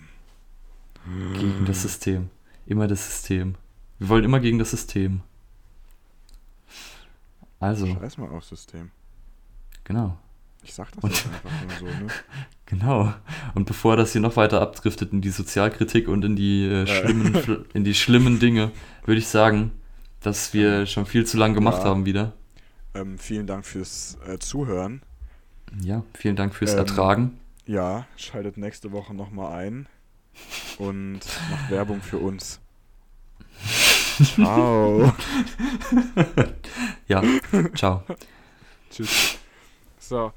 Gegen 1.33 1.65
das 1.65 1.81
System. 1.81 2.29
Immer 2.67 2.87
das 2.87 3.05
System. 3.05 3.55
Wir 3.97 4.09
wollen 4.09 4.23
immer 4.23 4.39
gegen 4.39 4.59
das 4.59 4.71
System. 4.71 5.21
Also, 7.59 7.87
Scheiß 7.87 8.17
mal 8.17 8.29
auf 8.29 8.45
System. 8.45 8.91
Genau. 9.87 10.17
Ich 10.63 10.73
sag 10.73 10.91
das 10.91 11.03
Und- 11.03 11.13
einfach 11.13 11.61
nur 11.81 11.91
so, 11.91 11.97
ne? 12.03 12.07
Genau. 12.69 13.13
Und 13.55 13.63
bevor 13.65 13.95
das 13.95 14.11
hier 14.11 14.19
noch 14.19 14.35
weiter 14.35 14.59
abdriftet 14.61 15.13
in 15.13 15.21
die 15.21 15.29
Sozialkritik 15.29 16.09
und 16.09 16.25
in 16.25 16.35
die, 16.35 16.65
äh, 16.65 16.85
schlimmen, 16.85 17.65
in 17.73 17.85
die 17.85 17.93
schlimmen 17.95 18.39
Dinge, 18.39 18.71
würde 19.05 19.19
ich 19.19 19.27
sagen, 19.29 19.71
dass 20.19 20.53
wir 20.53 20.85
schon 20.85 21.05
viel 21.05 21.25
zu 21.25 21.37
lang 21.37 21.53
gemacht 21.53 21.83
Ja. 21.83 21.85
haben 21.85 22.05
wieder. 22.05 22.33
Ähm, 22.93 23.17
vielen 23.17 23.47
Dank 23.47 23.65
fürs 23.65 24.17
äh, 24.27 24.37
Zuhören. 24.39 25.01
Ja, 25.81 26.03
vielen 26.13 26.35
Dank 26.35 26.53
fürs 26.53 26.73
Ähm, 26.73 26.79
Ertragen. 26.79 27.39
Ja, 27.65 28.05
schaltet 28.17 28.57
nächste 28.57 28.91
Woche 28.91 29.13
nochmal 29.13 29.53
ein 29.65 29.87
und 30.77 31.19
macht 31.49 31.69
Werbung 31.71 32.01
für 32.01 32.17
uns. 32.17 32.59
Ciao. 34.35 35.13
Ja, 37.07 37.23
ciao. 37.75 38.03
Tschüss. 38.91 39.37
So. 40.07 40.31